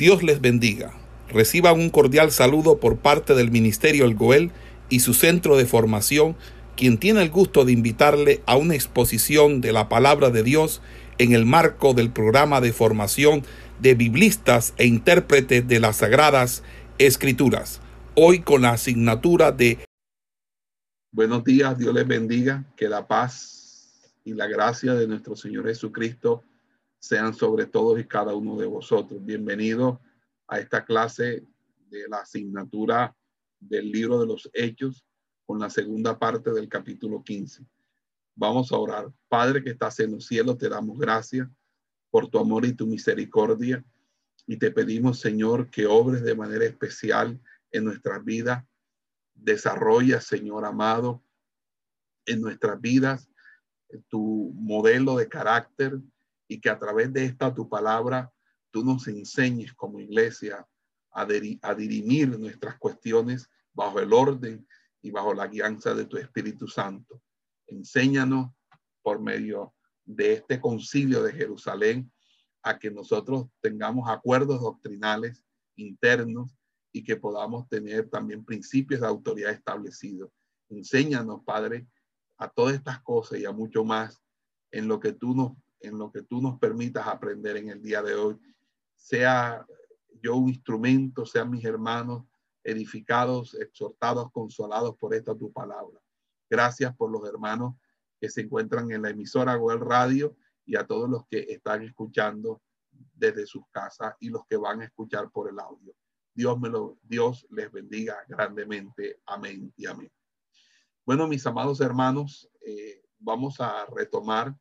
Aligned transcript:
Dios 0.00 0.22
les 0.22 0.40
bendiga. 0.40 0.94
Reciban 1.28 1.78
un 1.78 1.90
cordial 1.90 2.30
saludo 2.30 2.80
por 2.80 2.96
parte 2.96 3.34
del 3.34 3.50
Ministerio 3.50 4.06
El 4.06 4.14
Goel 4.14 4.50
y 4.88 5.00
su 5.00 5.12
centro 5.12 5.58
de 5.58 5.66
formación, 5.66 6.36
quien 6.74 6.96
tiene 6.96 7.20
el 7.20 7.28
gusto 7.28 7.66
de 7.66 7.72
invitarle 7.72 8.42
a 8.46 8.56
una 8.56 8.74
exposición 8.74 9.60
de 9.60 9.72
la 9.74 9.90
palabra 9.90 10.30
de 10.30 10.42
Dios 10.42 10.80
en 11.18 11.34
el 11.34 11.44
marco 11.44 11.92
del 11.92 12.10
programa 12.10 12.62
de 12.62 12.72
formación 12.72 13.42
de 13.78 13.94
biblistas 13.94 14.72
e 14.78 14.86
intérpretes 14.86 15.68
de 15.68 15.80
las 15.80 15.96
Sagradas 15.96 16.62
Escrituras. 16.96 17.82
Hoy 18.14 18.40
con 18.40 18.62
la 18.62 18.70
asignatura 18.70 19.52
de 19.52 19.84
Buenos 21.12 21.44
días, 21.44 21.76
Dios 21.76 21.92
les 21.92 22.08
bendiga, 22.08 22.64
que 22.74 22.88
la 22.88 23.06
paz 23.06 24.16
y 24.24 24.32
la 24.32 24.46
gracia 24.46 24.94
de 24.94 25.06
nuestro 25.06 25.36
Señor 25.36 25.66
Jesucristo 25.66 26.42
sean 27.00 27.32
sobre 27.32 27.64
todos 27.64 27.98
y 27.98 28.04
cada 28.04 28.34
uno 28.34 28.56
de 28.56 28.66
vosotros. 28.66 29.24
Bienvenidos 29.24 29.98
a 30.46 30.60
esta 30.60 30.84
clase 30.84 31.46
de 31.88 32.08
la 32.08 32.18
asignatura 32.18 33.16
del 33.58 33.90
libro 33.90 34.20
de 34.20 34.26
los 34.26 34.50
Hechos 34.52 35.04
con 35.46 35.58
la 35.58 35.70
segunda 35.70 36.18
parte 36.18 36.52
del 36.52 36.68
capítulo 36.68 37.24
15. 37.24 37.64
Vamos 38.36 38.70
a 38.70 38.76
orar. 38.76 39.10
Padre 39.28 39.64
que 39.64 39.70
estás 39.70 39.98
en 40.00 40.12
los 40.12 40.26
cielos, 40.26 40.58
te 40.58 40.68
damos 40.68 40.98
gracias 40.98 41.48
por 42.10 42.28
tu 42.28 42.38
amor 42.38 42.66
y 42.66 42.74
tu 42.74 42.86
misericordia 42.86 43.82
y 44.46 44.58
te 44.58 44.70
pedimos, 44.70 45.20
Señor, 45.20 45.70
que 45.70 45.86
obres 45.86 46.22
de 46.22 46.34
manera 46.34 46.66
especial 46.66 47.40
en 47.70 47.84
nuestras 47.84 48.22
vidas. 48.22 48.62
Desarrolla, 49.34 50.20
Señor 50.20 50.66
amado, 50.66 51.24
en 52.26 52.42
nuestras 52.42 52.78
vidas 52.78 53.30
tu 54.08 54.52
modelo 54.54 55.16
de 55.16 55.28
carácter, 55.28 55.98
y 56.50 56.60
que 56.60 56.68
a 56.68 56.80
través 56.80 57.12
de 57.12 57.24
esta 57.24 57.54
tu 57.54 57.68
palabra 57.68 58.28
tú 58.72 58.84
nos 58.84 59.06
enseñes 59.06 59.72
como 59.72 60.00
iglesia 60.00 60.66
a, 61.12 61.24
dirimir 61.24 62.36
nuestras 62.40 62.76
cuestiones 62.76 63.48
bajo 63.72 64.00
el 64.00 64.12
orden 64.12 64.66
y 65.00 65.12
bajo 65.12 65.32
la 65.32 65.46
guianza 65.46 65.94
de 65.94 66.06
tu 66.06 66.16
Espíritu 66.16 66.66
Santo. 66.66 67.22
Enséñanos 67.68 68.50
por 69.00 69.20
medio 69.20 69.74
de 70.04 70.32
este 70.32 70.60
concilio 70.60 71.22
de 71.22 71.32
Jerusalén 71.32 72.10
a 72.62 72.80
que 72.80 72.90
nosotros 72.90 73.46
tengamos 73.60 74.10
acuerdos 74.10 74.60
doctrinales 74.60 75.44
internos 75.76 76.58
y 76.90 77.04
que 77.04 77.14
podamos 77.14 77.68
tener 77.68 78.10
también 78.10 78.44
principios 78.44 79.02
de 79.02 79.06
autoridad 79.06 79.52
establecidos. 79.52 80.32
Enséñanos, 80.68 81.44
Padre, 81.44 81.86
a 82.38 82.48
todas 82.48 82.74
estas 82.74 83.00
cosas 83.02 83.38
y 83.38 83.44
a 83.44 83.52
mucho 83.52 83.84
más 83.84 84.20
en 84.72 84.88
lo 84.88 84.98
que 84.98 85.12
tú 85.12 85.32
nos 85.32 85.52
en 85.80 85.98
lo 85.98 86.10
que 86.10 86.22
tú 86.22 86.40
nos 86.40 86.58
permitas 86.58 87.06
aprender 87.06 87.56
en 87.56 87.68
el 87.68 87.82
día 87.82 88.02
de 88.02 88.14
hoy. 88.14 88.38
Sea 88.96 89.66
yo 90.22 90.36
un 90.36 90.48
instrumento, 90.48 91.24
sean 91.24 91.50
mis 91.50 91.64
hermanos 91.64 92.24
edificados, 92.62 93.54
exhortados, 93.54 94.30
consolados 94.32 94.96
por 94.96 95.14
esta 95.14 95.34
tu 95.34 95.52
palabra. 95.52 96.00
Gracias 96.48 96.94
por 96.96 97.10
los 97.10 97.26
hermanos 97.26 97.74
que 98.20 98.28
se 98.28 98.42
encuentran 98.42 98.90
en 98.90 99.02
la 99.02 99.10
emisora 99.10 99.56
o 99.56 99.72
el 99.72 99.80
radio 99.80 100.36
y 100.66 100.76
a 100.76 100.86
todos 100.86 101.08
los 101.08 101.26
que 101.26 101.46
están 101.48 101.82
escuchando 101.82 102.60
desde 102.90 103.46
sus 103.46 103.62
casas 103.70 104.14
y 104.20 104.28
los 104.28 104.44
que 104.46 104.56
van 104.56 104.82
a 104.82 104.84
escuchar 104.84 105.30
por 105.30 105.48
el 105.48 105.58
audio. 105.58 105.94
Dios 106.34 106.60
me 106.60 106.68
lo, 106.68 106.98
Dios 107.02 107.46
les 107.50 107.72
bendiga 107.72 108.16
grandemente. 108.28 109.20
Amén 109.26 109.72
y 109.76 109.86
amén. 109.86 110.12
Bueno, 111.04 111.26
mis 111.26 111.46
amados 111.46 111.80
hermanos, 111.80 112.48
eh, 112.60 113.02
vamos 113.18 113.60
a 113.60 113.86
retomar 113.86 114.54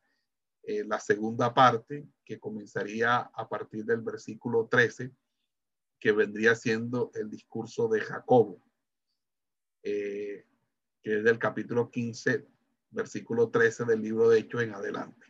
eh, 0.69 0.85
la 0.85 0.99
segunda 0.99 1.51
parte, 1.51 2.07
que 2.23 2.39
comenzaría 2.39 3.17
a 3.17 3.49
partir 3.49 3.85
del 3.85 4.01
versículo 4.01 4.67
13, 4.67 5.11
que 5.99 6.11
vendría 6.11 6.53
siendo 6.53 7.09
el 7.15 7.27
discurso 7.27 7.87
de 7.87 8.01
Jacobo, 8.01 8.61
eh, 9.81 10.45
que 11.01 11.17
es 11.17 11.23
del 11.23 11.39
capítulo 11.39 11.89
15, 11.89 12.45
versículo 12.91 13.49
13 13.49 13.85
del 13.85 13.99
libro 13.99 14.29
de 14.29 14.41
Hechos 14.41 14.61
en 14.61 14.75
adelante, 14.75 15.25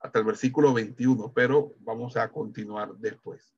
hasta 0.00 0.18
el 0.18 0.24
versículo 0.24 0.74
21, 0.74 1.32
pero 1.32 1.76
vamos 1.78 2.16
a 2.16 2.32
continuar 2.32 2.96
después. 2.96 3.54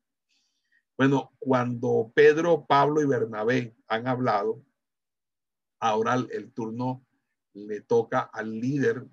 Bueno, 0.98 1.32
cuando 1.38 2.12
Pedro, 2.14 2.66
Pablo 2.66 3.00
y 3.00 3.06
Bernabé 3.06 3.74
han 3.88 4.06
hablado, 4.06 4.62
ahora 5.80 6.16
el 6.30 6.52
turno 6.52 7.06
le 7.54 7.80
toca 7.80 8.20
al 8.20 8.60
líder 8.60 9.06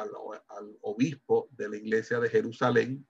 al, 0.00 0.76
obispo 0.82 1.48
de 1.52 1.68
la 1.68 1.76
iglesia 1.76 2.20
de 2.20 2.28
Jerusalén, 2.28 3.06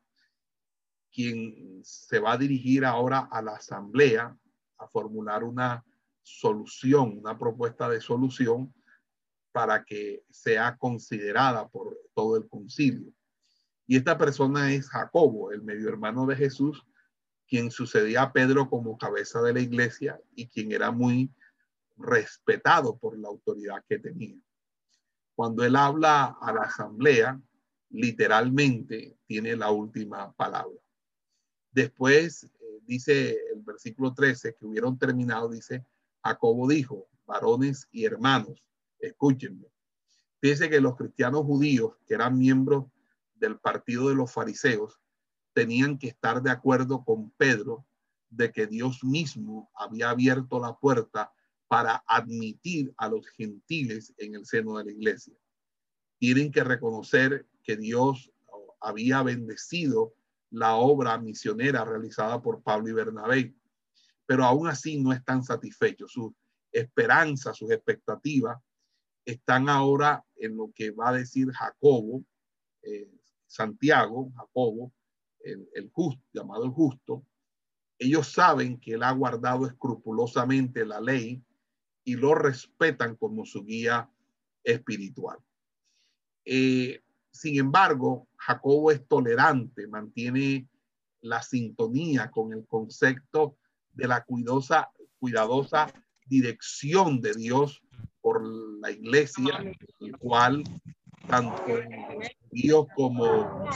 quien 1.11 1.81
se 1.83 2.19
va 2.19 2.33
a 2.33 2.39
dirigir 2.39 2.85
ahora 2.85 3.29
a 3.31 3.41
la 3.43 3.55
asamblea 3.55 4.37
a 4.79 4.89
formular 4.89 5.45
una 5.45 5.85
solución, 6.23 7.19
una 7.19 7.39
propuesta 7.39 7.89
de 7.89 8.01
solución 8.01 8.75
para 9.53 9.85
que 9.85 10.25
sea 10.31 10.77
considerada 10.77 11.69
por 11.69 11.97
todo 12.15 12.37
el 12.37 12.49
concilio. 12.49 13.13
Y 13.87 13.97
esta 13.97 14.19
persona 14.19 14.73
es 14.73 14.89
Jacobo, 14.89 15.53
el 15.53 15.63
medio 15.63 15.89
hermano 15.89 16.27
de 16.27 16.37
Jesús, 16.37 16.85
quien 17.47 17.71
sucedía 17.71 18.23
a 18.23 18.33
Pedro 18.33 18.69
como 18.69 18.99
cabeza 18.99 19.41
de 19.41 19.55
la 19.55 19.61
iglesia 19.61 20.21
y 20.35 20.49
quien 20.49 20.73
era 20.73 20.91
muy 20.91 21.33
respetado 21.97 22.99
por 22.99 23.19
la 23.19 23.29
autoridad 23.29 23.83
que 23.89 23.99
tenía. 23.99 24.37
Cuando 25.37 25.65
él 25.65 25.77
habla 25.77 26.39
a 26.41 26.51
la 26.51 26.63
asamblea, 26.63 27.39
literalmente 27.91 29.19
tiene 29.27 29.55
la 29.55 29.71
última 29.71 30.33
palabra. 30.33 30.81
Después 31.71 32.45
eh, 32.45 32.81
dice 32.87 33.37
el 33.53 33.61
versículo 33.63 34.15
13 34.15 34.55
que 34.55 34.65
hubieron 34.65 34.99
terminado, 34.99 35.51
dice, 35.51 35.85
Jacobo 36.25 36.67
dijo, 36.67 37.07
varones 37.27 37.87
y 37.93 38.07
hermanos, 38.07 38.65
escúchenme. 38.99 39.67
Fíjense 40.41 40.71
que 40.71 40.81
los 40.81 40.97
cristianos 40.97 41.43
judíos, 41.45 41.93
que 42.07 42.15
eran 42.15 42.39
miembros 42.39 42.87
del 43.35 43.59
partido 43.59 44.09
de 44.09 44.15
los 44.15 44.33
fariseos, 44.33 44.99
tenían 45.53 45.99
que 45.99 46.09
estar 46.09 46.43
de 46.43 46.51
acuerdo 46.51 47.05
con 47.05 47.31
Pedro 47.33 47.87
de 48.31 48.53
que 48.53 48.67
Dios 48.67 49.05
mismo 49.05 49.71
había 49.75 50.09
abierto 50.09 50.59
la 50.59 50.79
puerta 50.79 51.31
para 51.69 52.04
admitir 52.06 52.93
a 52.97 53.09
los 53.09 53.27
gentiles 53.28 54.15
en 54.19 54.34
el 54.34 54.47
seno 54.47 54.78
de 54.78 54.84
la 54.84 54.93
iglesia. 54.93 55.34
Tienen 56.19 56.53
que 56.53 56.65
reconocer 56.65 57.47
que 57.62 57.77
Dios 57.77 58.32
había 58.81 59.22
bendecido 59.22 60.15
la 60.50 60.77
obra 60.77 61.19
misionera 61.19 61.84
realizada 61.84 62.41
por 62.41 62.62
Pablo 62.62 62.88
y 62.88 62.93
Bernabé, 62.93 63.54
pero 64.27 64.44
aún 64.44 64.69
así 64.69 64.99
no 65.00 65.12
están 65.12 65.43
satisfechos. 65.43 66.12
Sus 66.12 66.32
esperanzas, 66.71 67.56
sus 67.56 67.71
expectativas 67.71 68.59
están 69.25 69.69
ahora 69.69 70.25
en 70.37 70.56
lo 70.56 70.71
que 70.72 70.93
va 70.93 71.09
a 71.09 71.15
decir 71.15 71.50
Jacobo, 71.50 72.25
eh, 72.83 73.10
Santiago, 73.47 74.31
Jacobo, 74.37 74.93
el, 75.41 75.69
el 75.75 75.91
justo, 75.91 76.22
llamado 76.33 76.65
el 76.65 76.71
justo. 76.71 77.27
Ellos 77.98 78.33
saben 78.33 78.78
que 78.78 78.93
él 78.93 79.03
ha 79.03 79.10
guardado 79.12 79.66
escrupulosamente 79.66 80.84
la 80.84 81.00
ley 81.00 81.43
y 82.06 82.15
lo 82.15 82.37
respetan 82.37 83.17
como 83.17 83.44
su 83.44 83.65
guía 83.65 84.09
espiritual. 84.62 85.39
Eh, 86.44 87.03
sin 87.33 87.59
embargo, 87.59 88.28
Jacobo 88.37 88.93
es 88.93 89.06
tolerante, 89.09 89.89
mantiene 89.89 90.69
la 91.21 91.43
sintonía 91.43 92.31
con 92.31 92.53
el 92.53 92.65
concepto 92.65 93.56
de 93.93 94.06
la 94.06 94.22
cuidadosa, 94.22 94.89
cuidadosa 95.19 95.93
dirección 96.27 97.21
de 97.21 97.34
Dios 97.34 97.83
por 98.21 98.47
la 98.47 98.93
iglesia, 98.93 99.75
el 100.00 100.16
cual 100.19 100.62
tanto 101.27 101.65
Dios 102.53 102.87
como 102.95 103.69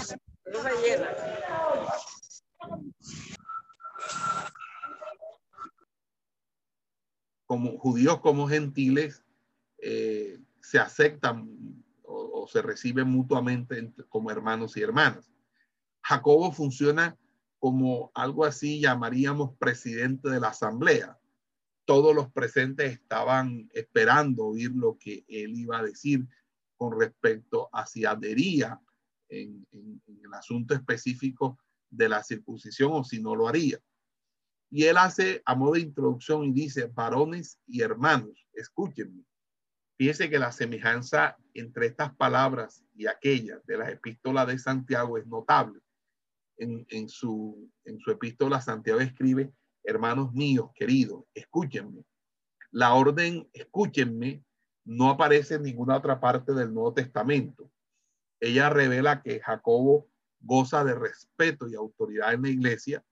como 7.51 7.77
judíos 7.79 8.21
como 8.21 8.47
gentiles 8.47 9.25
eh, 9.79 10.39
se 10.61 10.79
aceptan 10.79 11.83
o, 12.05 12.47
se 12.47 12.63
reciben 12.63 13.09
mutuamente 13.09 13.93
como 14.09 14.31
hermanos 14.31 14.77
y 14.77 14.83
hermanas. 14.83 15.33
Jacobo 16.01 16.53
funciona 16.53 17.19
como 17.59 18.13
algo 18.15 18.45
así 18.45 18.79
llamaríamos 18.79 19.57
presidente 19.57 20.31
de 20.31 20.39
la 20.39 20.51
asamblea. 20.51 21.19
Todos 21.87 22.15
los 22.15 22.31
presentes 22.31 22.93
estaban 22.93 23.69
esperando 23.75 24.47
oír 24.47 24.71
lo 24.71 24.97
que 24.97 25.25
él 25.27 25.59
iba 25.59 25.81
a 25.81 25.83
decir 25.83 26.29
con 26.77 27.01
respecto 27.01 27.69
a 27.73 27.85
si 27.85 28.05
adhería 28.05 28.81
en 29.29 29.67
el 30.07 30.35
asunto 30.35 30.73
específico 30.73 31.59
de 31.91 32.11
la 32.11 32.23
circuncisión 32.23 32.93
o 32.93 33.03
si 33.03 33.21
no 33.21 33.35
lo 33.35 33.49
haría. 33.49 33.81
Y 34.71 34.85
él 34.85 34.97
hace 34.99 35.43
a 35.45 35.55
modo 35.55 35.73
de 35.73 35.81
introducción 35.81 36.45
y 36.45 36.53
dice, 36.53 36.87
varones 36.87 37.59
y 37.67 37.83
hermanos, 37.83 38.47
escúchenme. 38.53 39.25
Fíjense 39.99 40.31
que 40.31 40.39
la 40.39 40.53
semejanza 40.53 41.37
entre 41.53 41.87
estas 41.87 42.15
palabras 42.15 42.85
y 42.95 43.07
aquellas 43.07 43.65
de 43.67 43.77
las 43.77 43.91
epístolas 43.91 44.47
de 44.47 44.59
Santiago 44.59 45.19
es 45.19 45.27
notable. 45.27 45.81
en, 46.57 47.09
su, 47.09 47.71
en 47.85 47.99
su 48.01 48.11
epístola, 48.11 48.61
Santiago 48.61 49.01
escribe, 49.01 49.53
hermanos 49.83 50.33
míos, 50.33 50.71
queridos, 50.75 51.25
escúchenme. 51.35 52.05
La 52.71 52.95
orden, 52.95 53.49
escúchenme, 53.53 54.45
no 54.85 55.11
aparece 55.11 55.55
en 55.57 55.63
ninguna 55.65 55.97
otra 55.97 56.21
parte 56.21 56.53
del 56.53 56.73
Nuevo 56.73 56.95
Testamento. 56.95 57.71
Ella 58.41 58.71
revela 58.71 59.23
que 59.23 59.41
Jacobo 59.41 60.09
goza 60.39 60.85
de 60.85 60.95
respeto 60.95 61.69
y 61.69 61.75
autoridad 61.75 62.33
en 62.33 62.43
la 62.43 62.49
iglesia 62.49 63.05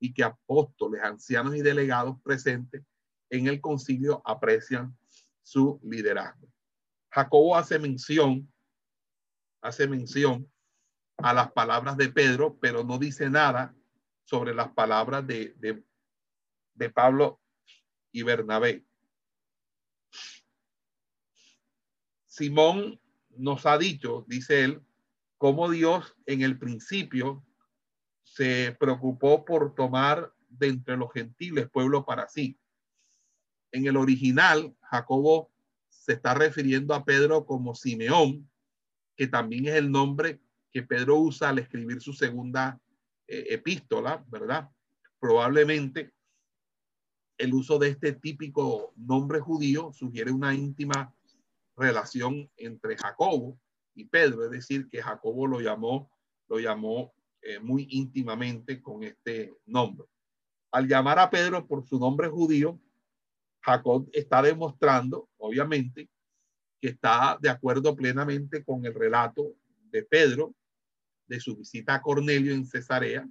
y 0.00 0.12
que 0.12 0.24
apóstoles, 0.24 1.02
ancianos 1.02 1.54
y 1.54 1.62
delegados 1.62 2.20
presentes 2.22 2.82
en 3.28 3.46
el 3.46 3.60
concilio 3.60 4.22
aprecian 4.24 4.96
su 5.42 5.78
liderazgo. 5.84 6.48
Jacobo 7.12 7.56
hace 7.56 7.78
mención, 7.78 8.52
hace 9.60 9.86
mención 9.86 10.50
a 11.18 11.34
las 11.34 11.52
palabras 11.52 11.96
de 11.96 12.08
Pedro, 12.08 12.58
pero 12.58 12.82
no 12.82 12.98
dice 12.98 13.28
nada 13.28 13.74
sobre 14.24 14.54
las 14.54 14.72
palabras 14.72 15.26
de, 15.26 15.54
de, 15.58 15.84
de 16.74 16.90
Pablo 16.90 17.40
y 18.10 18.22
Bernabé. 18.22 18.84
Simón 22.26 23.00
nos 23.30 23.66
ha 23.66 23.76
dicho, 23.76 24.24
dice 24.28 24.64
él, 24.64 24.82
cómo 25.36 25.70
Dios 25.70 26.16
en 26.26 26.42
el 26.42 26.58
principio 26.58 27.44
se 28.30 28.76
preocupó 28.78 29.44
por 29.44 29.74
tomar 29.74 30.32
de 30.48 30.68
entre 30.68 30.96
los 30.96 31.12
gentiles 31.12 31.68
pueblo 31.68 32.04
para 32.04 32.28
sí. 32.28 32.56
En 33.72 33.86
el 33.86 33.96
original, 33.96 34.74
Jacobo 34.82 35.50
se 35.88 36.12
está 36.12 36.34
refiriendo 36.34 36.94
a 36.94 37.04
Pedro 37.04 37.44
como 37.44 37.74
Simeón, 37.74 38.48
que 39.16 39.26
también 39.26 39.66
es 39.66 39.74
el 39.74 39.90
nombre 39.90 40.40
que 40.72 40.84
Pedro 40.84 41.16
usa 41.16 41.48
al 41.48 41.58
escribir 41.58 42.00
su 42.00 42.12
segunda 42.12 42.80
eh, 43.26 43.46
epístola, 43.50 44.24
¿verdad? 44.28 44.70
Probablemente 45.18 46.12
el 47.36 47.52
uso 47.52 47.80
de 47.80 47.88
este 47.88 48.12
típico 48.12 48.92
nombre 48.96 49.40
judío 49.40 49.92
sugiere 49.92 50.30
una 50.30 50.54
íntima 50.54 51.12
relación 51.76 52.48
entre 52.56 52.96
Jacobo 52.96 53.58
y 53.94 54.04
Pedro, 54.04 54.44
es 54.44 54.52
decir, 54.52 54.88
que 54.88 55.02
Jacobo 55.02 55.48
lo 55.48 55.60
llamó, 55.60 56.12
lo 56.48 56.60
llamó 56.60 57.12
eh, 57.42 57.58
muy 57.58 57.86
íntimamente 57.90 58.80
con 58.80 59.02
este 59.02 59.54
nombre. 59.66 60.06
Al 60.72 60.86
llamar 60.86 61.18
a 61.18 61.30
Pedro 61.30 61.66
por 61.66 61.86
su 61.86 61.98
nombre 61.98 62.28
judío, 62.28 62.80
Jacob 63.60 64.08
está 64.12 64.42
demostrando, 64.42 65.28
obviamente, 65.36 66.08
que 66.80 66.88
está 66.88 67.38
de 67.40 67.50
acuerdo 67.50 67.94
plenamente 67.94 68.64
con 68.64 68.84
el 68.86 68.94
relato 68.94 69.54
de 69.90 70.02
Pedro 70.02 70.54
de 71.26 71.40
su 71.40 71.56
visita 71.56 71.94
a 71.94 72.02
Cornelio 72.02 72.52
en 72.52 72.66
Cesarea, 72.66 73.28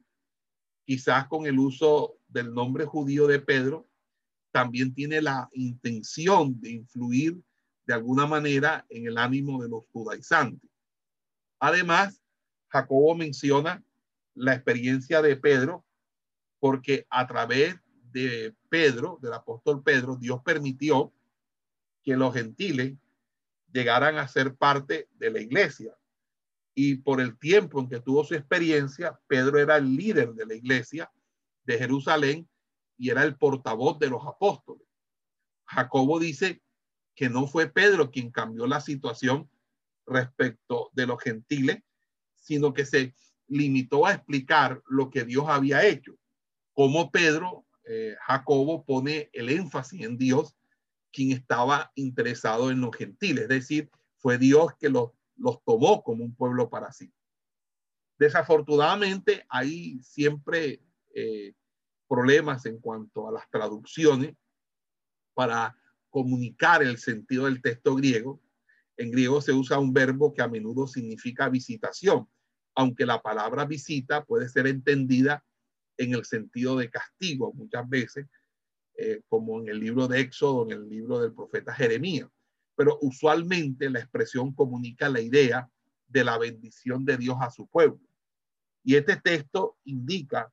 quizás 0.85 1.27
con 1.27 1.45
el 1.45 1.59
uso 1.59 2.17
del 2.27 2.53
nombre 2.53 2.85
judío 2.85 3.27
de 3.27 3.39
Pedro, 3.39 3.89
también 4.51 4.93
tiene 4.93 5.21
la 5.21 5.49
intención 5.53 6.59
de 6.59 6.71
influir 6.71 7.39
de 7.85 7.93
alguna 7.93 8.25
manera 8.25 8.85
en 8.89 9.07
el 9.07 9.17
ánimo 9.17 9.61
de 9.61 9.69
los 9.69 9.83
judaizantes. 9.91 10.69
Además, 11.59 12.21
Jacobo 12.69 13.15
menciona 13.15 13.83
la 14.39 14.53
experiencia 14.53 15.21
de 15.21 15.35
Pedro 15.35 15.85
porque 16.59 17.05
a 17.09 17.27
través 17.27 17.75
de 18.11 18.55
Pedro, 18.69 19.19
del 19.21 19.33
apóstol 19.33 19.83
Pedro, 19.83 20.15
Dios 20.15 20.41
permitió 20.43 21.13
que 22.03 22.15
los 22.15 22.33
gentiles 22.33 22.97
llegaran 23.71 24.17
a 24.17 24.27
ser 24.27 24.55
parte 24.55 25.09
de 25.15 25.31
la 25.31 25.41
iglesia. 25.41 25.95
Y 26.73 26.95
por 26.95 27.21
el 27.21 27.37
tiempo 27.37 27.79
en 27.79 27.89
que 27.89 27.99
tuvo 27.99 28.23
su 28.23 28.35
experiencia, 28.35 29.19
Pedro 29.27 29.59
era 29.59 29.77
el 29.77 29.95
líder 29.95 30.33
de 30.33 30.45
la 30.45 30.55
iglesia 30.55 31.11
de 31.63 31.77
Jerusalén 31.77 32.49
y 32.97 33.09
era 33.09 33.23
el 33.23 33.35
portavoz 33.35 33.99
de 33.99 34.09
los 34.09 34.25
apóstoles. 34.25 34.87
Jacobo 35.65 36.19
dice 36.19 36.61
que 37.15 37.29
no 37.29 37.47
fue 37.47 37.67
Pedro 37.67 38.11
quien 38.11 38.31
cambió 38.31 38.65
la 38.65 38.81
situación 38.81 39.49
respecto 40.05 40.89
de 40.93 41.05
los 41.05 41.21
gentiles, 41.21 41.83
sino 42.35 42.73
que 42.73 42.85
se 42.85 43.13
limitó 43.49 44.05
a 44.05 44.13
explicar 44.13 44.81
lo 44.87 45.09
que 45.09 45.25
Dios 45.25 45.45
había 45.47 45.85
hecho. 45.85 46.13
Como 46.73 47.11
Pedro 47.11 47.65
eh, 47.83 48.15
Jacobo 48.21 48.85
pone 48.85 49.29
el 49.33 49.49
énfasis 49.49 50.01
en 50.01 50.17
Dios, 50.17 50.55
quien 51.11 51.31
estaba 51.31 51.91
interesado 51.95 52.69
en 52.69 52.81
los 52.81 52.95
gentiles, 52.95 53.43
es 53.43 53.49
decir, 53.49 53.89
fue 54.17 54.37
Dios 54.37 54.73
que 54.79 54.89
los, 54.89 55.11
los 55.37 55.63
tomó 55.63 56.03
como 56.03 56.23
un 56.23 56.35
pueblo 56.35 56.69
para 56.69 56.91
sí. 56.91 57.11
Desafortunadamente 58.19 59.45
hay 59.49 59.99
siempre 60.03 60.83
eh, 61.15 61.53
problemas 62.07 62.65
en 62.65 62.79
cuanto 62.79 63.27
a 63.27 63.31
las 63.31 63.49
traducciones 63.49 64.35
para 65.33 65.75
comunicar 66.09 66.83
el 66.83 66.97
sentido 66.97 67.45
del 67.45 67.61
texto 67.61 67.95
griego. 67.95 68.41
En 68.97 69.09
griego 69.09 69.41
se 69.41 69.53
usa 69.53 69.79
un 69.79 69.93
verbo 69.93 70.33
que 70.33 70.41
a 70.41 70.47
menudo 70.47 70.85
significa 70.85 71.49
visitación, 71.49 72.27
aunque 72.75 73.05
la 73.05 73.21
palabra 73.21 73.65
visita 73.65 74.23
puede 74.23 74.49
ser 74.49 74.67
entendida 74.67 75.43
en 75.97 76.13
el 76.13 76.25
sentido 76.25 76.77
de 76.77 76.89
castigo 76.89 77.53
muchas 77.53 77.87
veces, 77.89 78.27
eh, 78.95 79.21
como 79.27 79.59
en 79.59 79.69
el 79.69 79.79
libro 79.79 80.07
de 80.07 80.21
Éxodo, 80.21 80.65
en 80.65 80.71
el 80.71 80.89
libro 80.89 81.19
del 81.19 81.33
profeta 81.33 81.73
Jeremías. 81.73 82.29
Pero 82.75 82.97
usualmente 83.01 83.89
la 83.89 83.99
expresión 83.99 84.53
comunica 84.53 85.09
la 85.09 85.19
idea 85.19 85.69
de 86.07 86.23
la 86.23 86.37
bendición 86.37 87.05
de 87.05 87.17
Dios 87.17 87.37
a 87.41 87.51
su 87.51 87.67
pueblo. 87.67 87.99
Y 88.83 88.95
este 88.95 89.17
texto 89.17 89.77
indica 89.83 90.51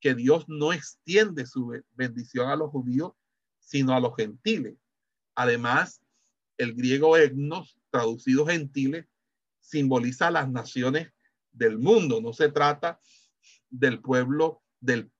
que 0.00 0.14
Dios 0.14 0.44
no 0.48 0.72
extiende 0.72 1.46
su 1.46 1.82
bendición 1.94 2.48
a 2.48 2.56
los 2.56 2.70
judíos, 2.70 3.12
sino 3.58 3.92
a 3.92 4.00
los 4.00 4.14
gentiles. 4.14 4.76
Además, 5.34 6.00
el 6.58 6.74
griego 6.74 7.16
etnos, 7.16 7.76
traducido 7.90 8.46
gentiles, 8.46 9.06
simboliza 9.60 10.30
las 10.30 10.48
naciones 10.48 11.12
del 11.56 11.78
mundo. 11.78 12.20
No 12.20 12.32
se 12.32 12.50
trata 12.50 13.00
del 13.68 14.00
pueblo 14.00 14.62
del, 14.80 15.10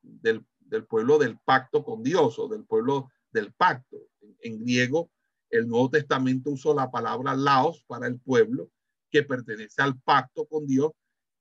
pueblo 0.88 1.18
del 1.18 1.38
pacto 1.38 1.84
con 1.84 2.02
Dios 2.02 2.38
o 2.38 2.48
del 2.48 2.64
pueblo 2.64 3.10
del 3.30 3.52
pacto. 3.52 3.96
En, 4.40 4.60
griego, 4.60 5.10
el 5.50 5.68
Nuevo 5.68 5.90
Testamento 5.90 6.50
usó 6.50 6.74
la 6.74 6.90
palabra 6.90 7.34
laos 7.34 7.84
para 7.86 8.06
el 8.06 8.20
pueblo 8.20 8.70
que 9.10 9.22
pertenece 9.22 9.82
al 9.82 9.98
pacto 10.00 10.46
con 10.46 10.66
Dios, 10.66 10.92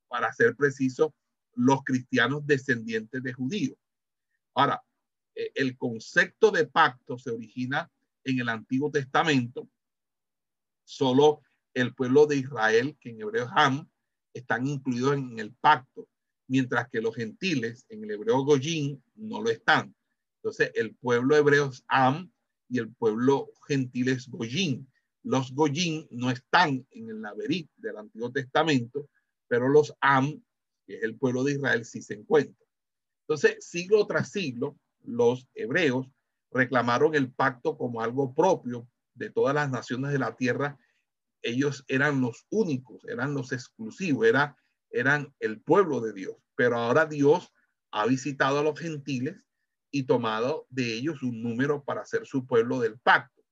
para 0.07 0.31
ser 0.33 0.55
preciso, 0.55 1.13
los 1.53 1.83
cristianos 1.83 2.45
descendientes 2.45 3.23
de 3.23 3.33
judíos. 3.33 3.77
Ahora, 4.53 4.81
e, 5.33 5.51
el 5.55 5.77
concepto 5.77 6.51
de 6.51 6.67
pacto 6.67 7.17
se 7.17 7.31
origina 7.31 7.89
en 8.23 8.39
el 8.39 8.49
Antiguo 8.49 8.91
Testamento. 8.91 9.67
Solo 10.83 11.41
el 11.73 11.93
pueblo 11.93 12.25
de 12.27 12.37
Israel, 12.37 12.97
que 12.99 13.09
en 13.09 13.21
hebreo 13.21 13.49
Ham, 13.51 13.89
están 14.35 14.67
incluidos 14.67 15.15
en 15.15 15.39
el 15.39 15.53
pacto 15.53 16.07
mientras 16.47 16.89
que 16.89 17.01
los 17.01 17.15
gentiles 17.15 17.85
en 17.89 18.03
el 18.03 18.11
hebreo 18.11 18.43
Goyim 18.43 19.01
no 19.15 19.41
lo 19.41 19.49
están. 19.49 19.95
Entonces, 20.37 20.71
el 20.75 20.93
pueblo 20.95 21.35
hebreo 21.35 21.69
es 21.69 21.83
Am 21.87 22.31
y 22.69 22.77
el 22.77 22.93
pueblo 22.93 23.49
gentil 23.67 24.09
es 24.09 24.27
Goyim. 24.29 24.85
Los 25.23 25.51
Goyim 25.53 26.05
no 26.11 26.29
están 26.29 26.85
en 26.91 27.09
el 27.09 27.21
Naverit 27.21 27.69
del 27.77 27.97
Antiguo 27.97 28.31
Testamento, 28.31 29.09
pero 29.47 29.67
los 29.69 29.95
Am, 30.01 30.43
que 30.85 30.97
es 30.97 31.03
el 31.03 31.17
pueblo 31.17 31.43
de 31.43 31.53
Israel, 31.53 31.83
sí 31.83 32.01
se 32.01 32.13
encuentran. 32.13 32.67
Entonces, 33.21 33.65
siglo 33.65 34.05
tras 34.05 34.29
siglo, 34.29 34.77
los 35.01 35.47
hebreos 35.55 36.07
reclamaron 36.51 37.15
el 37.15 37.31
pacto 37.31 37.77
como 37.77 38.01
algo 38.01 38.35
propio 38.35 38.87
de 39.15 39.31
todas 39.31 39.55
las 39.55 39.71
naciones 39.71 40.11
de 40.11 40.19
la 40.19 40.35
tierra. 40.35 40.77
Ellos 41.45 41.85
eran 41.87 42.21
los 42.21 42.47
únicos, 42.49 43.03
eran 43.07 43.33
los 43.33 43.51
exclusivos, 43.51 44.25
era 44.27 44.57
eran 44.95 45.33
el 45.39 45.61
pueblo 45.61 45.99
de 45.99 46.13
Dios, 46.13 46.37
pero 46.55 46.77
ahora 46.77 47.05
Dios 47.05 47.51
ha 47.91 48.05
visitado 48.05 48.59
a 48.59 48.63
los 48.63 48.79
gentiles 48.79 49.35
y 49.91 50.03
tomado 50.03 50.67
de 50.69 50.93
ellos 50.93 51.21
un 51.21 51.41
número 51.41 51.83
para 51.83 52.05
ser 52.05 52.25
su 52.25 52.45
pueblo 52.45 52.79
del 52.79 52.97
pacto. 52.99 53.43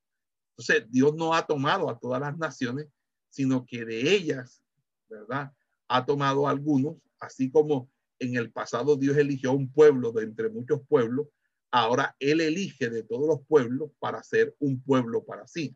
Entonces, 0.52 0.90
Dios 0.90 1.16
no 1.16 1.34
ha 1.34 1.46
tomado 1.46 1.90
a 1.90 2.00
todas 2.00 2.22
las 2.22 2.38
naciones, 2.38 2.88
sino 3.30 3.66
que 3.66 3.86
de 3.86 4.14
ellas, 4.14 4.62
¿verdad? 5.10 5.52
Ha 5.88 6.06
tomado 6.06 6.48
algunos, 6.48 6.98
así 7.20 7.52
como 7.52 7.90
en 8.20 8.36
el 8.36 8.52
pasado 8.52 8.96
Dios 8.96 9.18
eligió 9.18 9.52
un 9.52 9.72
pueblo 9.72 10.12
de 10.12 10.24
entre 10.24 10.50
muchos 10.50 10.82
pueblos, 10.88 11.28
ahora 11.72 12.16
Él 12.20 12.40
elige 12.42 12.90
de 12.90 13.04
todos 13.04 13.28
los 13.28 13.46
pueblos 13.48 13.92
para 14.00 14.24
ser 14.24 14.56
un 14.60 14.82
pueblo 14.82 15.26
para 15.26 15.48
sí. 15.48 15.76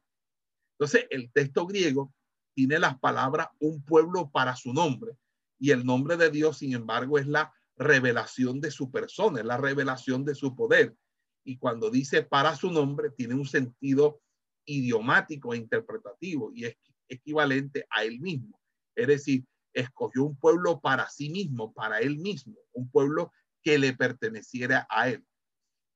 Entonces, 0.80 1.08
el 1.10 1.32
texto 1.32 1.66
griego 1.66 2.14
tiene 2.54 2.80
las 2.80 3.00
palabras 3.00 3.48
un 3.60 3.84
pueblo 3.84 4.30
para 4.32 4.56
su 4.56 4.74
nombre, 4.74 5.18
y 5.60 5.72
el 5.72 5.86
nombre 5.86 6.18
de 6.18 6.30
Dios, 6.30 6.60
sin 6.60 6.74
embargo, 6.74 7.18
es 7.18 7.28
la 7.28 7.54
revelación 7.78 8.62
de 8.62 8.72
su 8.72 8.92
persona, 8.92 9.40
es 9.40 9.46
la 9.46 9.58
revelación 9.58 10.24
de 10.26 10.36
su 10.36 10.56
poder. 10.56 10.96
Y 11.44 11.58
cuando 11.58 11.90
dice 11.90 12.24
para 12.24 12.56
su 12.56 12.72
nombre, 12.72 13.10
tiene 13.12 13.34
un 13.34 13.46
sentido 13.46 14.22
idiomático 14.66 15.54
e 15.54 15.58
interpretativo 15.58 16.52
y 16.54 16.66
es 16.66 16.78
equivalente 17.08 17.88
a 17.90 18.04
él 18.04 18.20
mismo. 18.20 18.60
Es 18.96 19.08
decir, 19.08 19.46
escogió 19.74 20.26
un 20.26 20.38
pueblo 20.38 20.82
para 20.82 21.10
sí 21.10 21.30
mismo, 21.30 21.74
para 21.74 22.00
él 22.00 22.18
mismo, 22.18 22.56
un 22.74 22.90
pueblo 22.90 23.32
que 23.64 23.78
le 23.78 23.94
perteneciera 23.94 24.86
a 24.90 25.10
él. 25.10 25.26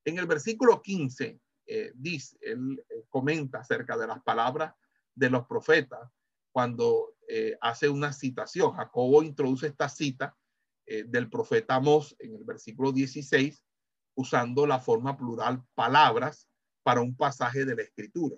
En 0.05 0.17
el 0.17 0.25
versículo 0.25 0.81
15 0.81 1.39
eh, 1.73 1.93
dice, 1.95 2.37
él 2.41 2.83
eh, 2.89 3.05
comenta 3.07 3.59
acerca 3.59 3.97
de 3.97 4.05
las 4.05 4.21
palabras 4.23 4.73
de 5.15 5.29
los 5.29 5.47
profetas 5.47 6.01
cuando 6.51 7.15
eh, 7.29 7.57
hace 7.61 7.87
una 7.87 8.11
citación. 8.11 8.73
Jacobo 8.73 9.23
introduce 9.23 9.67
esta 9.67 9.87
cita 9.87 10.35
del 10.85 11.29
profeta 11.29 11.75
Amós 11.75 12.13
en 12.19 12.35
el 12.35 12.43
versículo 12.43 12.91
16, 12.91 13.63
usando 14.15 14.67
la 14.67 14.79
forma 14.79 15.15
plural 15.15 15.63
palabras 15.73 16.49
para 16.83 16.99
un 16.99 17.15
pasaje 17.15 17.63
de 17.63 17.77
la 17.77 17.83
escritura 17.83 18.35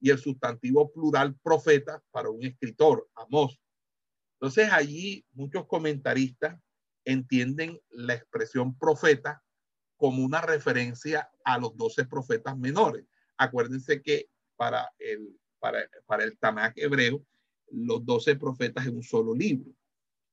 y 0.00 0.10
el 0.10 0.18
sustantivo 0.18 0.90
plural 0.90 1.36
profeta 1.44 2.02
para 2.10 2.30
un 2.30 2.42
escritor, 2.42 3.08
Amós. 3.14 3.60
Entonces 4.40 4.72
allí 4.72 5.24
muchos 5.30 5.68
comentaristas 5.68 6.58
entienden 7.04 7.80
la 7.90 8.14
expresión 8.14 8.76
profeta 8.76 9.44
como 9.96 10.24
una 10.24 10.40
referencia 10.40 11.30
a 11.44 11.58
los 11.58 11.76
doce 11.76 12.04
profetas 12.04 12.56
menores. 12.56 13.04
Acuérdense 13.36 14.02
que 14.02 14.28
para 14.56 14.92
el, 14.98 15.38
para, 15.58 15.88
para 16.06 16.24
el 16.24 16.38
Tanakh 16.38 16.76
hebreo, 16.76 17.24
los 17.70 18.04
doce 18.04 18.36
profetas 18.36 18.86
en 18.86 18.96
un 18.96 19.02
solo 19.02 19.34
libro. 19.34 19.72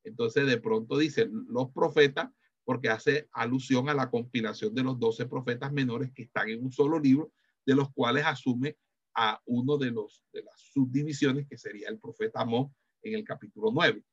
Entonces 0.04 0.46
de 0.46 0.58
pronto 0.58 0.98
dicen 0.98 1.32
los 1.48 1.72
profetas 1.72 2.30
porque 2.66 2.90
hace 2.90 3.28
alusión 3.32 3.90
a 3.90 3.94
la 3.94 4.10
compilación 4.10 4.74
de 4.74 4.84
los 4.84 5.00
doce 5.00 5.26
profetas 5.26 5.72
menores 5.72 6.12
que 6.14 6.24
están 6.24 6.50
en 6.50 6.64
un 6.64 6.72
solo 6.72 7.00
libro, 7.00 7.32
de 7.66 7.76
los 7.76 7.92
cuales 7.94 8.26
asume 8.26 8.78
a 9.16 9.42
uno 9.46 9.78
de, 9.78 9.92
los, 9.92 10.24
de 10.32 10.44
las 10.44 10.60
subdivisiones 10.60 11.48
que 11.48 11.58
sería 11.58 11.90
el 11.90 12.00
profeta 12.00 12.42
Amós 12.42 12.72
en 13.02 13.16
el 13.16 13.24
capítulo 13.24 13.70
9. 13.74 14.04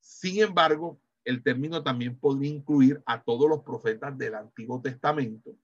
Sin 0.00 0.42
embargo, 0.42 1.00
el 1.24 1.42
término 1.42 1.82
también 1.82 2.18
podría 2.18 2.50
incluir 2.50 3.02
a 3.06 3.22
todos 3.22 3.48
los 3.48 3.62
profetas 3.62 4.16
del 4.18 4.34
Antiguo 4.34 4.80
Testamento, 4.80 5.56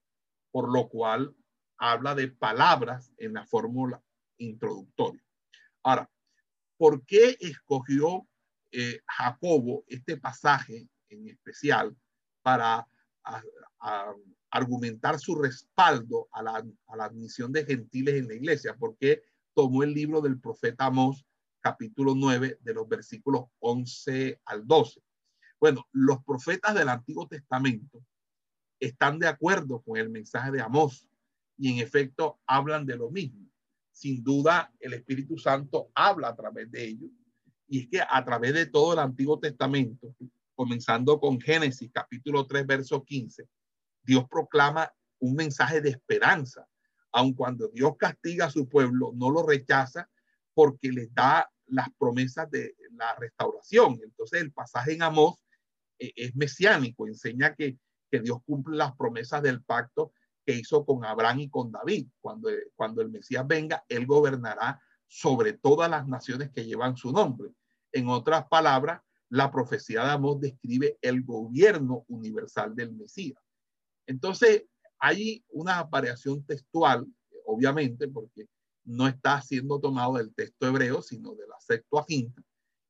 por 0.50 0.72
lo 0.72 0.88
cual 0.88 1.34
habla 1.76 2.14
de 2.14 2.28
palabras 2.28 3.12
en 3.18 3.34
la 3.34 3.46
fórmula 3.46 4.02
introductoria. 4.38 5.22
Ahora, 5.82 6.10
¿por 6.76 7.04
qué 7.04 7.36
escogió 7.40 8.26
eh, 8.70 9.00
Jacobo 9.06 9.84
este 9.88 10.16
pasaje 10.16 10.88
en 11.08 11.28
especial 11.28 11.96
para 12.42 12.86
argumentar 14.50 15.18
su 15.18 15.36
respaldo 15.36 16.28
a 16.32 16.42
la, 16.42 16.64
admisión 17.04 17.52
de 17.52 17.64
gentiles 17.64 18.14
en 18.14 18.28
la 18.28 18.34
iglesia? 18.34 18.76
¿Por 18.76 18.96
qué 18.96 19.22
tomó 19.54 19.82
el 19.82 19.92
libro 19.92 20.20
del 20.20 20.40
profeta 20.40 20.86
Amós, 20.86 21.24
capítulo 21.60 22.14
9, 22.14 22.58
de 22.60 22.74
los 22.74 22.88
versículos 22.88 23.46
11 23.60 24.40
al 24.44 24.66
12? 24.66 25.02
Bueno, 25.60 25.88
los 25.92 26.22
profetas 26.24 26.74
del 26.74 26.88
Antiguo 26.88 27.26
Testamento 27.26 28.04
están 28.78 29.18
de 29.18 29.26
acuerdo 29.26 29.82
con 29.82 29.96
el 29.96 30.08
mensaje 30.08 30.52
de 30.52 30.62
Amós 30.62 31.08
y 31.56 31.72
en 31.72 31.78
efecto 31.78 32.38
hablan 32.46 32.86
de 32.86 32.96
lo 32.96 33.10
mismo. 33.10 33.50
Sin 33.90 34.22
duda, 34.22 34.72
el 34.78 34.94
Espíritu 34.94 35.36
Santo 35.36 35.90
habla 35.94 36.28
a 36.28 36.36
través 36.36 36.70
de 36.70 36.84
ellos. 36.84 37.10
Y 37.66 37.80
es 37.80 37.88
que 37.88 38.00
a 38.00 38.24
través 38.24 38.54
de 38.54 38.66
todo 38.66 38.92
el 38.92 39.00
Antiguo 39.00 39.40
Testamento, 39.40 40.14
comenzando 40.54 41.18
con 41.18 41.40
Génesis 41.40 41.90
capítulo 41.92 42.46
3, 42.46 42.66
verso 42.66 43.04
15, 43.04 43.48
Dios 44.04 44.24
proclama 44.30 44.92
un 45.18 45.34
mensaje 45.34 45.80
de 45.80 45.90
esperanza. 45.90 46.68
Aun 47.10 47.32
cuando 47.34 47.68
Dios 47.68 47.96
castiga 47.98 48.46
a 48.46 48.50
su 48.50 48.68
pueblo, 48.68 49.12
no 49.16 49.30
lo 49.30 49.44
rechaza 49.44 50.08
porque 50.54 50.92
les 50.92 51.12
da 51.12 51.50
las 51.66 51.88
promesas 51.98 52.48
de 52.50 52.76
la 52.92 53.16
restauración. 53.16 53.98
Entonces 54.02 54.40
el 54.40 54.52
pasaje 54.52 54.92
en 54.92 55.02
Amós 55.02 55.34
es 55.98 56.34
mesiánico, 56.36 57.06
enseña 57.06 57.54
que, 57.54 57.78
que 58.10 58.20
Dios 58.20 58.38
cumple 58.44 58.76
las 58.76 58.96
promesas 58.96 59.42
del 59.42 59.62
pacto 59.62 60.12
que 60.44 60.54
hizo 60.54 60.84
con 60.86 61.04
Abraham 61.04 61.40
y 61.40 61.50
con 61.50 61.70
David. 61.70 62.08
Cuando, 62.20 62.48
cuando 62.74 63.02
el 63.02 63.10
Mesías 63.10 63.46
venga, 63.46 63.84
él 63.88 64.06
gobernará 64.06 64.80
sobre 65.06 65.54
todas 65.54 65.90
las 65.90 66.06
naciones 66.06 66.50
que 66.50 66.64
llevan 66.64 66.96
su 66.96 67.12
nombre. 67.12 67.50
En 67.92 68.08
otras 68.08 68.46
palabras, 68.48 69.00
la 69.30 69.50
profecía 69.50 70.04
de 70.04 70.10
Amós 70.12 70.40
describe 70.40 70.98
el 71.02 71.22
gobierno 71.22 72.04
universal 72.08 72.74
del 72.74 72.94
Mesías. 72.94 73.42
Entonces, 74.06 74.64
hay 74.98 75.44
una 75.50 75.82
variación 75.84 76.44
textual, 76.44 77.06
obviamente, 77.44 78.08
porque 78.08 78.48
no 78.84 79.06
está 79.06 79.42
siendo 79.42 79.78
tomado 79.78 80.14
del 80.14 80.34
texto 80.34 80.66
hebreo, 80.66 81.02
sino 81.02 81.34
de 81.34 81.46
la 81.46 81.60
Septuaginta, 81.60 82.42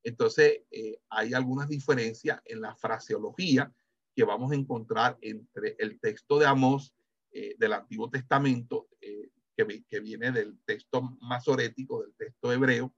entonces, 0.08 0.62
eh, 0.70 0.98
hay 1.10 1.34
algunas 1.34 1.68
diferencias 1.68 2.40
en 2.46 2.62
la 2.62 2.74
fraseología 2.74 3.70
que 4.16 4.24
vamos 4.24 4.52
a 4.52 4.54
encontrar 4.54 5.18
entre 5.20 5.76
el 5.78 6.00
texto 6.00 6.38
de 6.38 6.46
Amós 6.46 6.94
eh, 7.30 7.54
del 7.58 7.74
Antiguo 7.74 8.08
Testamento, 8.08 8.88
eh, 9.02 9.28
que, 9.54 9.84
que, 9.84 10.00
viene 10.00 10.32
del 10.32 10.58
texto 10.64 11.02
masorético, 11.20 12.02
del 12.02 12.14
texto 12.14 12.50
hebreo, 12.50 12.94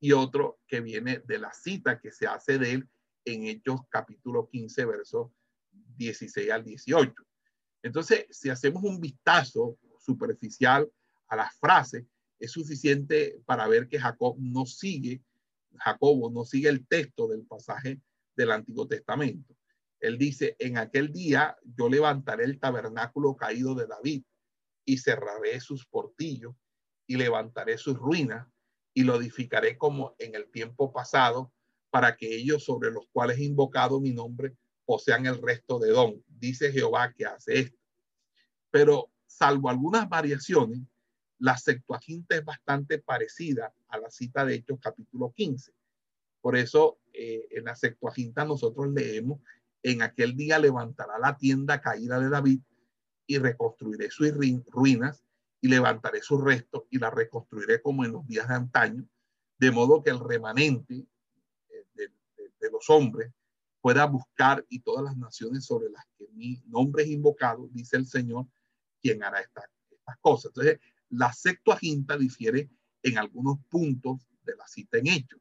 y 0.00 0.12
otro 0.12 0.58
que 0.66 0.80
viene 0.80 1.18
de 1.18 1.38
la 1.38 1.52
cita 1.52 2.00
que 2.00 2.10
se 2.10 2.26
hace 2.26 2.58
de 2.58 2.72
él 2.72 2.88
en 3.26 3.44
Hechos 3.44 3.82
capítulo 3.90 4.48
15, 4.48 4.86
versos 4.86 5.30
16 5.98 6.50
al 6.50 6.64
18. 6.64 7.12
Entonces, 7.82 8.26
si 8.30 8.48
hacemos 8.48 8.82
un 8.84 8.98
vistazo 9.00 9.78
superficial 9.98 10.90
a 11.28 11.36
las 11.36 11.54
frases, 11.58 12.06
es 12.38 12.50
suficiente 12.50 13.38
para 13.44 13.68
ver 13.68 13.86
que 13.86 14.00
Jacob 14.00 14.36
no 14.38 14.64
sigue 14.64 15.22
Jacobo 15.78 16.30
no 16.30 16.44
sigue 16.44 16.68
el 16.68 16.86
texto 16.86 17.28
del 17.28 17.44
pasaje 17.46 18.00
del 18.36 18.50
Antiguo 18.50 18.86
Testamento. 18.86 19.54
Él 20.00 20.18
dice, 20.18 20.56
en 20.58 20.78
aquel 20.78 21.12
día 21.12 21.56
yo 21.76 21.88
levantaré 21.88 22.44
el 22.44 22.58
tabernáculo 22.58 23.36
caído 23.36 23.74
de 23.74 23.86
David 23.86 24.24
y 24.84 24.98
cerraré 24.98 25.60
sus 25.60 25.86
portillos 25.86 26.54
y 27.06 27.16
levantaré 27.16 27.78
sus 27.78 27.96
ruinas 27.96 28.46
y 28.94 29.04
lo 29.04 29.16
edificaré 29.16 29.78
como 29.78 30.14
en 30.18 30.34
el 30.34 30.50
tiempo 30.50 30.92
pasado 30.92 31.52
para 31.90 32.16
que 32.16 32.34
ellos 32.34 32.64
sobre 32.64 32.90
los 32.90 33.06
cuales 33.12 33.38
he 33.38 33.44
invocado 33.44 34.00
mi 34.00 34.12
nombre 34.12 34.56
posean 34.84 35.26
el 35.26 35.40
resto 35.40 35.78
de 35.78 35.90
don. 35.90 36.22
Dice 36.26 36.72
Jehová 36.72 37.12
que 37.12 37.26
hace 37.26 37.60
esto. 37.60 37.78
Pero 38.70 39.10
salvo 39.26 39.68
algunas 39.68 40.08
variaciones, 40.08 40.80
la 41.42 41.56
Septuaginta 41.56 42.36
es 42.36 42.44
bastante 42.44 43.00
parecida 43.00 43.74
a 43.88 43.98
la 43.98 44.10
cita 44.10 44.44
de 44.44 44.54
Hechos 44.54 44.78
capítulo 44.80 45.32
15. 45.32 45.72
Por 46.40 46.56
eso 46.56 47.00
eh, 47.12 47.48
en 47.50 47.64
la 47.64 47.74
Septuaginta 47.74 48.44
nosotros 48.44 48.92
leemos, 48.92 49.40
en 49.82 50.02
aquel 50.02 50.36
día 50.36 50.60
levantará 50.60 51.18
la 51.18 51.36
tienda 51.36 51.80
caída 51.80 52.20
de 52.20 52.30
David 52.30 52.60
y 53.26 53.38
reconstruiré 53.38 54.08
sus 54.08 54.32
ruinas 54.68 55.24
y 55.60 55.66
levantaré 55.66 56.22
sus 56.22 56.40
restos 56.40 56.84
y 56.90 57.00
la 57.00 57.10
reconstruiré 57.10 57.82
como 57.82 58.04
en 58.04 58.12
los 58.12 58.24
días 58.28 58.46
de 58.46 58.54
antaño, 58.54 59.04
de 59.58 59.70
modo 59.72 60.00
que 60.00 60.10
el 60.10 60.20
remanente 60.20 61.08
eh, 61.70 61.86
de, 61.94 62.70
los 62.70 62.88
hombres 62.88 63.32
pueda 63.80 64.06
buscar 64.06 64.64
y 64.68 64.78
todas 64.78 65.02
las 65.02 65.16
naciones 65.16 65.64
sobre 65.64 65.90
las 65.90 66.04
que 66.16 66.28
mi 66.34 66.62
nombre 66.68 67.02
es 67.02 67.08
invocado, 67.08 67.68
dice 67.72 67.96
el 67.96 68.06
Señor, 68.06 68.46
quien 69.00 69.24
hará 69.24 69.40
estas 69.40 69.64
cosas. 70.20 70.52
Entonces, 70.54 70.78
la 71.12 71.32
Septuaginta 71.32 72.16
difiere 72.16 72.70
en 73.02 73.18
algunos 73.18 73.58
puntos 73.68 74.26
de 74.44 74.56
la 74.56 74.66
cita 74.66 74.98
en 74.98 75.08
hechos. 75.08 75.40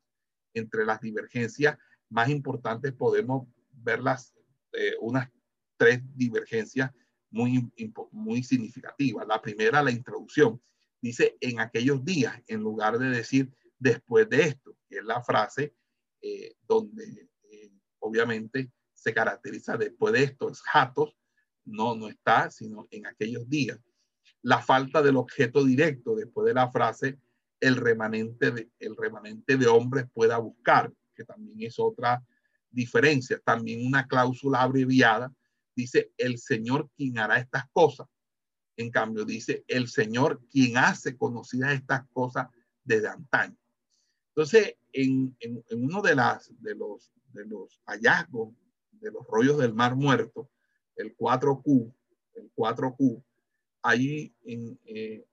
Entre 0.53 0.85
las 0.85 0.99
divergencias 0.99 1.77
más 2.09 2.29
importantes 2.29 2.91
podemos 2.93 3.47
ver 3.71 4.01
las, 4.01 4.33
eh, 4.73 4.95
unas 4.99 5.29
tres 5.77 6.01
divergencias 6.15 6.91
muy, 7.29 7.71
muy 8.11 8.43
significativas. 8.43 9.25
La 9.25 9.41
primera, 9.41 9.81
la 9.81 9.91
introducción. 9.91 10.61
Dice 11.01 11.37
en 11.39 11.61
aquellos 11.61 12.03
días, 12.03 12.39
en 12.47 12.59
lugar 12.59 12.99
de 12.99 13.09
decir 13.09 13.49
después 13.79 14.29
de 14.29 14.43
esto, 14.43 14.77
que 14.89 14.97
es 14.97 15.05
la 15.05 15.23
frase 15.23 15.73
eh, 16.21 16.53
donde 16.67 17.29
eh, 17.43 17.71
obviamente 17.99 18.71
se 18.93 19.13
caracteriza 19.13 19.77
después 19.77 20.13
de 20.13 20.23
esto, 20.23 20.49
es 20.49 20.61
jatos, 20.61 21.15
no, 21.63 21.95
no 21.95 22.09
está, 22.09 22.51
sino 22.51 22.87
en 22.91 23.07
aquellos 23.07 23.47
días 23.49 23.79
la 24.43 24.61
falta 24.61 25.01
del 25.01 25.17
objeto 25.17 25.63
directo 25.63 26.15
después 26.15 26.45
de 26.47 26.53
la 26.53 26.71
frase 26.71 27.19
el 27.59 27.75
remanente 27.75 28.51
de, 28.51 28.69
el 28.79 28.95
remanente 28.97 29.55
de 29.55 29.67
hombres 29.67 30.05
pueda 30.13 30.37
buscar, 30.39 30.91
que 31.13 31.23
también 31.23 31.61
es 31.61 31.77
otra 31.77 32.23
diferencia. 32.71 33.39
También 33.45 33.85
una 33.85 34.07
cláusula 34.07 34.61
abreviada 34.61 35.31
dice 35.75 36.11
el 36.17 36.39
Señor 36.39 36.89
quien 36.95 37.19
hará 37.19 37.37
estas 37.37 37.65
cosas. 37.71 38.07
En 38.77 38.89
cambio, 38.89 39.25
dice 39.25 39.63
el 39.67 39.87
Señor 39.87 40.41
quien 40.49 40.77
hace 40.77 41.15
conocidas 41.15 41.73
estas 41.73 42.07
cosas 42.11 42.47
desde 42.83 43.09
antaño. 43.09 43.55
Entonces, 44.29 44.75
en, 44.91 45.35
en, 45.39 45.63
uno 45.83 46.01
de, 46.01 46.15
las, 46.15 46.51
de, 46.61 46.73
los, 46.73 47.11
de 47.33 47.45
los 47.45 47.79
hallazgos 47.85 48.53
de 49.01 49.11
los 49.11 49.25
rollos 49.27 49.57
del 49.57 49.73
Mar 49.73 49.95
Muerto, 49.95 50.49
el 50.95 51.17
4Q, 51.17 51.93
el 52.35 52.51
4Q, 52.55 53.23
ahí 53.81 54.33
eh, 54.43 55.25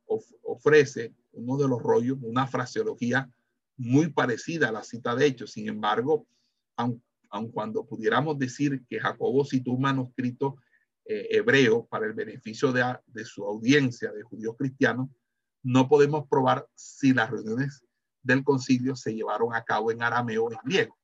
ofrece 0.42 1.14
uno 1.32 1.56
de 1.56 1.68
los 1.68 1.82
rollos, 1.82 2.18
una 2.22 2.46
fraseología 2.46 3.30
muy 3.76 4.08
parecida 4.10 4.68
a 4.68 4.72
la 4.72 4.82
cita 4.82 5.14
de 5.14 5.26
hechos. 5.26 5.52
Sin 5.52 5.68
embargo, 5.68 6.26
aun, 6.76 7.02
cuando 7.52 7.84
pudiéramos 7.84 8.38
decir 8.38 8.84
que 8.88 9.00
Jacobo 9.00 9.44
citó 9.44 9.72
un 9.72 9.82
manuscrito 9.82 10.56
eh, 11.04 11.28
hebreo 11.30 11.86
para 11.86 12.06
el 12.06 12.14
beneficio 12.14 12.72
de, 12.72 12.84
de 13.06 13.24
su 13.24 13.44
audiencia 13.44 14.12
de 14.12 14.22
judíos 14.22 14.56
cristianos, 14.58 15.08
no 15.62 15.88
podemos 15.88 16.26
probar 16.28 16.66
si 16.74 17.12
las 17.12 17.30
reuniones 17.30 17.84
del 18.22 18.44
concilio 18.44 18.96
se 18.96 19.14
llevaron 19.14 19.54
a 19.54 19.64
cabo 19.64 19.90
en 19.90 20.02
arameo 20.02 20.44
o 20.44 20.52
en 20.52 20.58
griego. 20.64 20.98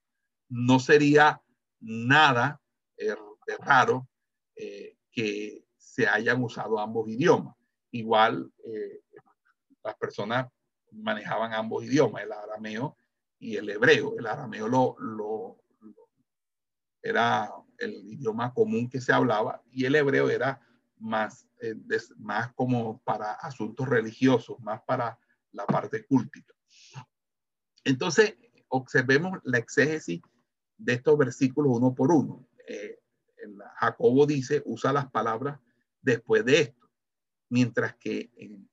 No 0.48 0.78
sería 0.78 1.40
nada 1.80 2.60
eh, 2.96 3.14
raro 3.60 4.08
eh, 4.56 4.96
que 5.10 5.63
se 5.94 6.08
hayan 6.08 6.42
usado 6.42 6.80
ambos 6.80 7.08
idiomas. 7.08 7.54
Igual 7.92 8.52
eh, 8.64 9.00
las 9.84 9.94
personas 9.94 10.48
manejaban 10.90 11.52
ambos 11.52 11.84
idiomas, 11.84 12.24
el 12.24 12.32
arameo 12.32 12.96
y 13.38 13.56
el 13.56 13.70
hebreo. 13.70 14.18
El 14.18 14.26
arameo 14.26 14.66
lo, 14.66 14.96
lo, 14.98 15.60
era 17.00 17.48
el 17.78 17.92
idioma 18.08 18.52
común 18.52 18.90
que 18.90 19.00
se 19.00 19.12
hablaba 19.12 19.62
y 19.70 19.84
el 19.84 19.94
hebreo 19.94 20.28
era 20.30 20.60
más, 20.98 21.46
más 22.16 22.52
como 22.54 23.00
para 23.02 23.34
asuntos 23.34 23.88
religiosos, 23.88 24.58
más 24.58 24.82
para 24.82 25.16
la 25.52 25.64
parte 25.64 26.04
cultica. 26.06 26.54
Entonces, 27.84 28.34
observemos 28.66 29.38
la 29.44 29.58
exégesis 29.58 30.22
de 30.76 30.94
estos 30.94 31.16
versículos 31.16 31.76
uno 31.76 31.94
por 31.94 32.10
uno. 32.10 32.48
Eh, 32.66 32.98
Jacobo 33.76 34.26
dice, 34.26 34.60
usa 34.64 34.92
las 34.92 35.08
palabras 35.08 35.60
después 36.04 36.44
de 36.44 36.60
esto, 36.60 36.90
mientras 37.48 37.96
que 37.96 38.30
en, 38.36 38.68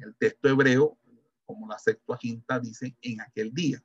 el 0.00 0.14
texto 0.16 0.48
hebreo, 0.48 0.98
como 1.44 1.68
la 1.68 1.78
Septuaginta 1.78 2.60
dice, 2.60 2.96
en 3.02 3.20
aquel 3.20 3.52
día. 3.52 3.82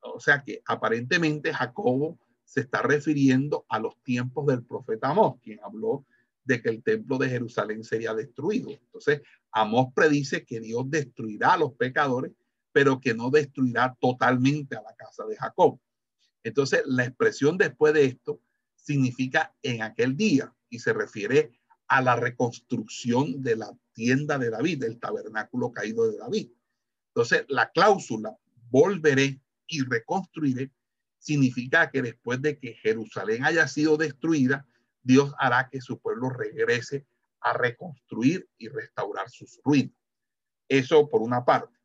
O 0.00 0.20
sea 0.20 0.42
que 0.42 0.62
aparentemente 0.66 1.52
Jacobo 1.52 2.18
se 2.44 2.60
está 2.60 2.82
refiriendo 2.82 3.64
a 3.68 3.78
los 3.78 4.00
tiempos 4.02 4.46
del 4.46 4.64
profeta 4.64 5.10
Amós, 5.10 5.36
quien 5.42 5.60
habló 5.62 6.06
de 6.44 6.60
que 6.60 6.68
el 6.68 6.82
templo 6.82 7.18
de 7.18 7.28
Jerusalén 7.28 7.84
sería 7.84 8.14
destruido. 8.14 8.70
Entonces, 8.70 9.22
Amós 9.50 9.88
predice 9.94 10.44
que 10.44 10.60
Dios 10.60 10.84
destruirá 10.88 11.54
a 11.54 11.58
los 11.58 11.72
pecadores, 11.72 12.32
pero 12.72 13.00
que 13.00 13.14
no 13.14 13.30
destruirá 13.30 13.96
totalmente 14.00 14.76
a 14.76 14.82
la 14.82 14.94
casa 14.94 15.24
de 15.26 15.36
Jacob. 15.36 15.78
Entonces, 16.42 16.82
la 16.86 17.04
expresión 17.04 17.56
después 17.56 17.94
de 17.94 18.04
esto 18.04 18.40
significa 18.74 19.54
en 19.62 19.82
aquel 19.82 20.16
día 20.16 20.52
y 20.68 20.78
se 20.78 20.92
refiere 20.92 21.58
a 21.88 22.02
la 22.02 22.16
reconstrucción 22.16 23.42
de 23.42 23.56
la 23.56 23.72
tienda 23.92 24.38
de 24.38 24.50
David, 24.50 24.80
del 24.80 24.98
tabernáculo 24.98 25.72
caído 25.72 26.10
de 26.10 26.18
David. 26.18 26.50
Entonces, 27.08 27.44
la 27.48 27.70
cláusula 27.70 28.36
volveré 28.70 29.40
y 29.66 29.82
reconstruiré 29.82 30.72
significa 31.18 31.90
que 31.90 32.02
después 32.02 32.42
de 32.42 32.58
que 32.58 32.74
Jerusalén 32.74 33.44
haya 33.44 33.66
sido 33.68 33.96
destruida, 33.96 34.66
Dios 35.02 35.32
hará 35.38 35.68
que 35.70 35.80
su 35.80 35.98
pueblo 36.00 36.30
regrese 36.30 37.06
a 37.40 37.52
reconstruir 37.52 38.48
y 38.58 38.68
restaurar 38.68 39.30
sus 39.30 39.60
ruinas. 39.64 39.94
Eso 40.68 41.08
por 41.08 41.22
una 41.22 41.44
parte. 41.44 41.78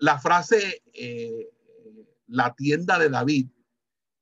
La 0.00 0.18
frase 0.18 0.82
eh, 0.92 1.48
la 2.26 2.54
tienda 2.54 2.98
de 2.98 3.08
David 3.08 3.48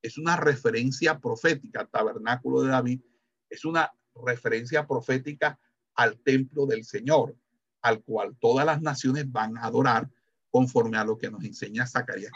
es 0.01 0.17
una 0.17 0.35
referencia 0.35 1.19
profética, 1.19 1.85
tabernáculo 1.85 2.61
de 2.61 2.69
David, 2.69 3.01
es 3.49 3.65
una 3.65 3.91
referencia 4.15 4.87
profética 4.87 5.59
al 5.95 6.17
templo 6.19 6.65
del 6.65 6.85
Señor, 6.85 7.35
al 7.81 8.01
cual 8.03 8.35
todas 8.39 8.65
las 8.65 8.81
naciones 8.81 9.31
van 9.31 9.57
a 9.57 9.65
adorar 9.65 10.09
conforme 10.49 10.97
a 10.97 11.05
lo 11.05 11.17
que 11.17 11.31
nos 11.31 11.43
enseña 11.43 11.87
Zacarías. 11.87 12.31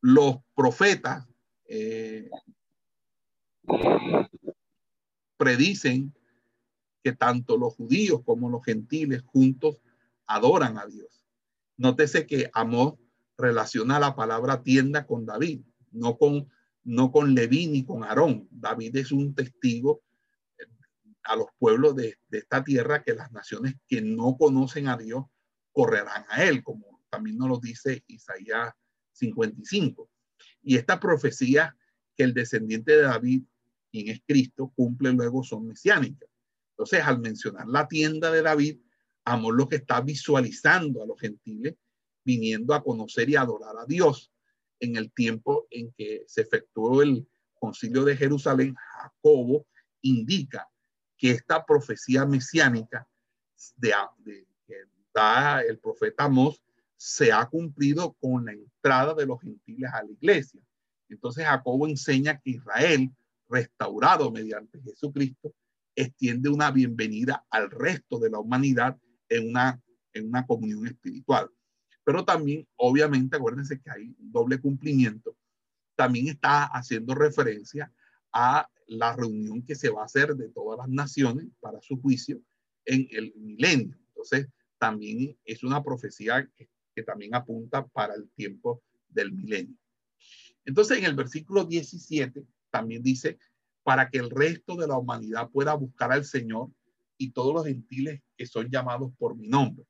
Los 0.00 0.38
profetas 0.54 1.26
eh, 1.66 2.28
predicen 5.36 6.14
que 7.02 7.12
tanto 7.12 7.56
los 7.56 7.74
judíos 7.74 8.22
como 8.24 8.50
los 8.50 8.64
gentiles 8.64 9.22
juntos 9.22 9.82
adoran 10.26 10.78
a 10.78 10.86
Dios. 10.86 11.24
Nótese 11.76 12.26
que 12.26 12.50
Amós 12.52 12.94
relaciona 13.38 13.98
la 13.98 14.14
palabra 14.14 14.62
tienda 14.62 15.06
con 15.06 15.24
David, 15.24 15.62
no 15.92 16.18
con, 16.18 16.50
no 16.84 17.10
con 17.12 17.34
Leví 17.34 17.66
ni 17.66 17.84
con 17.84 18.04
Aarón. 18.04 18.48
David 18.50 18.96
es 18.96 19.12
un 19.12 19.34
testigo 19.34 20.02
eh, 20.58 20.64
a 21.24 21.36
los 21.36 21.48
pueblos 21.58 21.96
de, 21.96 22.18
esta 22.30 22.64
tierra 22.64 23.02
que 23.02 23.14
las 23.14 23.30
naciones 23.32 23.74
que 23.86 24.00
no 24.00 24.36
conocen 24.36 24.88
a 24.88 24.96
Dios 24.96 25.24
correrán 25.72 26.24
a 26.28 26.44
él, 26.44 26.62
como 26.62 27.02
también 27.10 27.38
nos 27.38 27.48
lo 27.48 27.58
dice 27.58 28.04
Isaías 28.06 28.72
55. 29.12 30.08
Y 30.62 30.76
esta 30.76 30.98
profecía 30.98 31.76
que 32.16 32.24
el 32.24 32.34
descendiente 32.34 32.92
de 32.92 33.02
David, 33.02 33.42
quien 33.90 34.08
es 34.08 34.20
Cristo, 34.26 34.72
cumple 34.74 35.12
luego 35.12 35.42
son 35.42 35.66
mesiánicas. 35.66 36.28
Entonces, 36.72 37.02
al 37.02 37.20
mencionar 37.20 37.66
la 37.66 37.88
tienda 37.88 38.30
de 38.30 38.42
David, 38.42 38.78
Amor 39.24 39.54
lo 39.54 39.68
que 39.68 39.76
está 39.76 40.00
visualizando 40.00 41.02
a 41.02 41.06
los 41.06 41.20
gentiles 41.20 41.76
viniendo 42.24 42.74
a 42.74 42.82
conocer 42.82 43.28
y 43.28 43.36
adorar 43.36 43.76
a 43.78 43.86
Dios. 43.86 44.29
En 44.80 44.96
el 44.96 45.12
tiempo 45.12 45.66
en 45.70 45.92
que 45.92 46.24
se 46.26 46.40
efectuó 46.40 47.02
el 47.02 47.28
concilio 47.54 48.04
de 48.04 48.16
Jerusalén, 48.16 48.74
Jacobo 48.74 49.66
indica 50.00 50.68
que 51.16 51.30
esta 51.30 51.64
profecía 51.64 52.24
mesiánica 52.24 53.06
de, 53.76 53.92
que 54.66 54.84
da 55.12 55.60
el 55.60 55.78
profeta 55.78 56.24
Amós 56.24 56.62
se 56.96 57.30
ha 57.30 57.46
cumplido 57.46 58.14
con 58.14 58.46
la 58.46 58.52
entrada 58.52 59.14
de 59.14 59.26
los 59.26 59.40
gentiles 59.40 59.90
a 59.92 60.02
la 60.02 60.10
iglesia. 60.10 60.60
Entonces 61.08 61.44
Jacobo 61.44 61.86
enseña 61.86 62.40
que 62.40 62.50
Israel, 62.52 63.10
restaurado 63.48 64.30
mediante 64.30 64.80
Jesucristo, 64.80 65.54
extiende 65.94 66.48
una 66.48 66.70
bienvenida 66.70 67.44
al 67.50 67.70
resto 67.70 68.18
de 68.18 68.30
la 68.30 68.38
humanidad 68.38 68.98
en 69.28 69.50
una, 69.50 69.82
en 70.14 70.28
una 70.28 70.46
comunión 70.46 70.86
espiritual 70.86 71.50
pero 72.10 72.24
también, 72.24 72.66
obviamente, 72.74 73.36
acuérdense 73.36 73.80
que 73.80 73.88
hay 73.88 74.12
doble 74.18 74.60
cumplimiento. 74.60 75.36
También 75.94 76.26
está 76.26 76.64
haciendo 76.64 77.14
referencia 77.14 77.92
a 78.32 78.68
la 78.88 79.14
reunión 79.14 79.64
que 79.64 79.76
se 79.76 79.90
va 79.90 80.02
a 80.02 80.06
hacer 80.06 80.34
de 80.34 80.48
todas 80.48 80.76
las 80.76 80.88
naciones 80.88 81.46
para 81.60 81.80
su 81.80 82.00
juicio 82.00 82.42
en 82.84 83.06
el 83.12 83.32
milenio. 83.36 83.96
Entonces, 84.08 84.48
también 84.76 85.38
es 85.44 85.62
una 85.62 85.84
profecía 85.84 86.50
que, 86.56 86.68
que 86.96 87.04
también 87.04 87.32
apunta 87.36 87.86
para 87.86 88.14
el 88.14 88.28
tiempo 88.30 88.82
del 89.08 89.30
milenio. 89.30 89.76
Entonces, 90.64 90.98
en 90.98 91.04
el 91.04 91.14
versículo 91.14 91.64
17 91.64 92.44
también 92.70 93.04
dice, 93.04 93.38
para 93.84 94.10
que 94.10 94.18
el 94.18 94.30
resto 94.30 94.74
de 94.74 94.88
la 94.88 94.98
humanidad 94.98 95.48
pueda 95.48 95.74
buscar 95.74 96.10
al 96.10 96.24
Señor 96.24 96.72
y 97.18 97.30
todos 97.30 97.54
los 97.54 97.66
gentiles 97.66 98.20
que 98.36 98.46
son 98.46 98.68
llamados 98.68 99.12
por 99.16 99.36
mi 99.36 99.46
nombre. 99.46 99.86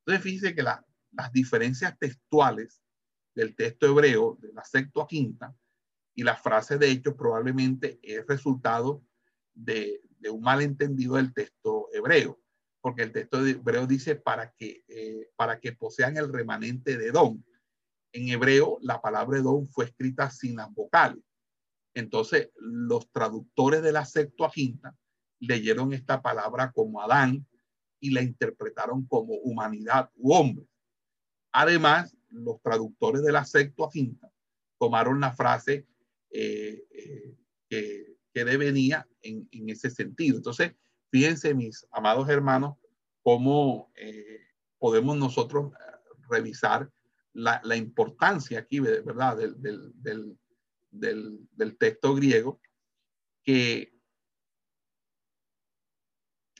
Entonces, 0.00 0.22
fíjense 0.22 0.54
que 0.54 0.62
la, 0.62 0.84
las 1.12 1.32
diferencias 1.32 1.98
textuales 1.98 2.82
del 3.34 3.54
texto 3.54 3.86
hebreo 3.86 4.38
de 4.40 4.52
la 4.52 4.62
quinta 5.06 5.54
y 6.14 6.22
la 6.22 6.36
frase 6.36 6.78
de 6.78 6.90
hecho 6.90 7.16
probablemente 7.16 7.98
es 8.02 8.26
resultado 8.26 9.02
de, 9.54 10.00
un 10.30 10.40
malentendido 10.40 11.16
del 11.16 11.32
texto 11.32 11.88
hebreo, 11.92 12.38
porque 12.80 13.02
el 13.02 13.12
texto 13.12 13.44
hebreo 13.44 13.86
dice 13.86 14.16
para 14.16 14.52
que, 14.52 14.84
eh, 14.88 15.30
para 15.36 15.58
que 15.58 15.72
posean 15.72 16.16
el 16.16 16.32
remanente 16.32 16.96
de 16.96 17.10
don. 17.10 17.44
En 18.12 18.28
hebreo 18.28 18.78
la 18.82 19.00
palabra 19.00 19.40
don 19.40 19.68
fue 19.68 19.86
escrita 19.86 20.30
sin 20.30 20.56
las 20.56 20.72
vocales. 20.72 21.24
Entonces 21.94 22.50
los 22.56 23.10
traductores 23.10 23.82
de 23.82 23.92
la 23.92 24.04
Septuaginta 24.04 24.96
leyeron 25.40 25.92
esta 25.92 26.22
palabra 26.22 26.72
como 26.72 27.00
Adán 27.02 27.46
y 28.00 28.10
la 28.10 28.22
interpretaron 28.22 29.06
como 29.06 29.34
humanidad 29.34 30.10
u 30.14 30.34
hombre. 30.34 30.66
Además, 31.52 32.16
los 32.30 32.60
traductores 32.62 33.22
de 33.22 33.32
la 33.32 33.44
Septuaginta 33.44 34.30
tomaron 34.78 35.20
la 35.20 35.32
frase 35.32 35.86
eh, 36.30 36.82
eh, 36.90 37.36
que, 37.68 38.16
que, 38.32 38.44
devenía 38.44 39.06
en, 39.20 39.48
en, 39.52 39.68
ese 39.68 39.90
sentido. 39.90 40.38
Entonces, 40.38 40.74
fíjense, 41.10 41.54
mis 41.54 41.86
amados 41.92 42.28
hermanos, 42.28 42.76
cómo 43.22 43.92
eh, 43.94 44.40
podemos 44.78 45.16
nosotros 45.16 45.72
revisar 46.28 46.90
la, 47.34 47.60
la, 47.64 47.76
importancia 47.76 48.58
aquí, 48.58 48.80
¿verdad?, 48.80 49.36
del, 49.36 49.60
del, 49.60 49.92
del, 50.02 50.38
del, 50.90 51.48
del 51.52 51.76
texto 51.76 52.14
griego 52.14 52.60
que 53.42 53.92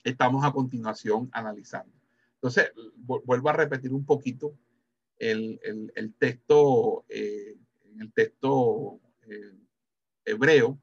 estamos 0.05 0.45
a 0.45 0.53
continuación 0.53 1.29
analizando. 1.33 1.95
Entonces, 2.35 2.73
vuelvo 2.97 3.49
a 3.49 3.53
repetir 3.53 3.93
un 3.93 4.05
poquito 4.05 4.59
el, 5.19 6.15
texto, 6.19 7.05
eh, 7.09 7.57
el 7.99 8.13
texto 8.13 9.01
eh, 9.23 9.55
hebreo, 10.25 10.81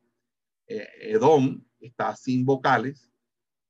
eh, 0.67 0.87
Edom 1.01 1.63
está 1.79 2.15
sin 2.15 2.45
vocales. 2.45 3.09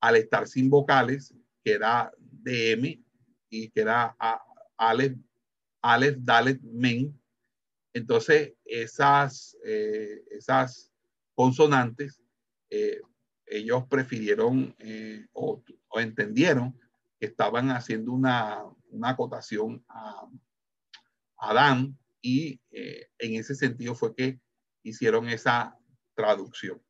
Al 0.02 0.16
estar 0.16 0.48
sin 0.48 0.70
vocales, 0.70 1.34
queda 1.64 2.12
DM 2.20 3.04
y 3.50 3.70
queda 3.70 4.16
Aleph, 4.78 5.18
Aleph, 5.82 6.18
Dalet, 6.20 6.62
Men. 6.62 7.20
Entonces, 7.94 8.54
esas, 8.64 9.58
esas 9.62 10.94
consonantes, 11.36 12.22
ellos 13.46 13.84
prefirieron 13.90 14.74
o, 15.34 15.62
entendieron 15.96 16.80
que 17.20 17.26
estaban 17.26 17.72
haciendo 17.72 18.14
una, 18.14 18.64
una 18.90 19.10
acotación 19.10 19.84
a 19.90 20.30
Adán 21.40 21.98
y 22.22 22.60
en 22.72 23.36
ese 23.36 23.56
sentido 23.56 23.96
fue 23.96 24.14
que 24.16 24.40
hicieron 24.84 25.30
esa 25.30 25.78
traducción. 26.16 26.82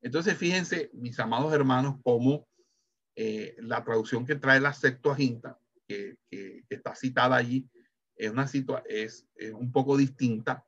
Entonces, 0.00 0.36
fíjense, 0.36 0.90
mis 0.92 1.18
amados 1.18 1.52
hermanos, 1.52 1.96
cómo 2.04 2.48
eh, 3.16 3.56
la 3.58 3.82
traducción 3.82 4.24
que 4.24 4.36
trae 4.36 4.60
la 4.60 4.72
Septuaginta, 4.72 5.58
que, 5.88 6.16
que, 6.30 6.62
está 6.68 6.94
citada 6.94 7.36
allí, 7.36 7.68
es, 8.14 8.30
una 8.30 8.46
situa 8.46 8.84
es, 8.86 9.26
un 9.54 9.72
poco 9.72 9.96
distinta 9.96 10.64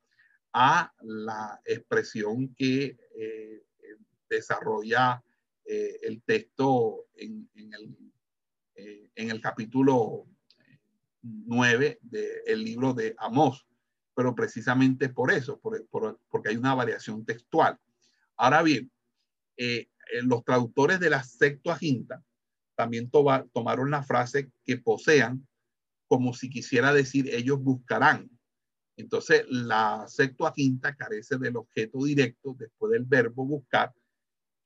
a 0.52 0.92
la 1.02 1.60
expresión 1.64 2.52
que 2.56 2.98
eh, 3.16 3.62
desarrolla 4.28 5.22
eh, 5.64 6.00
el 6.02 6.22
texto 6.22 7.06
en, 7.14 7.48
en, 7.54 7.72
el, 7.74 7.96
en, 9.14 9.30
el, 9.30 9.40
capítulo 9.40 10.26
9 11.22 11.98
del 12.02 12.64
libro 12.64 12.94
de 12.94 13.14
Amós, 13.18 13.66
pero 14.14 14.34
precisamente 14.34 15.08
por 15.08 15.30
eso, 15.30 15.58
por, 15.60 16.18
porque 16.28 16.50
hay 16.50 16.56
una 16.56 16.74
variación 16.74 17.24
textual. 17.24 17.78
Ahora 18.36 18.62
bien, 18.62 18.90
eh, 19.56 19.88
eh, 20.12 20.22
los 20.22 20.44
traductores 20.44 21.00
de 21.00 21.10
la 21.10 21.22
Septuaginta 21.22 22.22
también 22.74 23.10
tomaron 23.10 23.90
la 23.90 24.02
frase 24.02 24.50
que 24.64 24.78
posean 24.78 25.46
como 26.08 26.32
si 26.32 26.50
quisiera 26.50 26.92
decir 26.92 27.32
ellos 27.32 27.62
buscarán. 27.62 28.30
Entonces, 28.96 29.44
la 29.48 30.06
Septuaginta 30.08 30.96
carece 30.96 31.38
del 31.38 31.56
objeto 31.56 32.04
directo 32.04 32.56
después 32.58 32.92
del 32.92 33.04
verbo 33.04 33.46
buscar, 33.46 33.94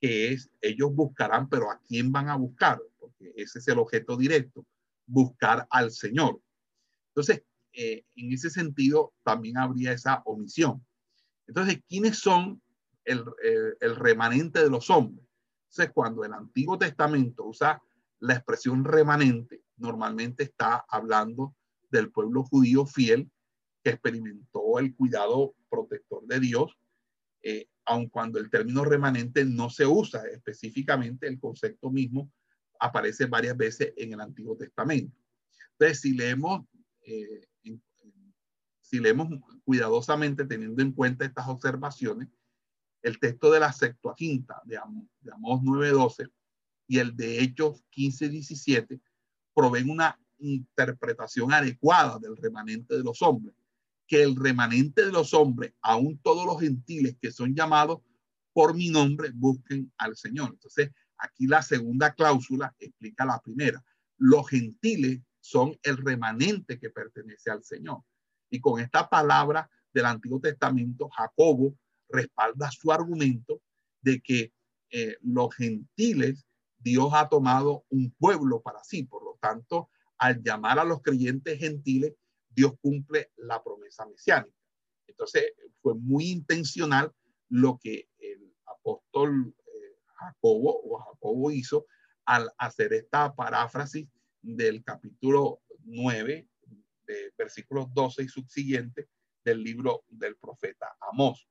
que 0.01 0.31
es 0.31 0.49
ellos 0.61 0.93
buscarán, 0.93 1.47
pero 1.47 1.69
¿a 1.69 1.79
quién 1.87 2.11
van 2.11 2.29
a 2.29 2.35
buscar? 2.35 2.81
Porque 2.97 3.33
ese 3.35 3.59
es 3.59 3.67
el 3.67 3.79
objeto 3.79 4.17
directo, 4.17 4.65
buscar 5.05 5.67
al 5.69 5.91
Señor. 5.91 6.41
Entonces, 7.09 7.43
eh, 7.73 8.03
en 8.15 8.31
ese 8.31 8.49
sentido, 8.49 9.13
también 9.23 9.57
habría 9.57 9.91
esa 9.91 10.21
omisión. 10.25 10.85
Entonces, 11.47 11.81
¿quiénes 11.87 12.19
son 12.19 12.61
el, 13.05 13.95
remanente 13.95 14.61
de 14.61 14.69
los 14.69 14.89
hombres. 14.89 15.25
Entonces, 15.69 15.93
cuando 15.93 16.23
el 16.23 16.33
Antiguo 16.33 16.77
Testamento 16.77 17.45
usa 17.45 17.81
la 18.19 18.33
expresión 18.33 18.83
remanente, 18.83 19.63
normalmente 19.77 20.43
está 20.43 20.85
hablando 20.89 21.55
del 21.89 22.11
pueblo 22.11 22.43
judío 22.43 22.85
fiel 22.85 23.29
que 23.83 23.91
experimentó 23.91 24.79
el 24.79 24.95
cuidado 24.95 25.53
protector 25.69 26.25
de 26.25 26.39
Dios, 26.39 26.77
eh, 27.43 27.67
aun 27.85 28.09
cuando 28.09 28.39
el 28.39 28.49
término 28.49 28.83
remanente 28.83 29.45
no 29.45 29.69
se 29.69 29.85
usa 29.85 30.23
específicamente, 30.25 31.27
el 31.27 31.39
concepto 31.39 31.91
mismo 31.91 32.31
aparece 32.79 33.25
varias 33.25 33.55
veces 33.57 33.93
en 33.97 34.13
el 34.13 34.21
Antiguo 34.21 34.57
Testamento. 34.57 35.15
Entonces, 35.71 36.01
si 36.01 36.13
leemos, 36.13 36.65
eh, 37.01 37.47
si 38.81 38.99
leemos 38.99 39.27
cuidadosamente 39.63 40.45
teniendo 40.45 40.81
en 40.81 40.91
cuenta 40.91 41.25
estas 41.25 41.47
observaciones, 41.47 42.29
el 43.01 43.19
texto 43.19 43.51
de 43.51 43.59
la 43.59 43.71
Septuaginta 43.71 44.61
de, 44.65 44.79
de 45.21 45.31
Amós 45.31 45.61
9.12 45.61 46.31
y 46.87 46.99
el 46.99 47.15
de 47.15 47.41
Hechos 47.41 47.83
15.17 47.95 48.99
proveen 49.53 49.89
una 49.89 50.19
interpretación 50.39 51.53
adecuada 51.53 52.19
del 52.19 52.35
remanente 52.37 52.95
de 52.95 53.03
los 53.03 53.21
hombres, 53.21 53.55
que 54.07 54.21
el 54.21 54.35
remanente 54.35 55.05
de 55.05 55.11
los 55.11 55.33
hombres, 55.33 55.73
aún 55.81 56.19
todos 56.19 56.45
los 56.45 56.59
gentiles 56.59 57.17
que 57.21 57.31
son 57.31 57.55
llamados 57.55 58.01
por 58.53 58.73
mi 58.75 58.89
nombre, 58.89 59.31
busquen 59.33 59.91
al 59.97 60.15
Señor. 60.15 60.51
Entonces, 60.53 60.91
aquí 61.17 61.47
la 61.47 61.61
segunda 61.61 62.13
cláusula 62.13 62.75
explica 62.79 63.25
la 63.25 63.39
primera. 63.39 63.83
Los 64.17 64.49
gentiles 64.49 65.21
son 65.39 65.77
el 65.83 65.97
remanente 65.97 66.79
que 66.79 66.89
pertenece 66.89 67.51
al 67.51 67.63
Señor. 67.63 67.99
Y 68.49 68.59
con 68.59 68.79
esta 68.79 69.09
palabra 69.09 69.69
del 69.93 70.05
Antiguo 70.05 70.39
Testamento, 70.39 71.09
Jacobo 71.09 71.77
respalda 72.09 72.69
su 72.71 72.91
argumento 72.91 73.61
de 74.01 74.21
que 74.21 74.53
eh, 74.91 75.17
los 75.21 75.53
gentiles, 75.55 76.45
Dios 76.77 77.11
ha 77.13 77.27
tomado 77.27 77.85
un 77.89 78.11
pueblo 78.11 78.61
para 78.61 78.83
sí. 78.83 79.03
Por 79.03 79.23
lo 79.23 79.37
tanto, 79.41 79.89
al 80.17 80.41
llamar 80.41 80.79
a 80.79 80.83
los 80.83 81.01
creyentes 81.01 81.59
gentiles, 81.59 82.13
Dios 82.49 82.73
cumple 82.81 83.31
la 83.35 83.63
promesa 83.63 84.05
mesiánica. 84.05 84.55
Entonces, 85.07 85.53
fue 85.81 85.95
muy 85.95 86.29
intencional 86.29 87.11
lo 87.49 87.77
que 87.77 88.09
el 88.17 88.55
apóstol 88.65 89.53
Jacobo 90.25 90.81
o 90.83 90.97
Jacobo 90.99 91.51
hizo 91.51 91.85
al 92.25 92.51
hacer 92.57 92.93
esta 92.93 93.33
paráfrasis 93.33 94.07
del 94.41 94.83
capítulo 94.83 95.61
9, 95.83 96.47
de 97.07 97.33
versículos 97.37 97.93
12 97.93 98.23
y 98.23 98.27
subsiguiente 98.27 99.09
del 99.43 99.63
libro 99.63 100.03
del 100.09 100.35
profeta 100.37 100.95
Amós 100.99 101.47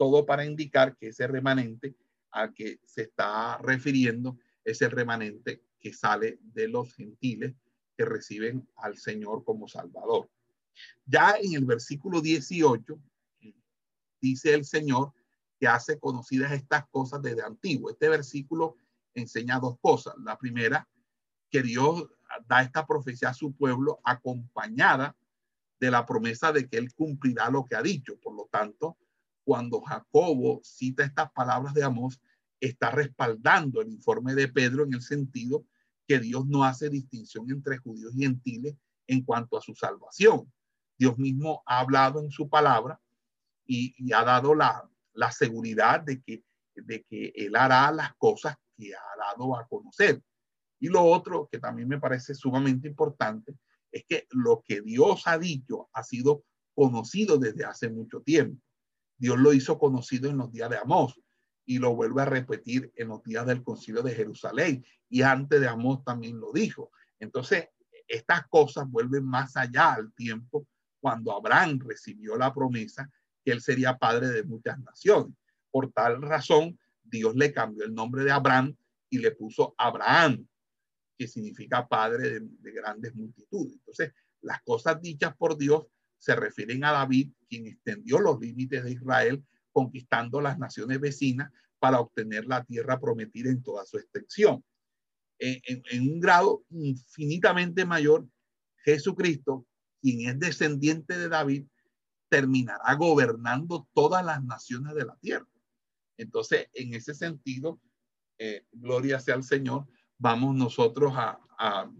todo 0.00 0.24
para 0.24 0.46
indicar 0.46 0.96
que 0.96 1.08
ese 1.08 1.26
remanente 1.26 1.94
al 2.30 2.54
que 2.54 2.80
se 2.86 3.02
está 3.02 3.58
refiriendo 3.58 4.38
es 4.64 4.80
el 4.80 4.92
remanente 4.92 5.62
que 5.78 5.92
sale 5.92 6.38
de 6.40 6.68
los 6.68 6.94
gentiles 6.94 7.54
que 7.98 8.06
reciben 8.06 8.66
al 8.76 8.96
Señor 8.96 9.44
como 9.44 9.68
Salvador. 9.68 10.30
Ya 11.04 11.34
en 11.38 11.52
el 11.52 11.66
versículo 11.66 12.22
18 12.22 12.98
dice 14.22 14.54
el 14.54 14.64
Señor 14.64 15.12
que 15.60 15.68
hace 15.68 16.00
conocidas 16.00 16.52
estas 16.52 16.88
cosas 16.88 17.20
desde 17.20 17.42
antiguo. 17.42 17.90
Este 17.90 18.08
versículo 18.08 18.78
enseña 19.14 19.60
dos 19.60 19.78
cosas. 19.80 20.14
La 20.24 20.38
primera, 20.38 20.88
que 21.50 21.62
Dios 21.62 22.08
da 22.46 22.62
esta 22.62 22.86
profecía 22.86 23.28
a 23.28 23.34
su 23.34 23.52
pueblo 23.52 24.00
acompañada 24.02 25.14
de 25.78 25.90
la 25.90 26.06
promesa 26.06 26.50
de 26.52 26.68
que 26.68 26.78
Él 26.78 26.94
cumplirá 26.94 27.50
lo 27.50 27.66
que 27.66 27.76
ha 27.76 27.82
dicho. 27.82 28.18
Por 28.20 28.34
lo 28.34 28.48
tanto, 28.50 28.96
cuando 29.44 29.82
Jacobo 29.82 30.60
cita 30.64 31.04
estas 31.04 31.30
palabras 31.32 31.74
de 31.74 31.84
Amós, 31.84 32.20
está 32.58 32.90
respaldando 32.90 33.80
el 33.80 33.88
informe 33.88 34.34
de 34.34 34.48
Pedro 34.48 34.84
en 34.84 34.94
el 34.94 35.02
sentido 35.02 35.64
que 36.06 36.18
Dios 36.18 36.46
no 36.46 36.64
hace 36.64 36.88
distinción 36.90 37.50
entre 37.50 37.78
judíos 37.78 38.14
y 38.14 38.22
gentiles 38.22 38.76
en 39.06 39.22
cuanto 39.22 39.56
a 39.56 39.60
su 39.60 39.74
salvación. 39.74 40.50
Dios 40.98 41.18
mismo 41.18 41.62
ha 41.66 41.80
hablado 41.80 42.20
en 42.20 42.30
su 42.30 42.48
palabra 42.48 43.00
y, 43.66 44.12
ha 44.12 44.24
dado 44.24 44.54
la, 44.54 44.89
la, 45.20 45.32
seguridad 45.32 46.00
de 46.00 46.22
que, 46.22 46.44
de 46.74 47.02
que 47.04 47.32
Él 47.34 47.56
hará 47.56 47.90
las 47.92 48.14
cosas 48.16 48.56
que 48.76 48.94
ha 48.94 49.16
dado 49.18 49.56
a 49.56 49.66
conocer. 49.66 50.22
Y 50.80 50.88
lo 50.88 51.04
otro 51.04 51.48
que 51.50 51.58
también 51.58 51.88
me 51.88 52.00
parece 52.00 52.34
sumamente 52.34 52.88
importante 52.88 53.54
es 53.92 54.04
que 54.08 54.26
lo 54.30 54.62
que 54.66 54.80
Dios 54.80 55.22
ha 55.26 55.38
dicho 55.38 55.90
ha 55.92 56.02
sido 56.02 56.44
conocido 56.74 57.36
desde 57.36 57.64
hace 57.64 57.90
mucho 57.90 58.22
tiempo. 58.22 58.62
Dios 59.18 59.38
lo 59.38 59.52
hizo 59.52 59.78
conocido 59.78 60.30
en 60.30 60.38
los 60.38 60.50
días 60.50 60.70
de 60.70 60.78
Amós 60.78 61.20
y 61.66 61.78
lo 61.78 61.94
vuelve 61.94 62.22
a 62.22 62.26
repetir 62.26 62.90
en 62.96 63.08
los 63.08 63.22
días 63.22 63.46
del 63.46 63.62
concilio 63.62 64.02
de 64.02 64.14
Jerusalén. 64.14 64.84
Y 65.08 65.22
antes 65.22 65.60
de 65.60 65.68
Amós 65.68 66.02
también 66.04 66.40
lo 66.40 66.52
dijo. 66.52 66.90
Entonces, 67.18 67.68
estas 68.08 68.46
cosas 68.48 68.90
vuelven 68.90 69.24
más 69.24 69.56
allá 69.56 69.92
al 69.92 70.12
tiempo 70.14 70.66
cuando 71.00 71.32
Abraham 71.32 71.80
recibió 71.84 72.36
la 72.36 72.52
promesa 72.54 73.10
que 73.44 73.52
él 73.52 73.60
sería 73.60 73.96
padre 73.96 74.28
de 74.28 74.44
muchas 74.44 74.78
naciones. 74.80 75.34
Por 75.70 75.92
tal 75.92 76.22
razón, 76.22 76.78
Dios 77.02 77.34
le 77.36 77.52
cambió 77.52 77.84
el 77.84 77.94
nombre 77.94 78.24
de 78.24 78.30
Abraham 78.30 78.76
y 79.08 79.18
le 79.18 79.32
puso 79.32 79.74
Abraham, 79.78 80.46
que 81.18 81.26
significa 81.26 81.86
padre 81.86 82.30
de, 82.30 82.40
de 82.40 82.72
grandes 82.72 83.14
multitudes. 83.14 83.74
Entonces, 83.74 84.12
las 84.40 84.62
cosas 84.62 85.00
dichas 85.00 85.36
por 85.36 85.58
Dios 85.58 85.86
se 86.18 86.36
refieren 86.36 86.84
a 86.84 86.92
David, 86.92 87.32
quien 87.48 87.66
extendió 87.66 88.20
los 88.20 88.38
límites 88.40 88.84
de 88.84 88.92
Israel, 88.92 89.44
conquistando 89.72 90.40
las 90.40 90.58
naciones 90.58 91.00
vecinas 91.00 91.50
para 91.78 92.00
obtener 92.00 92.44
la 92.46 92.62
tierra 92.64 93.00
prometida 93.00 93.50
en 93.50 93.62
toda 93.62 93.84
su 93.86 93.98
extensión. 93.98 94.62
En, 95.38 95.82
un 96.12 96.20
grado 96.20 96.62
infinitamente 96.68 97.86
mayor, 97.86 98.28
Jesucristo, 98.84 99.66
quien 100.02 100.28
es 100.28 100.38
descendiente 100.38 101.16
de 101.16 101.28
David, 101.28 101.66
terminará 102.30 102.94
gobernando 102.94 103.86
todas 103.92 104.24
las 104.24 104.42
naciones 104.42 104.94
de 104.94 105.04
la 105.04 105.16
tierra. 105.16 105.48
Entonces, 106.16 106.68
en 106.72 106.94
ese 106.94 107.12
sentido, 107.12 107.80
eh, 108.38 108.64
gloria 108.72 109.20
sea 109.20 109.34
al 109.34 109.44
Señor, 109.44 109.86
vamos 110.16 110.54
nosotros 110.54 111.12
a, 111.16 111.38
a, 111.58 111.90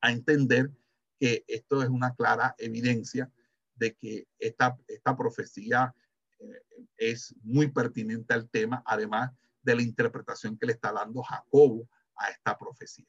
a, 0.00 0.12
entender 0.12 0.70
que 1.18 1.44
esto 1.48 1.82
es 1.82 1.88
una 1.88 2.14
clara 2.14 2.54
evidencia 2.58 3.30
de 3.74 3.94
que 3.94 4.28
esta, 4.38 4.78
esta 4.86 5.16
profecía 5.16 5.94
eh, 6.38 6.62
es 6.96 7.34
muy 7.42 7.68
pertinente 7.68 8.32
al 8.32 8.48
tema, 8.48 8.82
además 8.86 9.32
de 9.62 9.74
la 9.74 9.82
interpretación 9.82 10.56
que 10.56 10.66
le 10.66 10.72
está 10.72 10.92
dando 10.92 11.22
Jacobo 11.22 11.88
a 12.16 12.30
esta 12.30 12.56
profecía. 12.56 13.06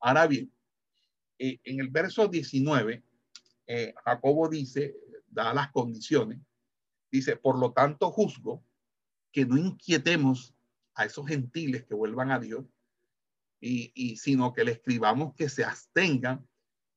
Ahora 0.00 0.26
bien, 0.26 0.52
eh, 1.38 1.60
en 1.64 1.80
el 1.80 1.88
verso 1.88 2.26
19, 2.28 3.02
eh, 3.66 3.94
Jacobo 4.04 4.48
dice, 4.48 4.96
dadas 5.28 5.54
las 5.54 5.72
condiciones, 5.72 6.40
dice, 7.10 7.36
por 7.36 7.58
lo 7.58 7.72
tanto 7.72 8.10
juzgo 8.10 8.64
que 9.32 9.46
no 9.46 9.56
inquietemos 9.56 10.54
a 10.94 11.04
esos 11.04 11.26
gentiles 11.26 11.84
que 11.84 11.94
vuelvan 11.94 12.30
a 12.30 12.38
Dios, 12.38 12.64
y, 13.60 13.92
y 13.94 14.16
sino 14.16 14.52
que 14.52 14.64
le 14.64 14.72
escribamos 14.72 15.34
que 15.34 15.48
se 15.48 15.64
abstengan 15.64 16.46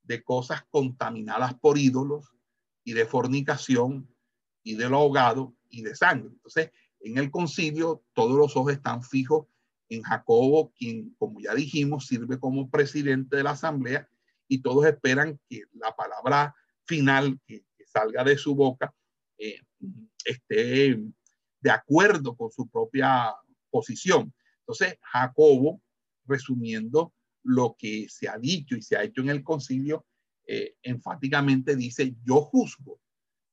de 0.04 0.24
cosas 0.24 0.66
contaminadas 0.70 1.54
por 1.56 1.78
ídolos 1.78 2.34
y 2.84 2.94
de 2.94 3.06
fornicación 3.06 4.14
y 4.64 4.76
de 4.76 4.90
lo 4.90 4.98
ahogado 4.98 5.56
y 5.70 5.82
de 5.82 5.96
sangre. 5.96 6.30
Entonces, 6.30 6.72
en 7.00 7.18
el 7.18 7.32
concilio, 7.32 8.04
todos 8.14 8.38
los 8.38 8.56
ojos 8.58 8.74
están 8.74 9.04
fijos 9.04 9.48
en 9.90 10.02
Jacobo, 10.02 10.74
quien, 10.74 11.16
como 11.18 11.40
ya 11.40 11.54
dijimos, 11.54 12.08
sirve 12.08 12.40
como 12.40 12.70
presidente 12.70 13.38
de 13.38 13.44
la 13.44 13.52
asamblea 13.52 14.10
y 14.48 14.62
todos 14.62 14.86
esperan 14.86 15.40
que 15.50 15.64
la 15.74 15.96
palabra 15.96 16.56
final 16.86 17.40
que, 17.46 17.66
salga 17.86 18.24
de 18.24 18.38
su 18.38 18.54
boca 18.54 18.94
eh, 19.38 19.62
esté 20.26 21.00
de 21.62 21.72
acuerdo 21.72 22.36
con 22.36 22.52
su 22.52 22.70
propia 22.70 23.34
posición. 23.70 24.34
Entonces, 24.60 24.98
Jacobo, 25.02 25.82
resumiendo 26.26 27.14
lo 27.44 27.76
que 27.80 28.08
se 28.10 28.28
ha 28.28 28.38
dicho 28.38 28.76
y 28.76 28.82
se 28.82 28.98
ha 28.98 29.04
hecho 29.04 29.22
en 29.22 29.30
el 29.30 29.44
concilio, 29.44 30.06
eh, 30.46 30.76
enfáticamente 30.84 31.76
dice, 31.76 32.16
yo 32.24 32.42
juzgo. 32.42 33.00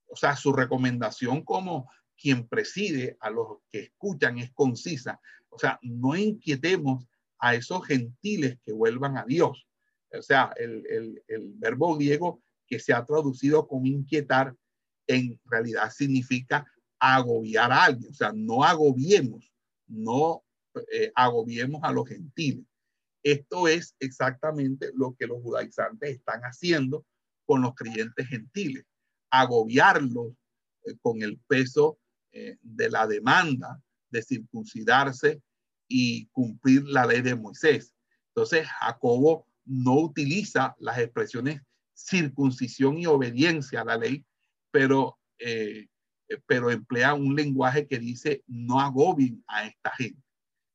O 0.07 0.17
sea, 0.17 0.37
su 0.37 0.53
recomendación 0.53 1.45
como 1.45 1.89
quien 2.17 2.49
preside 2.49 3.17
a 3.21 3.31
los 3.31 3.59
que 3.71 3.81
escuchan 3.81 4.39
es 4.39 4.53
concisa. 4.53 5.21
O 5.49 5.59
sea, 5.59 5.79
no 5.83 6.17
inquietemos 6.17 7.07
a 7.39 7.55
esos 7.55 7.85
gentiles 7.87 8.59
que 8.65 8.73
vuelvan 8.73 9.17
a 9.17 9.25
Dios. 9.25 9.67
O 10.19 10.23
sea, 10.23 10.53
el, 10.57 11.23
verbo 11.57 11.97
griego 11.97 12.43
que 12.67 12.79
se 12.79 12.93
ha 12.93 13.05
traducido 13.05 13.67
como 13.67 13.87
inquietar 13.87 14.55
en 15.07 15.39
realidad 15.45 15.91
significa 15.91 16.67
agobiar 16.99 17.73
a 17.73 17.85
alguien. 17.85 18.11
O 18.11 18.15
sea, 18.15 18.33
no 18.35 18.65
agobiemos, 18.65 19.53
no 19.87 20.43
eh, 20.93 21.13
agobiemos 21.15 21.83
a 21.83 21.93
los 21.93 22.09
gentiles. 22.09 22.65
Esto 23.23 23.69
es 23.69 23.95
exactamente 24.01 24.91
lo 24.95 25.15
que 25.15 25.27
los 25.27 25.43
judaizantes 25.43 26.11
están 26.11 26.43
haciendo 26.43 27.07
con 27.47 27.63
los 27.63 27.75
creyentes 27.75 28.27
gentiles, 28.29 28.85
agobiarlos 29.31 30.33
eh, 30.85 30.97
con 31.01 31.23
el 31.23 31.39
peso 31.47 31.99
eh, 32.33 32.57
de 32.63 32.91
la 32.91 33.07
demanda 33.07 33.83
de 34.11 34.23
circuncidarse 34.23 35.43
y 35.89 36.27
cumplir 36.27 36.85
la 36.85 37.07
ley 37.07 37.21
de 37.23 37.35
Moisés. 37.35 37.95
Entonces, 38.29 38.67
Jacobo 38.67 39.47
no 39.65 39.95
utiliza 39.95 40.75
las 40.79 40.99
expresiones 40.99 41.61
circuncisión 41.95 42.99
y 42.99 43.07
obediencia 43.07 43.83
a 43.83 43.85
la 43.85 43.97
ley, 43.97 44.25
pero, 44.71 45.19
eh, 45.39 45.87
pero 46.47 46.71
emplea 46.71 47.15
un 47.15 47.35
lenguaje 47.35 47.87
que 47.87 47.99
dice 47.99 48.43
no 48.47 48.81
agobien 48.81 49.45
a 49.47 49.67
esta 49.67 49.91
gente. 49.97 50.23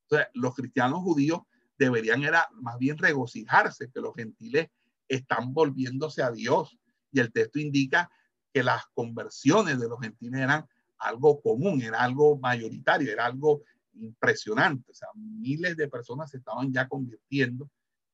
Entonces, 0.03 0.27
los 0.33 0.55
cristianos 0.55 1.01
judíos 1.01 1.41
deberían 1.77 2.23
era 2.23 2.47
más 2.53 2.77
bien 2.77 2.97
regocijarse 2.97 3.89
que 3.91 4.01
los 4.01 4.15
gentiles 4.15 4.69
están 5.07 5.53
volviéndose 5.53 6.23
a 6.23 6.31
Dios. 6.31 6.77
Y 7.11 7.19
el 7.19 7.31
texto 7.31 7.59
indica 7.59 8.09
que 8.53 8.63
las 8.63 8.83
conversiones 8.93 9.79
de 9.79 9.87
los 9.87 9.99
gentiles 9.99 10.41
eran 10.41 10.65
algo 10.97 11.41
común, 11.41 11.81
era 11.81 12.01
algo 12.01 12.37
mayoritario, 12.37 13.11
era 13.11 13.25
algo 13.25 13.63
impresionante. 13.93 14.91
O 14.91 14.93
sea, 14.93 15.07
miles 15.15 15.77
de 15.77 15.87
personas 15.87 16.29
se 16.31 16.37
estaban 16.37 16.71
ya 16.71 16.87
convirtiendo, 16.87 17.69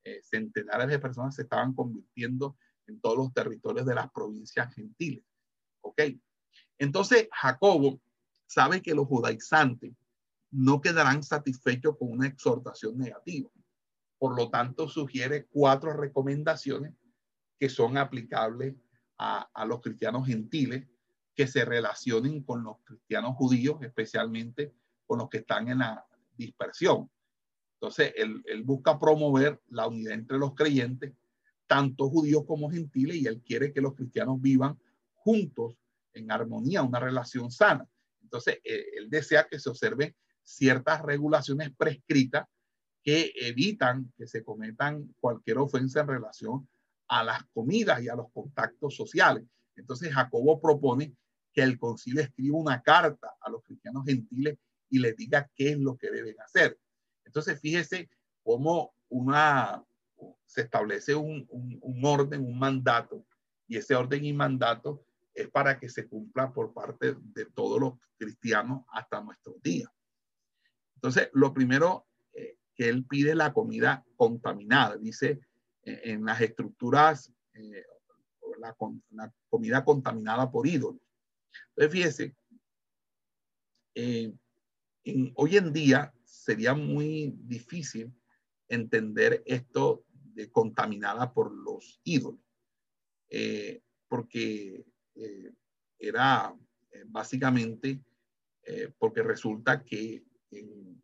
eh, 0.06 0.22
centenares 0.22 0.88
de 0.88 1.00
personas 1.00 1.36
se 1.36 1.42
estaban 1.42 1.74
convirtiendo 1.74 2.58
en 2.86 3.02
todos 3.02 3.18
los 3.18 3.34
territorios 3.34 3.88
de 3.88 3.96
las 3.96 4.12
provincias 4.12 4.74
gentiles. 4.74 5.26
¿Ok? 5.82 6.02
Entonces, 6.78 7.28
Jacobo 7.32 8.00
sabe 8.46 8.84
que 8.84 8.94
los 8.94 9.08
judaizantes 9.08 9.96
no 10.52 10.80
quedarán 10.80 11.24
satisfechos 11.24 11.98
con 11.98 12.12
una 12.12 12.28
exhortación 12.28 13.00
negativa. 13.00 13.50
Por 14.20 14.38
lo 14.38 14.50
tanto, 14.52 14.88
sugiere 14.88 15.48
cuatro 15.48 15.94
recomendaciones 15.94 16.94
que 17.60 17.68
son 17.68 17.98
aplicables 17.98 18.76
a, 19.18 19.50
a 19.54 19.66
los 19.66 19.82
cristianos 19.82 20.28
gentiles 20.28 20.88
que 21.34 21.48
se 21.48 21.66
relacionen 21.66 22.44
con 22.44 22.64
los 22.64 22.78
cristianos 22.84 23.36
judíos, 23.36 23.82
especialmente 23.82 24.76
con 25.08 25.18
los 25.18 25.30
que 25.30 25.40
están 25.40 25.68
en 25.70 25.80
la 25.80 26.06
dispersión. 26.38 27.10
Entonces, 27.86 28.14
él, 28.16 28.64
busca 28.64 28.98
promover 28.98 29.62
la 29.70 29.88
unidad 29.88 30.14
entre 30.14 30.40
los 30.40 30.56
creyentes, 30.56 31.14
tanto 31.68 32.10
judíos 32.10 32.44
como 32.48 32.72
gentiles, 32.72 33.18
y 33.18 33.28
él 33.28 33.44
quiere 33.46 33.72
que 33.72 33.80
los 33.80 33.94
cristianos 33.94 34.42
vivan 34.42 34.80
juntos 35.14 35.76
en 36.14 36.32
armonía, 36.32 36.82
una 36.82 37.00
relación 37.00 37.52
sana. 37.52 37.88
Entonces, 38.24 38.60
eh, 38.64 38.86
él 38.98 39.08
desea 39.12 39.48
que 39.48 39.60
se 39.60 39.70
observen 39.70 40.16
ciertas 40.44 41.04
regulaciones 41.04 41.70
prescritas 41.78 42.48
que 43.04 43.32
evitan 43.36 44.12
que 44.18 44.26
se 44.26 44.44
cometan 44.44 45.14
cualquier 45.20 45.60
ofensa 45.60 46.00
en 46.02 46.08
relación 46.08 46.68
a 47.08 47.24
las 47.24 47.44
comidas 47.54 48.02
y 48.02 48.10
a 48.10 48.16
los 48.16 48.32
contactos 48.32 48.96
sociales. 48.96 49.44
Entonces, 49.76 50.12
Jacobo 50.12 50.60
propone 50.60 51.14
que 51.54 51.62
el 51.62 51.78
concilio 51.78 52.24
escriba 52.24 52.58
una 52.58 52.82
carta 52.82 53.36
a 53.40 53.52
los 53.52 53.62
cristianos 53.62 54.06
gentiles 54.06 54.58
y 54.90 54.98
les 54.98 55.16
diga 55.16 55.48
qué 55.54 55.74
es 55.74 55.78
lo 55.78 55.96
que 55.96 56.10
deben 56.10 56.42
hacer. 56.42 56.80
Entonces, 57.36 57.60
fíjese 57.60 58.10
cómo 58.44 58.96
una, 59.10 59.84
se 60.46 60.62
establece 60.62 61.14
un, 61.16 61.46
orden, 62.02 62.46
un 62.46 62.58
mandato, 62.58 63.26
y 63.68 63.76
ese 63.76 63.94
orden 63.94 64.24
y 64.24 64.32
mandato 64.32 65.04
es 65.34 65.50
para 65.50 65.78
que 65.78 65.90
se 65.90 66.08
cumpla 66.08 66.54
por 66.54 66.74
parte 66.74 67.14
de 67.20 67.46
todos 67.48 67.82
los 67.82 67.96
cristianos 68.18 68.86
hasta 68.88 69.20
nuestros 69.20 69.62
días. 69.62 69.92
Entonces, 70.96 71.30
lo 71.34 71.54
primero 71.54 72.08
eh, 72.32 72.58
que 72.74 72.88
él 72.88 73.06
pide 73.06 73.36
la 73.36 73.52
comida 73.52 74.06
contaminada. 74.16 74.96
Dice 74.96 75.42
eh, 75.84 76.02
en 76.06 76.24
las 76.24 76.40
estructuras, 76.40 77.34
eh, 77.52 77.84
la, 78.60 78.78
comida 79.50 79.84
contaminada 79.84 80.50
por 80.50 80.68
ídolos. 80.68 81.02
Entonces, 81.76 81.92
fíjese, 81.92 82.36
hoy 85.36 85.58
en 85.58 85.74
día 85.74 86.14
sería 86.44 86.74
muy 86.74 87.34
difícil 87.44 88.14
entender 88.68 89.44
esto 89.46 90.06
de 90.12 90.52
contaminada 90.52 91.34
por 91.34 91.52
los 91.52 92.00
ídolos, 92.04 92.42
eh, 93.30 93.82
porque 94.08 94.86
eh, 95.16 95.54
era 96.00 96.56
básicamente 97.08 98.02
porque 98.98 99.22
resulta 99.22 99.84
que 99.84 100.24
en, 100.50 101.04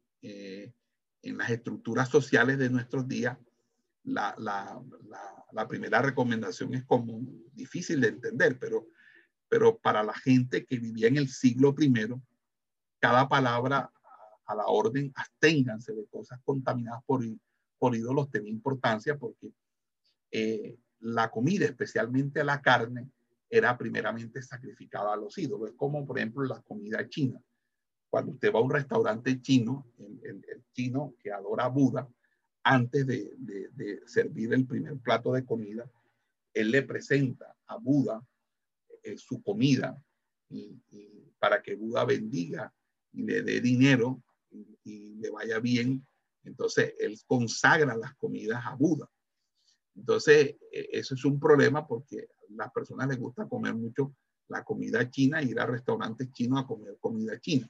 las 1.38 1.50
estructuras 1.52 2.10
sociales 2.10 2.58
de 2.58 2.72
nuestros 2.72 3.08
días, 3.08 3.38
la, 4.04 4.36
la 5.52 5.68
primera 5.68 6.02
recomendación 6.02 6.74
es 6.74 6.84
como 6.86 7.22
difícil 7.54 8.02
de 8.02 8.08
entender, 8.08 8.58
pero 8.58 8.88
pero 9.52 9.78
para 9.78 10.02
la 10.02 10.14
gente 10.14 10.66
que 10.66 10.80
vivía 10.80 11.10
en 11.10 11.18
el 11.18 11.28
siglo 11.28 11.76
primero, 11.76 12.22
cada 13.02 13.28
palabra 13.28 13.92
a 14.52 14.56
la 14.56 14.66
orden, 14.68 15.12
absténganse 15.16 15.94
de 15.94 16.06
cosas 16.08 16.40
contaminadas 16.44 17.04
por, 17.06 17.24
por 17.78 17.96
ídolos, 17.96 18.30
tenía 18.30 18.52
importancia 18.52 19.18
porque 19.18 19.52
eh, 20.32 20.78
la 21.00 21.30
comida, 21.30 21.66
especialmente 21.66 22.44
la 22.44 22.62
carne, 22.62 23.10
era 23.50 23.78
primeramente 23.78 24.42
sacrificada 24.42 25.14
a 25.14 25.18
los 25.18 25.38
ídolos. 25.38 25.72
Es 25.72 25.76
como, 25.76 26.06
por 26.06 26.18
ejemplo, 26.18 26.44
la 26.46 26.62
comida 26.62 27.08
china. 27.10 27.42
Cuando 28.10 28.32
usted 28.34 28.54
va 28.54 28.60
a 28.60 28.64
un 28.64 28.72
restaurante 28.72 29.42
chino, 29.42 29.86
el, 30.24 30.44
chino 30.74 31.16
que 31.20 31.32
adora 31.32 31.66
a 31.66 31.70
Buda, 31.70 32.08
antes 32.64 33.06
de, 33.08 33.34
de 33.38 34.02
servir 34.06 34.54
el 34.54 34.66
primer 34.66 34.98
plato 35.00 35.34
de 35.34 35.44
comida, 35.44 35.90
él 36.54 36.72
le 36.72 36.84
presenta 36.84 37.56
a 37.68 37.78
Buda 37.78 38.22
eh, 39.04 39.18
su 39.18 39.42
comida 39.42 40.00
y, 40.50 40.80
para 41.40 41.62
que 41.62 41.76
Buda 41.76 42.06
bendiga 42.06 42.72
y 43.14 43.24
le 43.24 43.42
dé 43.42 43.62
dinero 43.62 44.22
y, 44.84 45.16
le 45.16 45.30
vaya 45.30 45.60
bien. 45.60 46.06
Entonces, 46.44 46.94
él 47.00 47.20
consagra 47.28 47.96
las 47.96 48.16
comidas 48.16 48.64
a 48.66 48.76
Buda. 48.76 49.10
Entonces, 49.96 50.56
e, 50.72 50.90
eso 50.92 51.16
es 51.16 51.26
un 51.26 51.40
problema 51.40 51.88
porque 51.88 52.20
a 52.20 52.54
las 52.56 52.72
personas 52.72 53.08
les 53.10 53.20
gusta 53.20 53.48
comer 53.48 53.76
mucho 53.76 54.16
la 54.48 54.64
comida 54.64 55.10
china, 55.10 55.42
ir 55.42 55.60
a 55.60 55.66
restaurantes 55.66 56.32
chinos 56.32 56.64
a 56.64 56.68
comer 56.68 56.98
comida 57.00 57.40
china. 57.40 57.70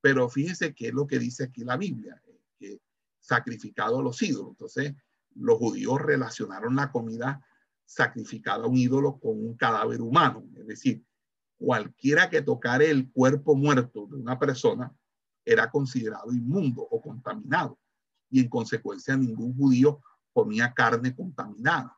Pero 0.00 0.28
fíjese 0.28 0.74
qué 0.74 0.88
es 0.88 0.94
lo 0.94 1.06
que 1.06 1.18
dice 1.18 1.44
aquí 1.44 1.64
la 1.64 1.76
Biblia, 1.76 2.20
que 2.58 2.80
sacrificado 3.20 3.98
a 3.98 4.02
los 4.02 4.20
ídolos. 4.22 4.50
Entonces, 4.50 4.94
los 5.34 5.58
judíos 5.58 6.00
relacionaron 6.00 6.76
la 6.76 6.90
comida 6.92 7.44
sacrificado 7.84 8.64
a 8.64 8.66
un 8.66 8.76
ídolo 8.76 9.18
con 9.18 9.32
un 9.44 9.56
cadáver 9.56 10.00
humano. 10.00 10.46
Es 10.56 10.66
decir, 10.66 11.04
cualquiera 11.56 12.30
que 12.30 12.42
tocara 12.42 12.84
el 12.84 13.10
cuerpo 13.10 13.54
muerto 13.54 14.06
de 14.06 14.16
una 14.16 14.38
persona 14.38 14.94
era 15.44 15.70
considerado 15.70 16.32
inmundo 16.32 16.82
o 16.82 17.00
contaminado 17.00 17.78
y 18.30 18.40
en 18.40 18.48
consecuencia 18.48 19.16
ningún 19.16 19.56
judío 19.56 20.00
comía 20.32 20.72
carne 20.74 21.14
contaminada. 21.14 21.96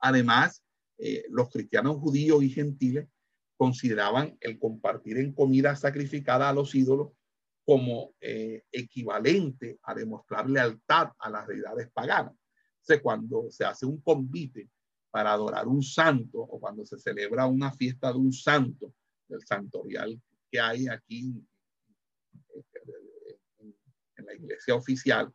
Además, 0.00 0.62
eh, 0.98 1.24
los 1.30 1.48
cristianos 1.50 1.96
judíos 1.96 2.42
y 2.42 2.50
gentiles 2.50 3.08
consideraban 3.56 4.36
el 4.40 4.58
compartir 4.58 5.18
en 5.18 5.32
comida 5.32 5.74
sacrificada 5.76 6.48
a 6.48 6.52
los 6.52 6.74
ídolos 6.74 7.12
como 7.64 8.14
eh, 8.20 8.64
equivalente 8.72 9.78
a 9.82 9.94
demostrar 9.94 10.48
lealtad 10.48 11.10
a 11.18 11.30
las 11.30 11.46
deidades 11.46 11.90
paganas. 11.92 12.34
O 12.90 13.02
cuando 13.02 13.50
se 13.50 13.64
hace 13.64 13.84
un 13.84 14.00
convite 14.00 14.70
para 15.10 15.32
adorar 15.32 15.68
un 15.68 15.82
santo 15.82 16.38
o 16.38 16.58
cuando 16.60 16.86
se 16.86 16.98
celebra 16.98 17.46
una 17.46 17.72
fiesta 17.72 18.12
de 18.12 18.18
un 18.18 18.32
santo, 18.32 18.94
del 19.28 19.44
santorial 19.44 20.20
que 20.50 20.60
hay 20.60 20.88
aquí 20.88 21.34
la 24.28 24.34
iglesia 24.34 24.74
oficial, 24.74 25.32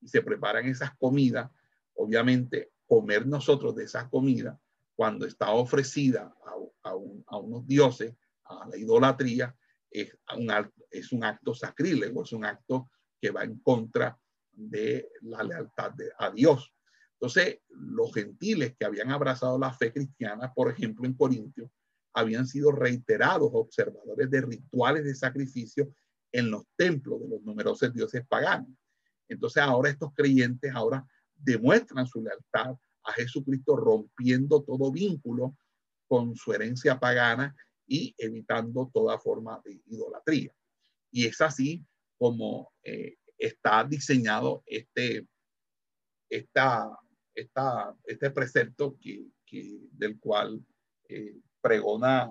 y 0.00 0.08
se 0.08 0.22
preparan 0.22 0.66
esas 0.66 0.96
comidas, 0.96 1.50
obviamente 1.94 2.72
comer 2.86 3.26
nosotros 3.26 3.74
de 3.76 3.84
esas 3.84 4.08
comidas 4.08 4.58
cuando 4.94 5.26
está 5.26 5.50
ofrecida 5.50 6.34
a, 6.82 6.94
unos 7.36 7.66
dioses, 7.66 8.14
a 8.44 8.68
la 8.68 8.76
idolatría, 8.76 9.54
es 9.90 10.14
un, 10.36 10.50
acto, 10.50 10.84
es 10.90 11.12
un 11.12 11.24
acto 11.24 11.54
sacrílego, 11.54 12.22
es 12.22 12.32
un 12.32 12.44
acto 12.44 12.90
que 13.20 13.30
va 13.30 13.44
en 13.44 13.58
contra 13.60 14.18
de 14.52 15.10
la 15.22 15.42
lealtad 15.42 15.92
de, 15.92 16.10
a 16.18 16.30
Dios. 16.30 16.72
Entonces, 17.14 17.60
los 17.68 18.12
gentiles 18.12 18.74
que 18.78 18.84
habían 18.84 19.10
abrazado 19.10 19.58
la 19.58 19.72
fe 19.72 19.92
cristiana, 19.92 20.52
por 20.52 20.70
ejemplo, 20.70 21.06
en 21.06 21.14
Corintio, 21.14 21.70
habían 22.12 22.46
sido 22.46 22.72
reiterados 22.72 23.50
observadores 23.52 24.30
de 24.30 24.40
rituales 24.40 25.04
de 25.04 25.14
sacrificio 25.14 25.94
en 26.32 26.50
los 26.50 26.64
templos 26.76 27.20
de 27.20 27.28
los 27.28 27.42
numerosos 27.42 27.92
dioses 27.92 28.26
paganos. 28.26 28.68
Entonces 29.28 29.62
ahora 29.62 29.90
estos 29.90 30.12
creyentes 30.14 30.72
ahora 30.74 31.06
demuestran 31.36 32.06
su 32.06 32.22
lealtad 32.22 32.76
a 33.04 33.12
Jesucristo 33.12 33.76
rompiendo 33.76 34.62
todo 34.62 34.92
vínculo 34.92 35.56
con 36.06 36.34
su 36.34 36.52
herencia 36.52 36.98
pagana 36.98 37.54
y 37.86 38.14
evitando 38.18 38.90
toda 38.92 39.18
forma 39.18 39.60
de 39.64 39.80
idolatría. 39.86 40.54
Y 41.10 41.26
es 41.26 41.40
así 41.40 41.84
como 42.18 42.72
eh, 42.82 43.16
está 43.38 43.84
diseñado 43.84 44.62
este, 44.66 45.26
esta, 46.28 46.98
esta, 47.34 47.96
este 48.04 48.30
precepto 48.30 48.96
que, 49.00 49.26
del 49.92 50.18
cual 50.20 50.64
eh, 51.08 51.40
pregona 51.60 52.30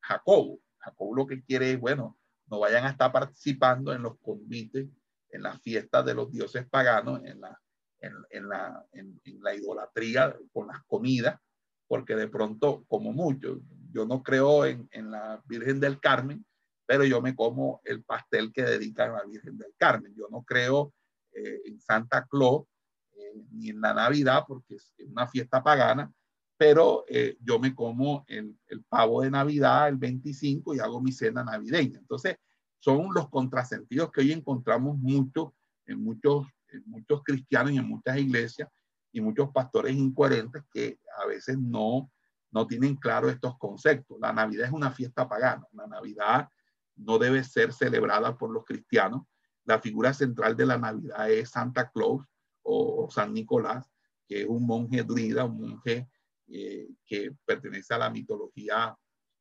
Jacobo. 0.00 0.60
Jacobo 0.78 1.16
lo 1.16 1.26
que 1.26 1.42
quiere 1.42 1.72
es, 1.72 1.80
bueno, 1.80 2.16
no 2.48 2.60
vayan 2.60 2.84
a 2.84 2.90
estar 2.90 3.12
participando 3.12 3.92
en 3.92 4.02
los 4.02 4.18
convites 4.20 4.88
en 5.30 5.42
las 5.42 5.60
fiestas 5.60 6.04
de 6.04 6.14
los 6.14 6.30
dioses 6.30 6.66
paganos, 6.68 7.22
en 7.24 7.40
la, 7.40 7.60
en, 8.00 8.48
la, 8.48 8.84
en, 8.92 9.20
la 9.42 9.54
idolatría 9.54 10.36
con 10.52 10.68
las 10.68 10.82
comidas, 10.84 11.38
porque 11.86 12.16
de 12.16 12.28
pronto, 12.28 12.84
como 12.88 13.12
muchos, 13.12 13.58
yo 13.92 14.06
no 14.06 14.22
creo 14.22 14.64
en, 14.64 14.88
en, 14.92 15.10
la 15.10 15.42
Virgen 15.46 15.80
del 15.80 16.00
Carmen, 16.00 16.44
pero 16.86 17.04
yo 17.04 17.20
me 17.20 17.34
como 17.34 17.80
el 17.84 18.02
pastel 18.04 18.52
que 18.52 18.62
dedican 18.62 19.10
a 19.10 19.18
la 19.18 19.24
Virgen 19.24 19.58
del 19.58 19.74
Carmen. 19.76 20.14
Yo 20.16 20.28
no 20.30 20.42
creo 20.42 20.92
eh, 21.32 21.60
en 21.64 21.80
Santa 21.80 22.26
Claus 22.26 22.66
eh, 23.12 23.34
ni 23.52 23.70
en 23.70 23.80
la 23.80 23.94
Navidad, 23.94 24.44
porque 24.46 24.76
es 24.76 24.94
una 24.98 25.26
fiesta 25.28 25.62
pagana, 25.62 26.12
pero 26.56 27.04
eh, 27.08 27.36
yo 27.40 27.58
me 27.58 27.74
como 27.74 28.24
el, 28.28 28.58
el, 28.68 28.82
pavo 28.84 29.22
de 29.22 29.30
Navidad 29.30 29.88
el 29.88 29.96
25 29.96 30.74
y 30.74 30.80
hago 30.80 31.00
mi 31.00 31.12
cena 31.12 31.44
navideña. 31.44 31.98
Entonces, 31.98 32.36
son 32.78 33.12
los 33.12 33.28
contrasentidos 33.28 34.10
que 34.10 34.20
hoy 34.22 34.32
encontramos 34.32 34.96
mucho 34.98 35.54
en 35.86 36.02
muchos, 36.02 36.46
en 36.68 36.82
muchos 36.86 37.22
cristianos 37.22 37.72
y 37.72 37.78
en 37.78 37.88
muchas 37.88 38.16
iglesias 38.18 38.68
y 39.12 39.20
muchos 39.20 39.50
pastores 39.50 39.94
incoherentes 39.94 40.62
que 40.70 40.98
a 41.18 41.26
veces 41.26 41.58
no, 41.58 42.10
no 42.50 42.66
tienen 42.66 42.96
claro 42.96 43.28
estos 43.28 43.58
conceptos. 43.58 44.18
La 44.20 44.32
Navidad 44.32 44.66
es 44.66 44.72
una 44.72 44.90
fiesta 44.90 45.28
pagana. 45.28 45.66
La 45.72 45.86
Navidad 45.86 46.48
no 46.96 47.18
debe 47.18 47.42
ser 47.44 47.72
celebrada 47.72 48.36
por 48.36 48.50
los 48.50 48.64
cristianos. 48.64 49.22
La 49.64 49.80
figura 49.80 50.12
central 50.12 50.56
de 50.56 50.66
la 50.66 50.78
Navidad 50.78 51.30
es 51.30 51.50
Santa 51.50 51.90
Claus 51.90 52.24
o, 52.62 53.08
San 53.10 53.32
Nicolás, 53.32 53.90
que 54.26 54.42
es 54.42 54.46
un 54.46 54.66
monje 54.66 55.02
druida, 55.02 55.44
un 55.44 55.60
monje 55.60 56.08
eh, 56.48 56.88
que 57.04 57.32
pertenece 57.44 57.94
a 57.94 57.98
la 57.98 58.10
mitología 58.10 58.96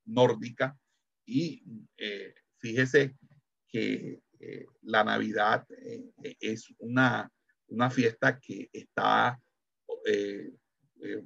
nórdica. 0.06 0.78
Y 1.26 1.64
eh, 1.98 2.34
fíjese 2.58 3.16
que 3.68 4.22
eh, 4.40 4.66
la 4.84 5.04
Navidad 5.04 5.66
eh, 5.70 6.12
es 6.40 6.74
una, 6.80 7.32
una, 7.68 7.90
fiesta 7.90 8.40
que 8.40 8.70
está 8.72 9.40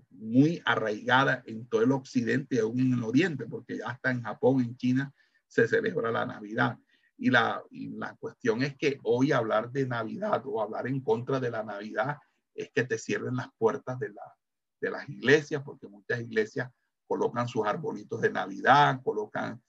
muy 0.09 0.61
arraigada 0.65 1.43
en 1.45 1.67
todo 1.67 1.83
el 1.83 1.91
occidente 1.91 2.55
y 2.55 2.59
aún 2.59 2.79
en 2.79 2.93
el 2.93 3.03
oriente, 3.03 3.45
porque 3.45 3.79
hasta 3.85 4.11
en 4.11 4.23
Japón, 4.23 4.61
en 4.61 4.75
China, 4.75 5.13
se 5.47 5.67
celebra 5.67 6.11
la 6.11 6.25
Navidad. 6.25 6.77
Y 7.17 7.29
la, 7.29 7.61
y 7.69 7.89
la 7.89 8.15
cuestión 8.15 8.63
es 8.63 8.75
que 8.77 8.97
hoy 9.03 9.31
hablar 9.31 9.71
de 9.71 9.85
Navidad 9.85 10.41
o 10.45 10.61
hablar 10.61 10.87
en 10.87 11.01
contra 11.01 11.39
de 11.39 11.51
la 11.51 11.63
Navidad 11.63 12.17
es 12.53 12.71
que 12.71 12.83
te 12.83 12.97
cierren 12.97 13.35
las 13.35 13.49
puertas 13.57 13.99
de, 13.99 14.09
la, 14.09 14.23
de 14.79 14.91
las 14.91 15.07
iglesias, 15.09 15.61
porque 15.63 15.87
muchas 15.87 16.21
iglesias 16.21 16.69
colocan 17.07 17.47
sus 17.47 17.65
arbolitos 17.65 18.21
de 18.21 18.31
Navidad, 18.31 19.01
colocan 19.03 19.61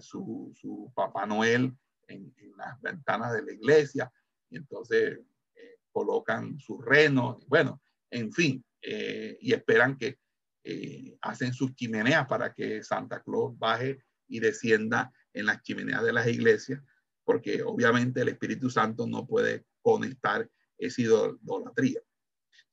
su, 0.00 0.52
su 0.54 0.92
Papá 0.94 1.26
Noel 1.26 1.76
en, 2.08 2.34
las 2.56 2.80
ventanas 2.80 3.32
de 3.32 3.42
la 3.42 3.52
iglesia 3.52 4.12
y 4.50 4.56
entonces 4.56 5.18
eh, 5.54 5.76
colocan 5.90 6.58
sus 6.58 6.84
renos, 6.84 7.46
bueno, 7.48 7.82
en 8.10 8.32
fin, 8.32 8.64
eh, 8.82 9.36
y 9.40 9.52
esperan 9.52 9.96
que 9.96 10.18
eh, 10.62 11.16
hacen 11.20 11.52
sus 11.52 11.74
chimeneas 11.74 12.26
para 12.26 12.52
que 12.54 12.82
Santa 12.82 13.22
Claus 13.22 13.58
baje 13.58 14.02
y 14.28 14.40
descienda 14.40 15.12
en 15.32 15.46
las 15.46 15.62
chimeneas 15.62 16.02
de 16.04 16.12
las 16.12 16.26
iglesias, 16.26 16.80
porque 17.24 17.62
obviamente 17.62 18.20
el 18.20 18.28
Espíritu 18.28 18.70
Santo 18.70 19.06
no 19.06 19.26
puede 19.26 19.64
conectar 19.82 20.48
esa 20.78 21.02
idolatría. 21.02 22.00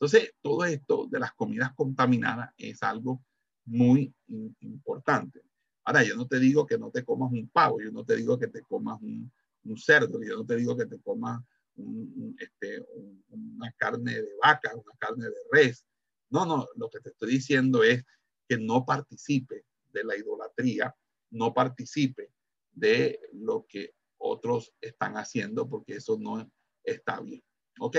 Entonces, 0.02 0.34
todo 0.42 0.66
esto 0.66 1.06
de 1.12 1.20
las 1.20 1.32
comidas 1.34 1.76
contaminadas 1.76 2.52
es 2.58 2.82
algo 2.82 3.24
muy 3.66 4.12
importante. 4.62 5.44
Ahora, 5.84 6.02
yo 6.02 6.16
no 6.16 6.26
te 6.26 6.40
digo 6.40 6.66
que 6.66 6.80
no 6.80 6.90
te 6.90 7.06
comas 7.06 7.32
un 7.32 7.48
pavo, 7.50 7.80
yo 7.80 7.92
no 7.92 8.04
te 8.04 8.16
digo 8.16 8.40
que 8.40 8.48
te 8.48 8.64
comas 8.64 9.00
un, 9.00 9.32
cerdo, 9.78 10.20
yo 10.24 10.38
no 10.38 10.44
te 10.44 10.56
digo 10.56 10.76
que 10.76 10.88
te 10.88 11.00
comas 11.02 11.44
este, 12.40 12.84
una 13.30 13.72
carne 13.74 14.16
de 14.16 14.30
vaca, 14.42 14.72
una 14.74 14.96
carne 14.98 15.26
de 15.26 15.36
res. 15.52 15.86
No, 16.32 16.48
no, 16.48 16.68
lo 16.78 16.90
que 16.90 17.00
te 17.00 17.10
estoy 17.10 17.34
diciendo 17.34 17.84
es 17.84 18.04
que 18.50 18.58
no 18.58 18.84
participe 18.84 19.66
de 19.94 20.04
la 20.04 20.18
idolatría, 20.18 20.96
no 21.30 21.54
participe 21.54 22.32
de 22.72 23.20
lo 23.34 23.68
que 23.70 23.94
otros 24.18 24.74
están 24.82 25.14
haciendo, 25.14 25.70
porque 25.70 25.98
eso 25.98 26.18
no 26.20 26.52
está 26.84 27.22
bien. 27.22 27.44
¿Ok? 27.80 27.98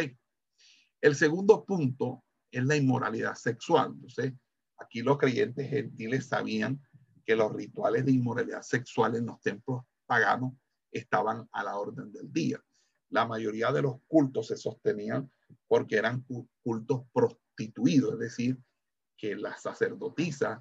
El 1.02 1.16
segundo 1.16 1.64
punto 1.64 2.24
es 2.50 2.64
la 2.64 2.76
inmoralidad 2.76 3.34
sexual. 3.34 3.90
Entonces, 3.92 4.32
aquí 4.78 5.02
los 5.02 5.18
creyentes 5.18 5.68
gentiles 5.68 6.28
sabían 6.28 6.80
que 7.26 7.34
los 7.34 7.52
rituales 7.52 8.04
de 8.06 8.12
inmoralidad 8.12 8.62
sexual 8.62 9.16
en 9.16 9.26
los 9.26 9.40
templos 9.40 9.82
paganos 10.06 10.52
estaban 10.92 11.48
a 11.50 11.64
la 11.64 11.76
orden 11.76 12.12
del 12.12 12.32
día. 12.32 12.62
La 13.10 13.26
mayoría 13.26 13.72
de 13.72 13.82
los 13.82 13.96
cultos 14.06 14.46
se 14.46 14.56
sostenían 14.56 15.28
porque 15.66 15.96
eran 15.96 16.24
cultos 16.62 17.02
prostituidos, 17.12 18.14
es 18.14 18.18
decir, 18.20 18.58
que 19.16 19.34
las 19.34 19.60
sacerdotisas 19.60 20.60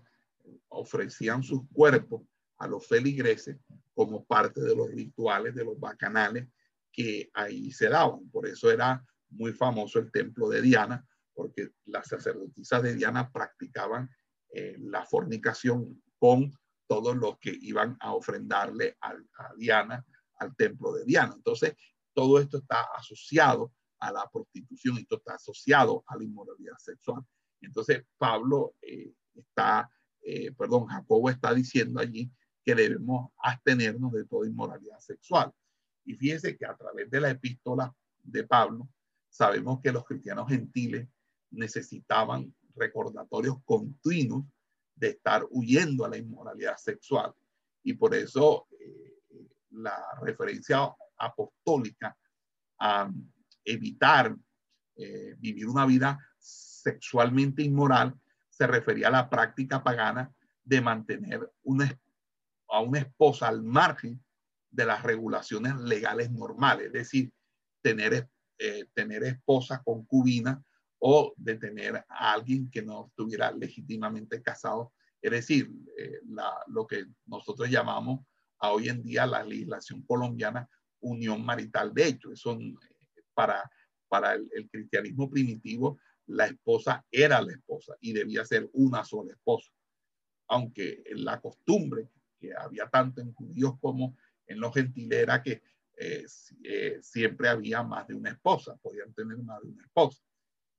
ofrecían 0.70 1.44
sus 1.44 1.62
cuerpos 1.72 2.24
a 2.58 2.68
los 2.68 2.88
feligreses 2.88 3.58
como 3.94 4.26
parte 4.26 4.62
de 4.62 4.76
los 4.76 4.90
rituales, 4.90 5.54
de 5.54 5.66
los 5.66 5.80
bacanales 5.80 6.48
que 6.92 7.30
ahí 7.34 7.72
se 7.72 7.90
daban. 7.90 8.28
Por 8.30 8.48
eso 8.48 8.72
era 8.72 9.06
muy 9.32 9.54
famoso 9.54 10.00
el 10.00 10.12
templo 10.12 10.50
de 10.50 10.62
Diana, 10.62 11.06
porque 11.34 11.72
las 11.86 12.08
sacerdotisas 12.08 12.84
de 12.84 12.96
Diana 12.96 13.32
practicaban 13.32 14.10
eh, 14.54 14.76
la 14.80 15.06
fornicación 15.06 16.02
con 16.20 16.52
todos 16.88 17.16
los 17.16 17.40
que 17.40 17.58
iban 17.62 17.96
a 18.02 18.14
ofrendarle 18.14 18.98
a, 19.02 19.16
Diana, 19.56 20.06
al 20.36 20.56
templo 20.56 20.94
de 20.94 21.06
Diana. 21.06 21.34
Entonces, 21.36 21.76
todo 22.14 22.40
esto 22.40 22.58
está 22.58 22.82
asociado 22.98 23.74
a 24.00 24.12
la 24.12 24.30
prostitución, 24.30 24.98
esto 24.98 25.16
está 25.16 25.36
asociado 25.36 26.04
a 26.08 26.18
la 26.18 26.24
inmoralidad 26.24 26.78
sexual. 26.78 27.24
Entonces, 27.62 28.04
Pablo 28.18 28.76
eh, 28.82 29.14
está, 29.34 29.90
eh, 30.22 30.52
perdón, 30.52 30.88
Jacobo 30.88 31.30
está 31.30 31.54
diciendo 31.54 32.00
allí 32.00 32.30
que 32.64 32.76
debemos 32.76 33.32
abstenernos 33.38 34.12
de 34.12 34.26
toda 34.26 34.48
inmoralidad 34.48 35.00
sexual. 35.00 35.52
Y 36.04 36.16
fíjese 36.16 36.58
que 36.58 36.66
a 36.66 36.76
través 36.76 37.10
de 37.10 37.22
la 37.22 37.30
epístola 37.30 37.96
de 38.22 38.44
Pablo, 38.44 38.90
sabemos 39.32 39.80
que 39.82 39.92
los 39.92 40.06
cristianos 40.06 40.48
gentiles 40.48 41.08
necesitaban 41.50 42.54
recordatorios 42.76 43.64
continuos 43.66 44.46
de 44.96 45.10
estar 45.10 45.46
huyendo 45.50 46.06
a 46.06 46.10
la 46.10 46.18
inmoralidad 46.18 46.78
sexual. 46.78 47.34
Y 47.84 47.94
por 47.94 48.14
eso 48.14 48.68
eh, 48.80 49.50
la 49.72 49.98
referencia 50.22 50.94
apostólica 51.18 52.16
a 52.80 53.10
evitar 53.66 54.36
eh, 54.96 55.36
vivir 55.40 55.68
una 55.68 55.86
vida 55.86 56.20
sexualmente 56.38 57.64
inmoral 57.64 58.20
se 58.50 58.68
refería 58.68 59.08
a 59.08 59.12
la 59.12 59.30
práctica 59.30 59.84
pagana 59.84 60.32
de 60.64 60.82
mantener 60.82 61.52
a 62.70 62.80
una 62.82 63.00
esposa 63.00 63.48
al 63.48 63.64
margen 63.64 64.24
de 64.70 64.86
las 64.86 65.04
regulaciones 65.04 65.76
legales 65.78 66.32
normales, 66.32 66.88
es 66.88 66.94
decir, 66.94 67.32
tener, 67.82 68.30
eh, 68.64 68.86
tener 68.94 69.24
esposa 69.24 69.82
concubina 69.84 70.64
o 71.00 71.34
de 71.36 71.56
tener 71.56 71.96
a 71.96 72.34
alguien 72.34 72.70
que 72.70 72.84
no 72.84 73.08
estuviera 73.08 73.52
legítimamente 73.52 74.40
casado, 74.44 74.94
es 75.20 75.32
decir, 75.32 75.68
eh, 75.98 76.20
lo 76.68 76.86
que 76.86 77.08
nosotros 77.26 77.72
llamamos 77.72 78.20
a 78.60 78.72
hoy 78.72 78.90
en 78.90 79.02
día 79.02 79.26
la 79.26 79.44
legislación 79.44 80.04
colombiana 80.04 80.70
unión 81.00 81.44
marital 81.44 81.92
de 81.92 82.08
hecho. 82.08 82.32
Eso 82.32 82.56
para, 83.34 83.68
para 84.08 84.34
el, 84.34 84.48
el 84.54 84.70
cristianismo 84.70 85.28
primitivo, 85.28 85.98
la 86.28 86.46
esposa 86.46 87.04
era 87.10 87.42
la 87.42 87.54
esposa 87.54 87.96
y 88.00 88.14
debía 88.14 88.46
ser 88.46 88.70
una 88.74 89.04
sola 89.04 89.34
esposa. 89.34 89.72
Aunque 90.50 91.04
la 91.16 91.42
costumbre 91.42 92.10
que 92.40 92.54
había 92.56 92.88
tanto 92.90 93.22
en 93.22 93.34
judíos 93.34 93.74
como 93.82 94.16
en 94.46 94.60
los 94.60 94.72
gentiles 94.72 95.18
era 95.18 95.42
que 95.42 95.64
eh, 96.04 96.26
eh, 96.64 96.98
siempre 97.04 97.48
había 97.48 97.84
más 97.84 98.08
de 98.08 98.16
una 98.16 98.32
esposa, 98.32 98.76
podían 98.78 99.14
tener 99.14 99.38
más 99.38 99.62
de 99.62 99.68
una 99.68 99.84
esposa. 99.84 100.24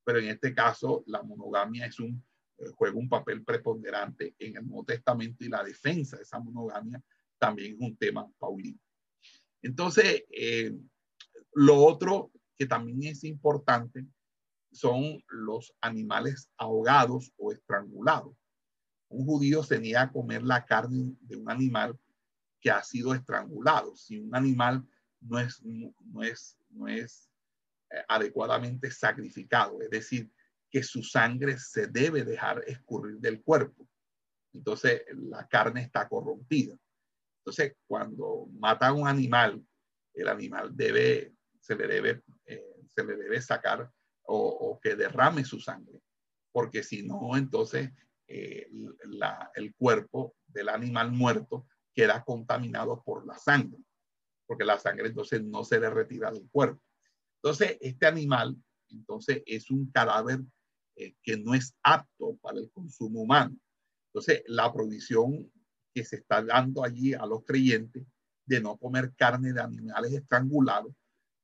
Pero 0.04 0.18
en 0.18 0.30
este 0.30 0.52
caso, 0.52 1.04
la 1.06 1.22
monogamia 1.22 1.86
es 1.86 2.00
un, 2.00 2.24
eh, 2.58 2.70
juega 2.74 2.98
un 2.98 3.08
papel 3.08 3.44
preponderante 3.44 4.34
en 4.36 4.56
el 4.56 4.66
Nuevo 4.66 4.84
Testamento 4.84 5.44
y 5.44 5.48
la 5.48 5.62
defensa 5.62 6.16
de 6.16 6.24
esa 6.24 6.40
monogamia 6.40 7.00
también 7.38 7.74
es 7.74 7.80
un 7.80 7.96
tema 7.96 8.28
paulino. 8.36 8.80
Entonces, 9.62 10.24
lo 11.52 11.76
otro 11.76 12.32
que 12.58 12.66
también 12.66 13.04
es 13.04 13.22
importante 13.22 14.04
son 14.72 15.22
los 15.28 15.72
animales 15.80 16.50
ahogados 16.56 17.32
o 17.36 17.52
estrangulados. 17.52 18.34
Un 19.08 19.24
judío 19.24 19.62
tenía 19.62 20.02
a 20.02 20.10
comer 20.10 20.42
la 20.42 20.64
carne 20.64 21.14
de 21.20 21.36
un 21.36 21.48
animal 21.48 21.96
que 22.60 22.72
ha 22.72 22.82
sido 22.82 23.14
estrangulado. 23.14 23.94
Si 23.94 24.18
un 24.18 24.34
animal 24.34 24.84
no 25.22 25.38
es, 25.38 25.62
no 25.62 26.22
es, 26.22 26.58
no 26.70 26.88
es 26.88 27.30
eh, 27.90 28.02
adecuadamente 28.08 28.90
sacrificado, 28.90 29.80
es 29.80 29.90
decir, 29.90 30.30
que 30.70 30.82
su 30.82 31.02
sangre 31.02 31.58
se 31.58 31.86
debe 31.86 32.24
dejar 32.24 32.64
escurrir 32.66 33.18
del 33.18 33.42
cuerpo. 33.42 33.86
Entonces 34.54 35.02
la 35.14 35.46
carne 35.46 35.82
está 35.82 36.08
corrompida. 36.08 36.74
Entonces 37.40 37.74
cuando 37.86 38.46
mata 38.52 38.88
a 38.88 38.92
un 38.92 39.06
animal, 39.06 39.62
el 40.14 40.28
animal 40.28 40.74
debe, 40.74 41.34
se 41.60 41.74
le 41.76 41.86
debe, 41.86 42.22
eh, 42.46 42.76
se 42.88 43.04
le 43.04 43.16
debe 43.16 43.40
sacar 43.40 43.90
o, 44.24 44.78
que 44.82 44.94
derrame 44.94 45.44
su 45.44 45.60
sangre, 45.60 46.00
porque 46.52 46.82
si 46.82 47.02
no, 47.02 47.36
entonces 47.36 47.90
eh, 48.28 48.70
el 49.54 49.74
cuerpo 49.74 50.36
del 50.46 50.68
animal 50.68 51.12
muerto 51.12 51.66
queda 51.92 52.24
contaminado 52.24 53.02
por 53.02 53.26
la 53.26 53.36
sangre, 53.36 53.78
porque 54.52 54.66
la 54.66 54.78
sangre 54.78 55.08
entonces 55.08 55.42
no 55.42 55.64
se 55.64 55.80
le 55.80 55.88
retira 55.88 56.30
del 56.30 56.46
cuerpo. 56.50 56.78
Entonces, 57.42 57.78
este 57.80 58.06
animal, 58.06 58.54
entonces, 58.90 59.42
es 59.46 59.70
un 59.70 59.90
cadáver 59.90 60.40
eh, 60.94 61.14
que 61.22 61.38
no 61.38 61.54
es 61.54 61.74
apto 61.82 62.36
para 62.42 62.58
el 62.58 62.70
consumo 62.70 63.22
humano. 63.22 63.56
Entonces, 64.08 64.42
la 64.48 64.70
provisión 64.70 65.50
que 65.94 66.04
se 66.04 66.16
está 66.16 66.44
dando 66.44 66.84
allí 66.84 67.14
a 67.14 67.24
los 67.24 67.44
creyentes 67.46 68.04
de 68.44 68.60
no 68.60 68.76
comer 68.76 69.14
carne 69.16 69.54
de 69.54 69.62
animales 69.62 70.12
estrangulados 70.12 70.92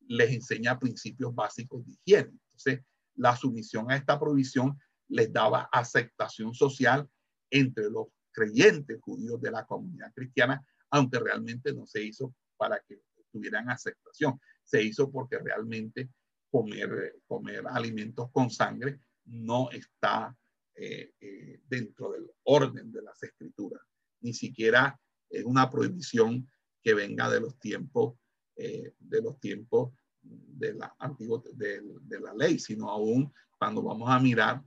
les 0.00 0.30
enseña 0.30 0.78
principios 0.78 1.34
básicos 1.34 1.86
de 1.86 1.92
higiene. 1.92 2.38
Entonces, 2.48 2.84
la 3.14 3.34
sumisión 3.36 3.90
a 3.90 3.96
esta 3.96 4.20
provisión 4.20 4.78
les 5.08 5.32
daba 5.32 5.70
aceptación 5.72 6.52
social 6.52 7.08
entre 7.48 7.88
los 7.88 8.08
creyentes 8.32 9.00
judíos 9.00 9.40
de 9.40 9.50
la 9.50 9.64
comunidad 9.64 10.12
cristiana, 10.12 10.62
aunque 10.90 11.18
realmente 11.18 11.72
no 11.72 11.86
se 11.86 12.02
hizo 12.02 12.34
para 12.58 12.80
que 12.86 13.00
tuvieran 13.30 13.70
aceptación. 13.70 14.38
Se 14.64 14.82
hizo 14.82 15.10
porque 15.10 15.38
realmente 15.38 16.10
comer, 16.50 17.16
comer 17.26 17.64
alimentos 17.68 18.30
con 18.32 18.50
sangre 18.50 19.00
no 19.24 19.70
está 19.70 20.36
eh, 20.74 21.12
eh, 21.20 21.60
dentro 21.66 22.12
del 22.12 22.30
orden 22.44 22.92
de 22.92 23.02
las 23.02 23.22
escrituras. 23.22 23.82
Ni 24.20 24.32
siquiera 24.32 24.98
es 25.30 25.44
una 25.44 25.70
prohibición 25.70 26.50
que 26.82 26.94
venga 26.94 27.28
de 27.30 27.40
los 27.40 27.58
tiempos, 27.58 28.18
eh, 28.56 28.94
de 28.98 29.22
los 29.22 29.38
tiempos 29.40 29.92
de 30.20 30.74
la, 30.74 30.94
antiguo, 30.98 31.42
de, 31.54 31.82
de, 32.02 32.20
la 32.20 32.34
ley, 32.34 32.58
sino 32.58 32.90
aún 32.90 33.32
cuando 33.58 33.82
vamos 33.82 34.08
a 34.10 34.18
mirar 34.18 34.62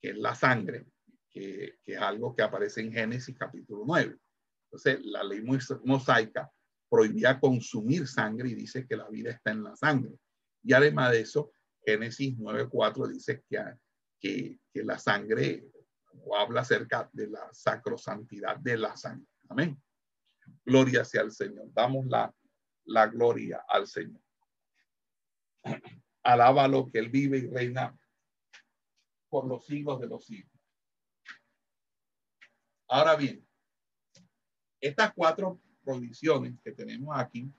que 0.00 0.10
es 0.10 0.18
la 0.18 0.34
sangre, 0.34 0.86
que, 1.30 1.78
que, 1.82 1.94
es 1.94 1.98
algo 1.98 2.34
que 2.34 2.42
aparece 2.42 2.80
en 2.80 2.92
Génesis 2.92 3.36
capítulo 3.36 3.84
9. 3.86 4.16
Entonces, 4.66 5.04
la 5.04 5.22
ley 5.24 5.42
mosaica 5.84 6.50
prohibía 6.88 7.40
consumir 7.40 8.06
sangre 8.06 8.50
y 8.50 8.54
dice 8.54 8.86
que 8.86 8.96
la 8.96 9.08
vida 9.08 9.30
está 9.30 9.50
en 9.50 9.64
la 9.64 9.76
sangre. 9.76 10.18
Y 10.62 10.72
además 10.72 11.12
de 11.12 11.20
eso, 11.20 11.52
Génesis 11.84 12.36
9.4 12.38 13.08
dice 13.08 13.44
que, 13.48 13.62
que, 14.20 14.58
que 14.72 14.84
la 14.84 14.98
sangre 14.98 15.66
o 16.24 16.36
habla 16.36 16.62
acerca 16.62 17.10
de 17.12 17.28
la 17.28 17.52
sacrosantidad 17.52 18.56
de 18.56 18.78
la 18.78 18.96
sangre. 18.96 19.26
Amén. 19.48 19.80
Gloria 20.64 21.04
sea 21.04 21.22
al 21.22 21.32
Señor. 21.32 21.66
Damos 21.72 22.06
la, 22.06 22.34
la 22.84 23.06
gloria 23.06 23.64
al 23.68 23.86
Señor. 23.86 24.20
Alábalo 26.22 26.90
que 26.90 26.98
Él 26.98 27.10
vive 27.10 27.38
y 27.38 27.46
reina 27.46 27.96
por 29.28 29.46
los 29.46 29.66
siglos 29.66 30.00
de 30.00 30.06
los 30.06 30.24
siglos. 30.26 30.52
Ahora 32.88 33.16
bien, 33.16 33.46
estas 34.80 35.12
cuatro 35.14 35.60
provisiones 35.84 36.54
que 36.62 36.72
tenemos 36.72 37.16
aquí, 37.18 37.50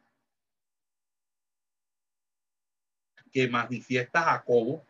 que 3.32 3.47
manifiesta 3.47 4.21
Jacobo, 4.23 4.86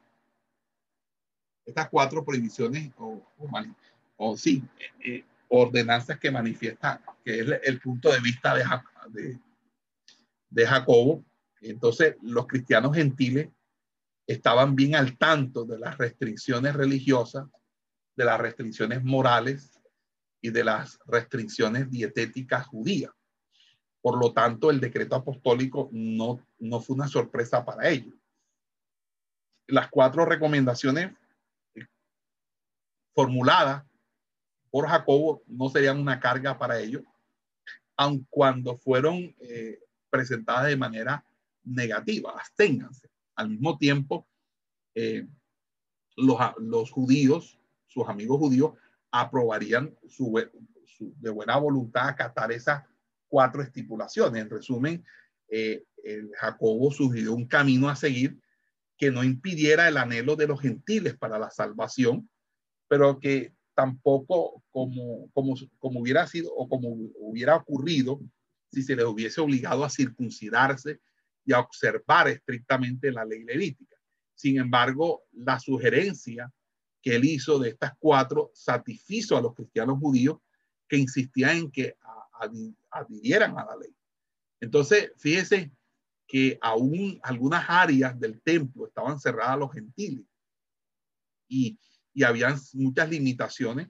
estas 1.66 1.90
cuatro 1.90 2.24
prohibiciones 2.24 2.92
o, 2.98 3.22
o, 4.18 4.38
sí, 4.38 4.64
eh, 4.80 5.16
eh, 5.16 5.26
ordenanzas 5.50 6.20
que 6.20 6.32
manifiesta, 6.32 7.02
que 7.24 7.40
es 7.40 7.48
el 7.64 7.80
punto 7.80 8.12
de 8.12 8.20
vista 8.20 8.56
de, 8.56 9.40
de 10.50 10.68
Jacobo, 10.68 11.24
entonces, 11.70 12.16
los 12.22 12.48
cristianos 12.48 12.96
gentiles 12.96 13.50
estaban 14.28 14.76
bien 14.76 14.96
al 14.96 15.18
tanto 15.18 15.66
de 15.66 15.80
las 15.80 15.98
restricciones 15.98 16.76
religiosas, 16.76 17.48
de 18.16 18.26
las 18.26 18.40
restricciones 18.40 19.04
morales 19.04 19.80
y 20.42 20.52
de 20.52 20.64
las 20.64 21.00
restricciones 21.06 21.90
dietéticas 21.90 22.68
judías. 22.68 23.12
Por 24.06 24.20
lo 24.20 24.34
tanto, 24.34 24.70
el 24.70 24.80
decreto 24.80 25.16
apostólico 25.16 25.90
no, 25.92 26.40
no 26.60 26.80
fue 26.80 26.96
una 26.96 27.08
sorpresa 27.08 27.66
para 27.66 27.90
ellos. 27.90 28.14
Las 29.66 29.90
cuatro 29.90 30.26
recomendaciones 30.26 31.12
formuladas 33.16 33.84
por 34.70 34.88
Jacobo 34.88 35.42
no 35.48 35.70
serían 35.70 36.00
una 36.00 36.20
carga 36.20 36.56
para 36.56 36.80
ellos, 36.80 37.02
aun 37.98 38.28
cuando 38.30 38.78
fueron 38.78 39.36
eh, 39.40 39.80
presentadas 40.12 40.68
de 40.68 40.78
manera 40.78 41.26
negativa, 41.64 42.30
absténganse. 42.30 43.10
Al 43.34 43.50
mismo 43.50 43.76
tiempo, 43.76 44.28
eh, 44.94 45.28
los, 46.16 46.38
los, 46.60 46.92
judíos, 46.92 47.60
sus 47.88 48.08
amigos 48.08 48.38
judíos, 48.38 48.74
aprobarían 49.10 49.98
su, 50.08 50.32
de 51.00 51.30
buena 51.32 51.58
voluntad 51.58 52.10
acatar 52.10 52.52
esas 52.52 52.84
cuatro 53.28 53.62
estipulaciones. 53.62 54.42
En 54.42 54.50
resumen, 54.50 55.04
eh, 55.50 55.84
Jacobo 56.40 56.92
sugirió 56.92 57.34
un 57.34 57.48
camino 57.48 57.90
a 57.90 57.96
seguir 57.96 58.38
que 58.98 59.12
no 59.12 59.24
impidiera 59.24 59.88
el 59.88 59.98
anhelo 59.98 60.36
de 60.36 60.48
los 60.48 60.62
gentiles 60.62 61.18
para 61.18 61.38
la 61.38 61.50
salvación, 61.50 62.30
pero 62.88 63.20
que 63.20 63.54
tampoco 63.74 64.64
como, 64.72 65.30
como, 65.34 65.56
como 65.80 66.00
hubiera 66.00 66.26
sido 66.28 66.54
o 66.54 66.68
como 66.70 66.90
hubiera 67.20 67.56
ocurrido 67.56 68.22
si 68.72 68.84
se 68.84 68.96
les 68.96 69.06
hubiese 69.06 69.42
obligado 69.42 69.84
a 69.84 69.90
circuncidarse 69.90 71.00
y 71.46 71.54
a 71.54 71.60
observar 71.60 72.28
estrictamente 72.28 73.12
la 73.12 73.26
ley 73.26 73.44
levítica. 73.44 73.98
Sin 74.34 74.60
embargo, 74.60 75.24
la 75.32 75.60
sugerencia 75.60 76.52
que 77.02 77.16
él 77.16 77.26
hizo 77.26 77.60
de 77.60 77.70
estas 77.70 77.94
cuatro 78.00 78.52
satisfizo 78.54 79.38
a 79.38 79.42
los 79.42 79.54
cristianos 79.54 80.00
judíos 80.00 80.40
que 80.88 80.98
insistían 80.98 81.58
en 81.58 81.72
que 81.72 81.98
adhirieran 82.96 83.58
a 83.58 83.66
la 83.66 83.76
ley. 83.78 83.96
Entonces, 84.60 85.12
fíjese 85.18 85.72
que 86.28 86.58
aún 86.62 87.20
algunas 87.22 87.66
áreas 87.68 88.20
del 88.20 88.42
templo 88.42 88.88
estaban 88.88 89.20
cerradas 89.20 89.54
a 89.54 89.58
los 89.58 89.72
gentiles 89.72 90.26
y, 91.48 91.78
y 92.14 92.24
habían 92.24 92.58
muchas 92.74 93.10
limitaciones 93.10 93.90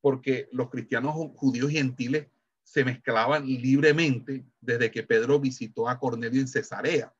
porque 0.00 0.48
los 0.52 0.70
cristianos 0.70 1.14
judíos 1.34 1.70
gentiles 1.70 2.28
se 2.62 2.84
mezclaban 2.84 3.46
libremente 3.46 4.44
desde 4.60 4.90
que 4.90 5.04
Pedro 5.04 5.38
visitó 5.38 5.88
a 5.88 5.98
Cornelio 5.98 6.40
en 6.40 6.48
Cesarea. 6.48 7.14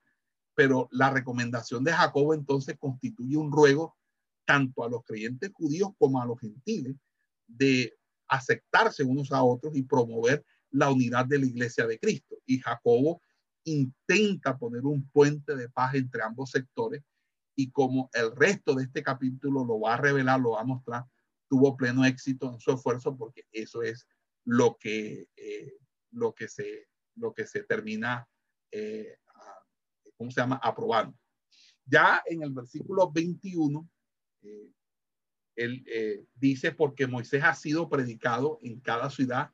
Pero 0.55 0.89
la 0.91 1.11
recomendación 1.11 1.85
de 1.85 1.93
Jacobo 1.93 2.35
entonces 2.35 2.77
constituye 2.79 3.37
un 3.37 3.53
ruego 3.53 3.97
tanto 4.45 4.83
a 4.85 4.89
los 4.89 5.05
creyentes 5.05 5.53
judíos 5.53 5.91
como 5.99 6.21
a 6.21 6.27
los 6.27 6.41
gentiles 6.41 6.97
de 7.47 7.97
aceptarse 8.29 9.05
unos 9.05 9.31
a 9.33 9.43
otros 9.43 9.77
y 9.77 9.83
promover 9.83 10.45
la 10.77 10.91
unidad 10.91 11.27
de 11.27 11.39
la 11.39 11.47
iglesia 11.47 11.87
de 11.87 11.99
Cristo. 11.99 12.37
Y 12.45 12.59
Jacobo 12.59 13.23
intenta 13.65 14.57
poner 14.57 14.83
un 14.83 15.09
puente 15.09 15.57
de 15.57 15.69
paz 15.69 15.95
entre 15.95 16.23
ambos 16.23 16.51
sectores 16.51 17.03
y 17.57 17.71
como 17.71 18.11
el 18.13 18.37
resto 18.37 18.75
de 18.75 18.85
este 18.85 19.03
capítulo 19.03 19.65
lo 19.65 19.81
va 19.81 19.95
a 19.95 19.97
revelar, 19.97 20.39
lo 20.39 20.51
va 20.51 20.61
a 20.61 20.65
mostrar, 20.65 21.05
tuvo 21.49 21.77
pleno 21.77 22.05
éxito 22.05 22.53
en 22.53 22.61
su 22.61 22.73
esfuerzo 22.73 23.17
porque 23.17 23.45
eso 23.51 23.83
es 23.83 24.07
lo 24.45 24.77
que, 24.79 25.29
eh, 25.37 25.79
lo 26.11 26.35
que, 26.35 26.49
se, 26.49 26.89
lo 27.17 27.33
que 27.33 27.47
se 27.47 27.63
termina, 27.63 28.29
eh, 28.71 29.19
¿cómo 30.17 30.31
se 30.31 30.41
llama?, 30.41 30.61
aprobando. 30.63 31.19
Ya 31.87 32.23
en 32.27 32.43
el 32.43 32.53
versículo 32.53 33.11
21, 33.11 33.89
eh, 34.43 34.71
él 35.57 36.29
dice, 36.35 36.73
porque 36.73 37.07
Moisés 37.07 37.43
ha 37.43 37.55
sido 37.55 37.89
predicado 37.89 38.59
en 38.61 38.79
cada 38.81 39.09
ciudad 39.09 39.51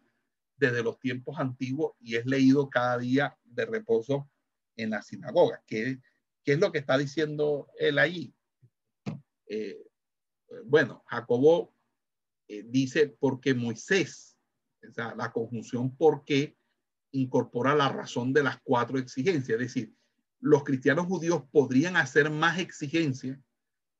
desde 0.63 0.85
los 0.85 1.01
tiempos 1.01 1.41
antiguos 1.41 1.95
y 1.99 2.15
es 2.15 2.25
leído 2.25 2.71
cada 2.71 2.97
día 2.99 3.37
de 3.43 3.67
reposo 3.67 4.31
en 4.77 4.91
la 4.91 5.03
sinagoga. 5.03 5.61
¿Qué, 5.67 5.99
es 6.45 6.59
lo 6.61 6.71
que 6.71 6.79
está 6.79 6.97
diciendo 6.97 7.69
él 7.79 7.99
ahí? 7.99 8.33
bueno, 10.65 11.05
Jacobo 11.07 11.75
dice, 12.49 13.15
porque 13.21 13.53
Moisés 13.55 14.39
o 14.83 15.15
la 15.17 15.31
conjunción 15.31 15.95
porque 15.95 16.57
incorpora 17.11 17.75
la 17.75 17.91
razón 17.91 18.33
de 18.33 18.45
las 18.45 18.59
cuatro 18.63 18.99
exigencias. 18.99 19.61
Es 19.61 19.67
decir, 19.75 19.95
los 20.41 20.65
cristianos 20.65 21.07
judíos 21.07 21.43
podrían 21.51 21.97
hacer 21.97 22.31
más 22.31 22.59
exigencias, 22.59 23.39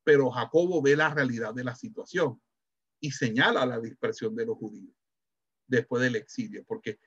pero 0.05 0.31
Jacobo 0.31 0.81
ve 0.81 0.97
la 0.97 1.13
realidad 1.13 1.53
de 1.53 1.65
la 1.65 1.75
situación 1.75 2.41
y 2.99 3.11
señala 3.11 3.67
la 3.67 3.79
dispersión 3.79 4.35
de 4.35 4.47
los 4.47 4.57
judíos 4.57 4.95
después 5.67 6.03
del 6.03 6.17
exilio, 6.17 6.65
porque 6.67 6.99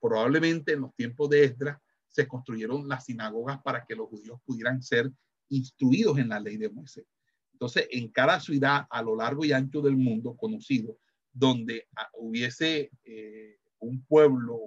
probablemente 0.00 0.72
en 0.72 0.82
los 0.82 0.94
tiempos 0.94 1.30
de 1.30 1.44
Esdras 1.44 1.78
se 2.08 2.26
construyeron 2.26 2.88
las 2.88 3.04
sinagogas 3.04 3.62
para 3.62 3.84
que 3.84 3.94
los 3.94 4.08
judíos 4.08 4.40
pudieran 4.44 4.82
ser 4.82 5.10
instruidos 5.48 6.18
en 6.18 6.28
la 6.28 6.40
ley 6.40 6.56
de 6.56 6.70
Moisés. 6.70 7.06
Entonces, 7.52 7.86
en 7.90 8.08
cada 8.08 8.40
ciudad 8.40 8.86
a 8.90 9.02
lo 9.02 9.14
largo 9.16 9.44
y 9.44 9.52
ancho 9.52 9.82
del 9.82 9.96
mundo 9.96 10.36
conocido, 10.36 10.98
donde 11.32 11.86
ah, 11.96 12.08
hubiese 12.14 12.90
eh, 13.04 13.58
un 13.78 14.04
pueblo, 14.04 14.58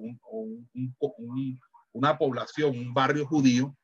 una 1.91 2.17
población, 2.17 2.77
un 2.77 2.93
barrio 2.93 3.25
judío, 3.25 3.75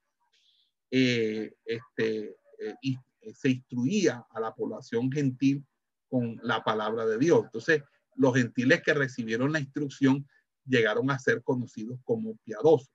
eh, 0.91 1.53
este, 1.65 2.37
eh, 2.59 2.95
se 3.33 3.49
instruía 3.49 4.25
a 4.29 4.39
la 4.39 4.53
población 4.53 5.11
gentil 5.11 5.65
con 6.07 6.39
la 6.43 6.63
palabra 6.63 7.05
de 7.05 7.17
Dios. 7.17 7.45
Entonces, 7.45 7.83
los 8.19 8.35
gentiles 8.35 8.81
que 8.83 8.93
recibieron 8.93 9.53
la 9.53 9.61
instrucción 9.61 10.27
llegaron 10.65 11.09
a 11.09 11.17
ser 11.17 11.41
conocidos 11.41 11.99
como 12.03 12.35
piadosos. 12.43 12.91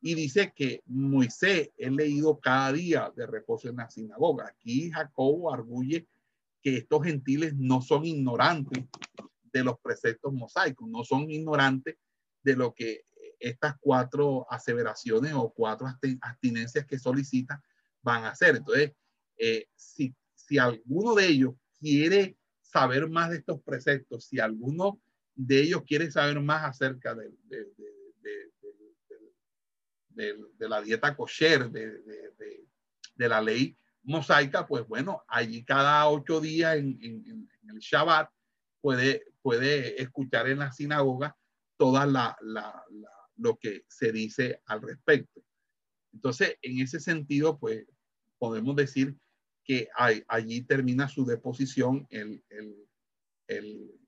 Y 0.00 0.14
dice 0.14 0.52
que 0.54 0.82
Moisés 0.86 1.70
es 1.76 1.90
leído 1.90 2.38
cada 2.38 2.72
día 2.72 3.12
de 3.16 3.26
reposo 3.26 3.68
en 3.68 3.76
la 3.76 3.90
sinagoga. 3.90 4.46
Aquí 4.46 4.88
Jacobo 4.92 5.52
arguye 5.52 6.06
que 6.62 6.76
estos 6.76 7.02
gentiles 7.02 7.54
no 7.56 7.82
son 7.82 8.04
ignorantes 8.04 8.84
de 9.52 9.64
los 9.64 9.80
preceptos 9.80 10.32
mosaicos, 10.32 10.88
no 10.88 11.02
son 11.02 11.28
ignorantes 11.28 11.96
de 12.44 12.56
lo 12.56 12.72
que 12.72 13.02
estas 13.40 13.74
cuatro 13.80 14.46
aseveraciones 14.48 15.32
o 15.34 15.52
cuatro 15.52 15.88
abstinencias 16.20 16.86
que 16.86 17.00
solicita 17.00 17.60
van 18.00 18.24
a 18.24 18.30
hacer. 18.30 18.56
Entonces, 18.56 18.92
eh, 19.38 19.66
si, 19.74 20.14
si 20.34 20.56
alguno 20.58 21.16
de 21.16 21.26
ellos 21.26 21.54
quiere 21.80 22.36
saber 22.70 23.08
más 23.08 23.30
de 23.30 23.36
estos 23.38 23.62
preceptos, 23.62 24.24
si 24.24 24.40
alguno 24.40 25.00
de 25.34 25.60
ellos 25.60 25.82
quiere 25.86 26.10
saber 26.10 26.40
más 26.40 26.64
acerca 26.64 27.14
de, 27.14 27.30
de, 27.44 27.66
de, 30.58 30.68
la 30.68 30.80
dieta 30.80 31.14
kosher, 31.14 31.70
de, 31.70 32.58
la 33.16 33.40
ley 33.40 33.76
mosaica, 34.02 34.66
pues 34.66 34.86
bueno, 34.86 35.24
allí 35.28 35.64
cada 35.64 36.08
ocho 36.08 36.40
días 36.40 36.76
en, 36.76 37.48
el 37.68 37.78
Shabbat 37.78 38.30
puede, 38.80 39.24
puede 39.42 40.00
escuchar 40.00 40.48
en 40.48 40.60
la 40.60 40.72
sinagoga 40.72 41.36
toda 41.76 42.06
la, 42.06 42.36
la, 42.40 42.82
lo 43.36 43.58
que 43.58 43.84
se 43.88 44.12
dice 44.12 44.62
al 44.66 44.80
respecto. 44.82 45.42
Entonces, 46.12 46.56
en 46.62 46.80
ese 46.80 47.00
sentido, 47.00 47.58
pues 47.58 47.84
podemos 48.38 48.74
decir 48.76 49.14
que 49.66 49.88
allí 50.28 50.62
termina 50.62 51.08
su 51.08 51.24
deposición 51.24 52.06
el, 52.10 52.42
el, 52.48 52.88
el, 53.48 54.00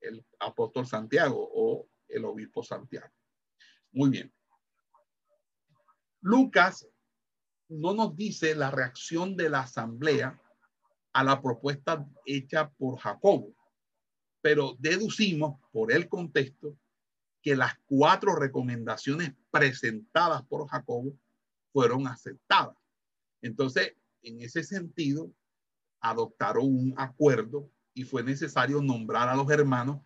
el, 0.00 0.26
apóstol 0.40 0.86
Santiago 0.86 1.48
o 1.54 1.88
el 2.08 2.24
obispo 2.24 2.62
Santiago. 2.62 3.12
Muy 3.92 4.10
bien. 4.10 4.34
Lucas 6.20 6.88
no 7.68 7.94
nos 7.94 8.16
dice 8.16 8.54
la 8.54 8.70
reacción 8.70 9.36
de 9.36 9.48
la 9.50 9.60
asamblea 9.60 10.40
a 11.12 11.22
la 11.22 11.40
propuesta 11.40 12.04
hecha 12.26 12.70
por 12.70 12.98
Jacobo, 12.98 13.54
pero 14.40 14.74
deducimos 14.80 15.60
por 15.70 15.92
el 15.92 16.08
contexto 16.08 16.76
que 17.40 17.54
las 17.54 17.74
cuatro 17.86 18.34
recomendaciones 18.34 19.32
presentadas 19.50 20.42
por 20.46 20.66
Jacobo 20.66 21.16
fueron 21.72 22.08
aceptadas. 22.08 22.76
Entonces, 23.42 23.94
en 24.24 24.40
ese 24.40 24.64
sentido, 24.64 25.32
adoptaron 26.00 26.66
un 26.66 26.94
acuerdo 26.96 27.70
y 27.94 28.04
fue 28.04 28.22
necesario 28.22 28.82
nombrar 28.82 29.28
a 29.28 29.36
los 29.36 29.50
hermanos 29.50 30.02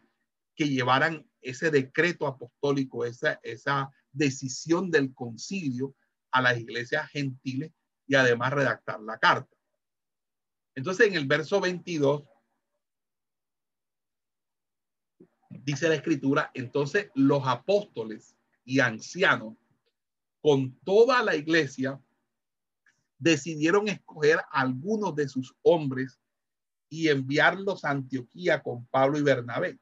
que 0.54 0.68
llevaran 0.68 1.28
ese 1.40 1.70
decreto 1.70 2.26
apostólico, 2.26 3.04
esa, 3.04 3.40
esa 3.42 3.90
decisión 4.12 4.90
del 4.90 5.14
concilio 5.14 5.94
a 6.30 6.42
las 6.42 6.58
iglesias 6.58 7.08
gentiles 7.10 7.72
y 8.06 8.14
además 8.14 8.52
redactar 8.52 9.00
la 9.00 9.18
carta. 9.18 9.56
Entonces, 10.74 11.08
en 11.08 11.14
el 11.14 11.26
verso 11.26 11.60
22, 11.60 12.24
dice 15.50 15.88
la 15.88 15.94
escritura, 15.94 16.50
entonces 16.54 17.10
los 17.14 17.46
apóstoles 17.46 18.36
y 18.64 18.80
ancianos 18.80 19.56
con 20.40 20.78
toda 20.80 21.22
la 21.22 21.36
iglesia 21.36 22.00
decidieron 23.18 23.88
escoger 23.88 24.40
algunos 24.50 25.14
de 25.14 25.28
sus 25.28 25.54
hombres 25.62 26.20
y 26.88 27.08
enviarlos 27.08 27.84
a 27.84 27.90
Antioquía 27.90 28.62
con 28.62 28.86
Pablo 28.86 29.18
y 29.18 29.22
Bernabé. 29.22 29.78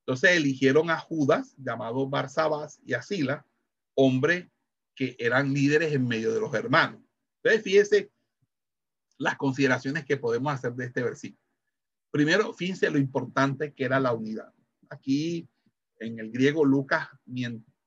Entonces 0.00 0.30
eligieron 0.32 0.90
a 0.90 0.98
Judas, 0.98 1.54
llamado 1.58 2.08
Barsabás, 2.08 2.80
y 2.84 2.94
a 2.94 3.02
Sila, 3.02 3.46
hombre 3.94 4.50
que 4.94 5.16
eran 5.18 5.52
líderes 5.52 5.92
en 5.92 6.06
medio 6.06 6.32
de 6.32 6.40
los 6.40 6.52
hermanos. 6.54 7.00
Entonces, 7.42 7.62
fíjese 7.62 8.10
las 9.18 9.36
consideraciones 9.36 10.04
que 10.04 10.16
podemos 10.16 10.52
hacer 10.52 10.72
de 10.74 10.86
este 10.86 11.02
versículo. 11.02 11.42
Primero, 12.10 12.52
fíjense 12.54 12.90
lo 12.90 12.98
importante 12.98 13.72
que 13.72 13.84
era 13.84 14.00
la 14.00 14.12
unidad. 14.12 14.52
Aquí 14.88 15.48
en 15.98 16.18
el 16.18 16.32
griego 16.32 16.64
Lucas 16.64 17.08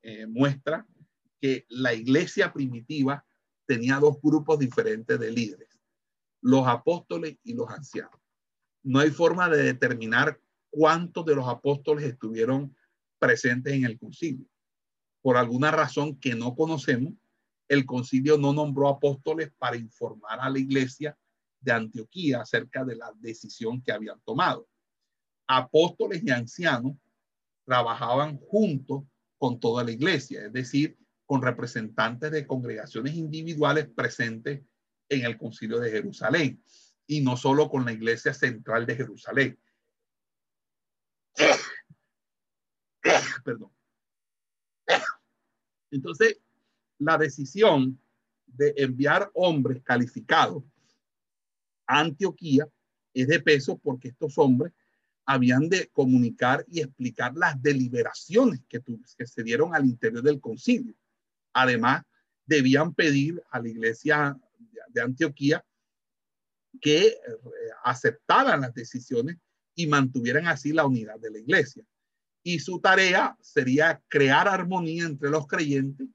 eh, 0.01 0.27
muestra 0.27 0.87
que 1.41 1.65
la 1.69 1.93
iglesia 1.93 2.53
primitiva 2.53 3.25
tenía 3.65 3.99
dos 3.99 4.17
grupos 4.21 4.59
diferentes 4.59 5.19
de 5.19 5.31
líderes, 5.31 5.69
los 6.41 6.67
apóstoles 6.67 7.37
y 7.43 7.53
los 7.53 7.69
ancianos. 7.69 8.19
No 8.83 8.99
hay 8.99 9.11
forma 9.11 9.49
de 9.49 9.63
determinar 9.63 10.39
cuántos 10.69 11.25
de 11.25 11.35
los 11.35 11.47
apóstoles 11.47 12.05
estuvieron 12.05 12.75
presentes 13.19 13.73
en 13.73 13.85
el 13.85 13.97
concilio 13.97 14.47
por 15.23 15.37
alguna 15.37 15.71
razón 15.71 16.19
que 16.19 16.35
no 16.35 16.53
conocemos, 16.53 17.13
el 17.69 17.85
concilio 17.85 18.37
no 18.37 18.51
nombró 18.53 18.89
apóstoles 18.89 19.51
para 19.57 19.77
informar 19.77 20.37
a 20.41 20.49
la 20.49 20.59
iglesia 20.59 21.17
de 21.61 21.71
Antioquía 21.71 22.41
acerca 22.41 22.83
de 22.83 22.97
la 22.97 23.11
decisión 23.15 23.81
que 23.81 23.93
habían 23.93 24.19
tomado. 24.25 24.67
Apóstoles 25.47 26.21
y 26.23 26.29
ancianos 26.29 26.97
trabajaban 27.65 28.37
juntos 28.37 29.05
con 29.37 29.61
toda 29.61 29.85
la 29.85 29.91
iglesia, 29.91 30.45
es 30.45 30.51
decir, 30.51 30.97
con 31.33 31.41
representantes 31.41 32.29
de 32.31 32.45
congregaciones 32.45 33.15
individuales 33.15 33.87
presentes 33.87 34.61
en 35.09 35.25
el 35.25 35.35
concilio 35.35 35.79
de 35.79 35.89
Jerusalén 35.89 36.61
y 37.07 37.21
no 37.21 37.35
solo 37.37 37.71
con 37.71 37.85
la 37.85 37.91
iglesia 37.91 38.35
central 38.35 38.85
de 38.85 38.95
Jerusalén. 38.95 39.59
Perdón. 43.43 43.71
Entonces, 45.89 46.39
la 46.99 47.17
decisión 47.17 47.99
de 48.45 48.75
enviar 48.77 49.31
hombres 49.33 49.81
calificados 49.81 50.63
a 51.87 52.01
Antioquía 52.01 52.69
es 53.11 53.27
de 53.27 53.39
peso 53.39 53.79
porque 53.79 54.09
estos 54.09 54.37
hombres 54.37 54.71
habían 55.25 55.67
de 55.67 55.87
comunicar 55.87 56.63
y 56.67 56.81
explicar 56.81 57.35
las 57.35 57.59
deliberaciones 57.59 58.61
que, 58.69 58.79
que 59.17 59.25
se 59.25 59.41
dieron 59.41 59.73
al 59.73 59.85
interior 59.85 60.21
del 60.21 60.39
concilio. 60.39 60.93
Además, 61.53 62.03
debían 62.45 62.93
pedir 62.93 63.41
a 63.51 63.59
la 63.59 63.69
iglesia 63.69 64.37
de 64.89 65.01
Antioquía 65.01 65.63
que 66.81 67.07
eh, 67.07 67.17
aceptaran 67.83 68.61
las 68.61 68.73
decisiones 68.73 69.37
y 69.75 69.87
mantuvieran 69.87 70.47
así 70.47 70.71
la 70.73 70.85
unidad 70.85 71.19
de 71.19 71.31
la 71.31 71.39
iglesia. 71.39 71.83
y 72.45 72.59
su 72.59 72.81
tarea 72.81 73.37
sería 73.39 74.03
crear 74.09 74.49
armonía 74.49 75.05
entre 75.05 75.29
los 75.29 75.47
creyentes 75.47 76.09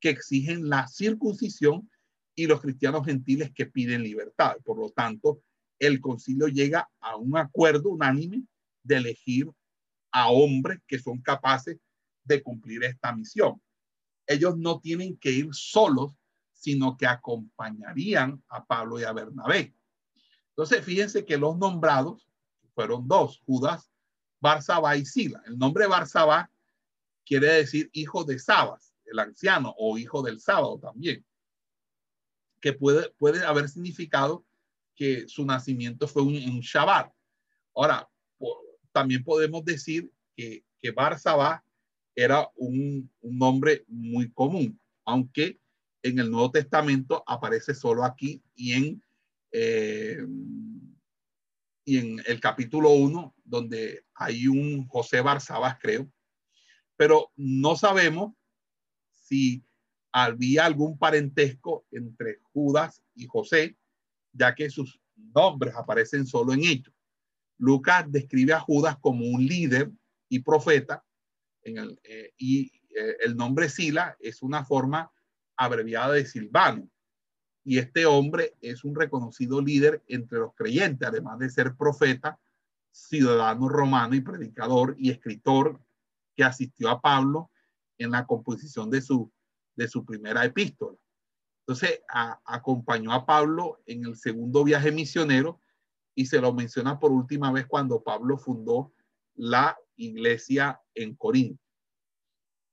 que 0.00 0.08
exigen 0.08 0.70
la 0.70 0.88
circuncisión 0.88 1.90
y 2.34 2.46
los 2.46 2.62
cristianos 2.62 3.04
gentiles 3.04 3.52
que 3.54 3.66
piden 3.66 4.02
libertad. 4.02 4.56
Por 4.64 4.78
lo 4.78 4.90
tanto, 4.90 5.42
el 5.78 6.00
concilio 6.00 6.48
llega 6.48 6.88
a 6.98 7.16
un 7.16 7.36
acuerdo 7.36 7.90
unánime 7.90 8.42
de 8.82 8.96
elegir 8.96 9.50
a 10.12 10.30
hombres 10.30 10.78
que 10.86 10.98
son 10.98 11.20
capaces 11.20 11.78
de 12.24 12.42
cumplir 12.42 12.84
esta 12.84 13.14
misión. 13.14 13.60
Ellos 14.26 14.56
no 14.56 14.80
tienen 14.80 15.16
que 15.16 15.30
ir 15.30 15.48
solos, 15.52 16.14
sino 16.52 16.96
que 16.96 17.06
acompañarían 17.06 18.42
a 18.48 18.64
Pablo 18.64 18.98
y 18.98 19.04
a 19.04 19.12
Bernabé. 19.12 19.74
Entonces, 20.50 20.84
fíjense 20.84 21.24
que 21.24 21.36
los 21.36 21.56
nombrados 21.58 22.28
fueron 22.74 23.06
dos, 23.06 23.42
Judas, 23.46 23.90
Barsabá 24.40 24.96
y 24.96 25.04
Sila. 25.04 25.42
El 25.46 25.58
nombre 25.58 25.86
Barsabá 25.86 26.50
quiere 27.24 27.48
decir 27.48 27.90
hijo 27.92 28.24
de 28.24 28.38
Sabas, 28.38 28.94
el 29.04 29.18
anciano, 29.18 29.74
o 29.78 29.98
hijo 29.98 30.22
del 30.22 30.40
sábado 30.40 30.78
también, 30.78 31.24
que 32.60 32.72
puede, 32.72 33.10
puede 33.18 33.44
haber 33.44 33.68
significado 33.68 34.44
que 34.94 35.28
su 35.28 35.44
nacimiento 35.44 36.08
fue 36.08 36.22
un, 36.22 36.34
un 36.34 36.60
Shabbat. 36.60 37.12
Ahora, 37.74 38.08
también 38.92 39.22
podemos 39.22 39.64
decir 39.64 40.10
que, 40.34 40.64
que 40.78 40.90
Barsabá 40.90 41.65
era 42.16 42.50
un, 42.56 43.10
nombre 43.20 43.84
muy 43.86 44.32
común, 44.32 44.80
aunque 45.04 45.60
en 46.02 46.18
el 46.18 46.30
Nuevo 46.30 46.50
Testamento 46.50 47.22
aparece 47.26 47.74
solo 47.74 48.04
aquí 48.04 48.42
y 48.54 48.72
en, 48.72 49.02
eh, 49.52 50.26
y 51.84 51.98
en 51.98 52.22
el 52.26 52.40
capítulo 52.40 52.90
1, 52.90 53.34
donde 53.44 54.04
hay 54.14 54.48
un 54.48 54.86
José 54.88 55.20
Barsabás, 55.20 55.78
creo, 55.78 56.10
pero 56.96 57.30
no 57.36 57.76
sabemos 57.76 58.34
si 59.12 59.62
había 60.10 60.64
algún 60.64 60.96
parentesco 60.96 61.86
entre 61.90 62.40
Judas 62.54 63.02
y 63.14 63.26
José, 63.26 63.76
ya 64.32 64.54
que 64.54 64.70
sus 64.70 64.98
nombres 65.14 65.74
aparecen 65.74 66.26
solo 66.26 66.54
en 66.54 66.60
ellos. 66.60 66.94
Lucas 67.58 68.06
describe 68.08 68.54
a 68.54 68.60
Judas 68.60 68.96
como 69.00 69.26
un 69.26 69.44
líder 69.44 69.90
y 70.30 70.38
profeta, 70.40 71.04
eh, 71.66 72.32
y 72.38 72.72
eh, 72.96 73.16
el 73.24 73.36
nombre 73.36 73.68
Sila 73.68 74.16
es 74.20 74.42
una 74.42 74.64
forma 74.64 75.10
abreviada 75.56 76.12
de 76.12 76.24
Silvano. 76.24 76.88
Y 77.64 77.78
este 77.78 78.06
hombre 78.06 78.54
es 78.60 78.84
un 78.84 78.94
reconocido 78.94 79.60
líder 79.60 80.02
entre 80.06 80.38
los 80.38 80.54
creyentes, 80.54 81.08
además 81.08 81.38
de 81.40 81.50
ser 81.50 81.74
profeta, 81.74 82.38
ciudadano 82.92 83.68
romano 83.68 84.14
y 84.14 84.20
predicador 84.20 84.94
y 84.98 85.10
escritor 85.10 85.80
que 86.36 86.44
asistió 86.44 86.88
a 86.88 87.00
Pablo 87.00 87.50
en 87.98 88.12
la 88.12 88.26
composición 88.26 88.88
de 88.90 89.00
su, 89.00 89.32
de 89.74 89.88
su 89.88 90.04
primera 90.04 90.44
epístola. 90.44 90.96
Entonces, 91.66 92.00
acompañó 92.44 93.12
a 93.12 93.26
Pablo 93.26 93.82
en 93.86 94.04
el 94.04 94.16
segundo 94.16 94.62
viaje 94.62 94.92
misionero 94.92 95.60
y 96.14 96.26
se 96.26 96.40
lo 96.40 96.52
menciona 96.52 97.00
por 97.00 97.10
última 97.10 97.50
vez 97.50 97.66
cuando 97.66 98.02
Pablo 98.02 98.38
fundó 98.38 98.92
la 99.36 99.78
iglesia 99.96 100.80
en 100.94 101.14
Corinto. 101.14 101.62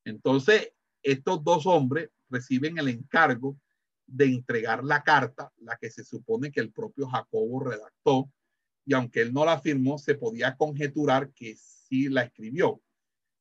Entonces, 0.05 0.71
estos 1.01 1.43
dos 1.43 1.65
hombres 1.65 2.09
reciben 2.29 2.77
el 2.77 2.89
encargo 2.89 3.57
de 4.05 4.25
entregar 4.25 4.83
la 4.83 5.03
carta, 5.03 5.51
la 5.57 5.77
que 5.77 5.89
se 5.89 6.03
supone 6.03 6.51
que 6.51 6.59
el 6.59 6.71
propio 6.71 7.07
Jacobo 7.07 7.63
redactó, 7.63 8.29
y 8.85 8.93
aunque 8.93 9.21
él 9.21 9.33
no 9.33 9.45
la 9.45 9.61
firmó, 9.61 9.97
se 9.97 10.15
podía 10.15 10.57
conjeturar 10.57 11.31
que 11.31 11.55
sí 11.55 12.09
la 12.09 12.23
escribió. 12.23 12.81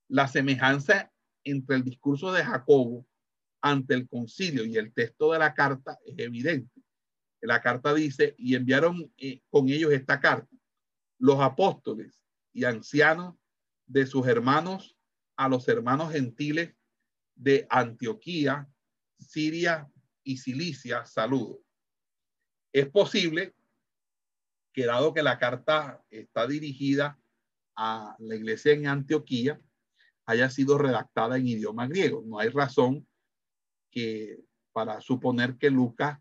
La 0.09 0.29
semejanza 0.29 1.13
entre 1.43 1.77
el 1.77 1.85
discurso 1.85 2.33
de 2.33 2.45
Jacobo 2.45 3.07
ante 3.61 3.95
el 3.95 4.09
concilio 4.09 4.65
y 4.65 4.77
el 4.77 4.93
texto 4.93 5.33
de 5.33 5.41
la 5.41 5.55
carta 5.55 5.99
es 6.05 6.15
evidente. 6.19 6.81
La 7.41 7.61
carta 7.61 7.93
dice, 7.93 8.37
y 8.39 8.55
enviaron 8.55 9.13
eh, 9.17 9.41
con 9.51 9.69
ellos 9.69 9.93
esta 9.93 10.21
carta, 10.21 10.57
los 11.19 11.41
apóstoles 11.41 12.22
y 12.53 12.65
ancianos 12.65 13.35
de 13.87 14.07
sus 14.07 14.27
hermanos 14.27 14.97
a 15.37 15.49
los 15.49 15.69
hermanos 15.69 16.13
gentiles 16.13 16.75
de 17.35 17.67
Antioquía, 17.71 18.69
Siria 19.19 19.91
y 20.23 20.39
Cilicia, 20.39 21.05
saludo. 21.07 21.61
Es 22.73 22.89
posible 22.89 23.55
que 24.73 24.87
dado 24.87 25.13
que 25.13 25.23
la 25.23 25.39
carta 25.39 26.03
está 26.11 26.47
dirigida 26.47 27.19
a 27.77 28.17
la 28.19 28.37
iglesia 28.37 28.73
en 28.73 28.87
Antioquía, 28.87 29.61
haya 30.27 30.49
sido 30.51 30.79
redactada 30.79 31.37
en 31.37 31.47
idioma 31.47 31.87
griego. 31.87 32.23
No 32.27 32.39
hay 32.39 32.49
razón 32.49 33.07
que 33.91 34.45
para 34.73 35.01
suponer 35.01 35.59
que 35.59 35.71
Lucas 35.71 36.19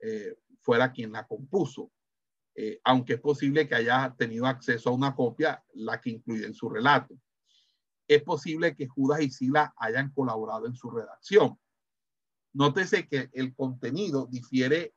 eh, 0.00 0.36
fuera 0.60 0.92
quien 0.92 1.12
la 1.12 1.26
compuso. 1.26 1.90
Eh, 2.56 2.80
aunque 2.84 3.14
es 3.14 3.20
posible 3.20 3.66
que 3.66 3.74
haya 3.74 4.14
tenido 4.16 4.46
acceso 4.46 4.90
a 4.90 4.94
una 4.94 5.14
copia, 5.14 5.62
la 5.74 6.00
que 6.00 6.10
incluye 6.10 6.46
en 6.46 6.54
su 6.54 6.68
relato. 6.68 7.18
Es 8.06 8.22
posible 8.22 8.76
que 8.76 8.86
Judas 8.86 9.22
y 9.22 9.30
Sila 9.30 9.74
hayan 9.76 10.10
colaborado 10.12 10.66
en 10.66 10.74
su 10.74 10.90
redacción. 10.90 11.58
Nótese 12.52 13.08
que 13.08 13.30
el 13.32 13.54
contenido 13.54 14.26
difiere 14.30 14.94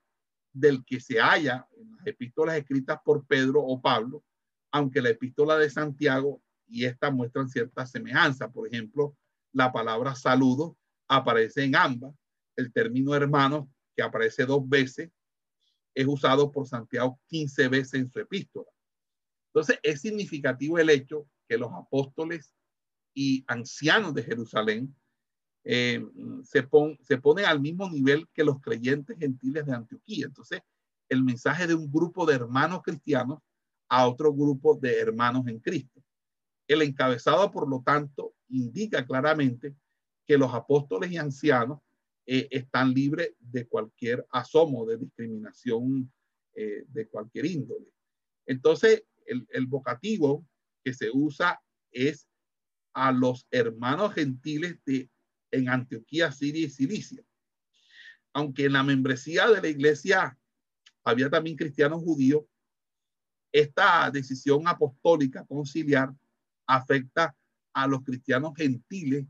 del 0.54 0.86
que 0.86 1.00
se 1.00 1.20
halla 1.20 1.68
en 1.76 1.92
las 1.92 2.06
epístolas 2.06 2.58
escritas 2.58 3.00
por 3.04 3.26
Pedro 3.26 3.62
o 3.62 3.82
Pablo, 3.82 4.24
aunque 4.72 5.02
la 5.02 5.10
epístola 5.10 5.58
de 5.58 5.70
Santiago 5.70 6.42
y 6.68 6.86
esta 6.86 7.10
muestran 7.10 7.50
cierta 7.50 7.86
semejanza. 7.86 8.52
Por 8.52 8.68
ejemplo, 8.68 9.16
la 9.54 9.72
palabra 9.72 10.14
saludo 10.14 10.78
aparece 11.08 11.64
en 11.64 11.76
ambas. 11.76 12.14
El 12.56 12.72
término 12.72 13.16
hermano, 13.16 13.72
que 13.96 14.04
aparece 14.04 14.46
dos 14.46 14.68
veces, 14.68 15.12
es 15.98 16.06
usado 16.06 16.52
por 16.52 16.68
Santiago 16.68 17.20
15 17.26 17.70
veces 17.70 17.94
en 17.96 18.08
su 18.08 18.20
epístola. 18.20 18.70
Entonces, 19.52 19.80
es 19.82 20.02
significativo 20.02 20.78
el 20.78 20.92
hecho 20.92 21.28
que 21.50 21.58
los 21.58 21.74
apóstoles 21.74 22.54
y 23.16 23.44
ancianos 23.48 24.14
de 24.14 24.22
Jerusalén 24.22 24.96
eh, 25.64 26.06
se, 26.44 26.70
se 27.02 27.18
ponen 27.18 27.46
al 27.46 27.60
mismo 27.60 27.90
nivel 27.90 28.28
que 28.32 28.44
los 28.44 28.62
creyentes 28.62 29.18
gentiles 29.18 29.66
de 29.66 29.74
Antioquía. 29.74 30.28
Entonces, 30.28 30.62
el 31.10 31.24
mensaje 31.24 31.66
de 31.66 31.74
un 31.74 31.92
grupo 31.92 32.28
de 32.28 32.36
hermanos 32.36 32.84
cristianos 32.84 33.40
a 33.90 34.08
otro 34.08 34.32
grupo 34.32 34.76
de 34.76 35.00
hermanos 35.00 35.48
en 35.48 35.60
Cristo. 35.60 36.04
El 36.68 36.84
encabezado, 36.84 37.50
por 37.50 37.68
lo 37.68 37.82
tanto, 37.82 38.36
indica 38.50 39.04
claramente 39.04 39.76
que 40.28 40.38
los 40.38 40.54
apóstoles 40.54 41.12
y 41.12 41.18
ancianos 41.18 41.80
eh, 42.30 42.48
están 42.52 42.94
libres 42.94 43.32
de 43.40 43.66
cualquier 43.68 44.28
asomo 44.32 44.86
de 44.86 44.98
discriminación 44.98 46.12
eh, 46.54 46.84
de 46.90 47.08
cualquier 47.08 47.46
índole. 47.46 47.88
Entonces, 48.46 49.06
el, 49.26 49.48
el 49.52 49.66
vocativo 49.66 50.46
que 50.84 50.94
se 50.94 51.10
usa 51.12 51.62
es 51.90 52.28
a 52.94 53.14
los 53.14 53.48
hermanos 53.50 54.14
gentiles 54.14 54.78
de, 54.86 55.10
en 55.52 55.70
Antioquía, 55.70 56.32
Siria 56.32 56.66
y 56.66 56.70
Cilicia. 56.70 57.24
Aunque 58.34 58.66
en 58.66 58.74
la 58.74 58.84
membresía 58.84 59.48
de 59.48 59.62
la 59.62 59.68
iglesia 59.70 60.38
había 61.06 61.30
también 61.30 61.56
cristianos 61.56 62.04
judíos, 62.04 62.44
esta 63.54 64.12
decisión 64.12 64.68
apostólica 64.68 65.46
conciliar 65.46 66.14
afecta 66.68 67.34
a 67.74 67.88
los 67.88 68.04
cristianos 68.04 68.54
gentiles 68.58 69.26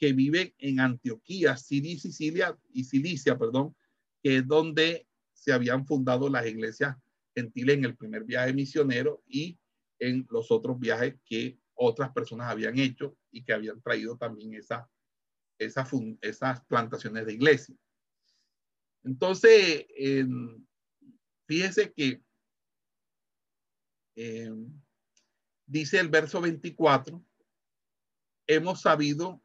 que 0.00 0.14
viven 0.14 0.54
en 0.56 0.80
Antioquía, 0.80 1.58
Siria 1.58 1.92
y 1.92 1.98
Sicilia, 1.98 2.58
y 2.72 2.84
Cilicia, 2.84 3.38
perdón, 3.38 3.76
que 4.22 4.38
es 4.38 4.46
donde 4.46 5.06
se 5.34 5.52
habían 5.52 5.86
fundado 5.86 6.30
las 6.30 6.46
iglesias 6.46 6.96
gentiles 7.34 7.76
en 7.76 7.84
el 7.84 7.96
primer 7.96 8.24
viaje 8.24 8.54
misionero 8.54 9.22
y 9.26 9.58
en 9.98 10.26
los 10.30 10.50
otros 10.50 10.80
viajes 10.80 11.16
que 11.26 11.58
otras 11.74 12.12
personas 12.12 12.50
habían 12.50 12.78
hecho 12.78 13.14
y 13.30 13.44
que 13.44 13.52
habían 13.52 13.80
traído 13.82 14.16
también 14.16 14.54
esa, 14.54 14.88
esa 15.58 15.86
esas 16.22 16.64
plantaciones 16.64 17.26
de 17.26 17.34
iglesia. 17.34 17.76
Entonces, 19.04 19.86
fíjese 21.46 21.92
que 21.92 22.22
eh, 24.16 24.54
dice 25.66 26.00
el 26.00 26.08
verso 26.08 26.40
24, 26.40 27.22
hemos 28.46 28.80
sabido 28.80 29.42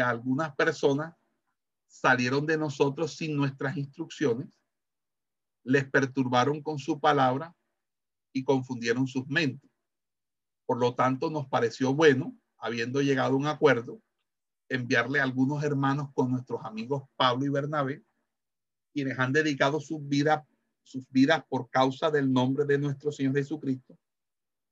algunas 0.00 0.54
personas 0.54 1.14
salieron 1.86 2.46
de 2.46 2.58
nosotros 2.58 3.16
sin 3.16 3.36
nuestras 3.36 3.76
instrucciones, 3.76 4.60
les 5.62 5.88
perturbaron 5.88 6.62
con 6.62 6.78
su 6.78 7.00
palabra 7.00 7.54
y 8.32 8.44
confundieron 8.44 9.06
sus 9.06 9.26
mentes. 9.28 9.70
Por 10.66 10.78
lo 10.78 10.94
tanto, 10.94 11.30
nos 11.30 11.46
pareció 11.46 11.94
bueno, 11.94 12.36
habiendo 12.58 13.00
llegado 13.00 13.34
a 13.34 13.36
un 13.36 13.46
acuerdo, 13.46 14.02
enviarle 14.68 15.20
a 15.20 15.22
algunos 15.22 15.62
hermanos 15.62 16.10
con 16.14 16.30
nuestros 16.30 16.64
amigos 16.64 17.04
Pablo 17.16 17.46
y 17.46 17.50
Bernabé, 17.50 18.04
quienes 18.92 19.18
han 19.18 19.32
dedicado 19.32 19.80
sus 19.80 20.06
vidas, 20.06 20.44
sus 20.82 21.08
vidas 21.10 21.44
por 21.48 21.68
causa 21.70 22.10
del 22.10 22.32
nombre 22.32 22.64
de 22.64 22.78
nuestro 22.78 23.12
Señor 23.12 23.34
Jesucristo, 23.34 23.98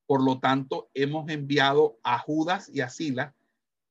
Por 0.06 0.22
lo 0.22 0.40
tanto, 0.40 0.90
hemos 0.94 1.30
enviado 1.30 1.98
a 2.02 2.18
Judas 2.18 2.68
y 2.68 2.80
a 2.80 2.88
Sila, 2.88 3.34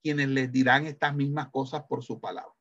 quienes 0.02 0.30
les 0.30 0.52
dirán 0.52 0.88
estas 0.88 1.16
mismas 1.16 1.49
cosas 1.49 1.84
por 1.88 2.04
su 2.04 2.20
palabra. 2.20 2.54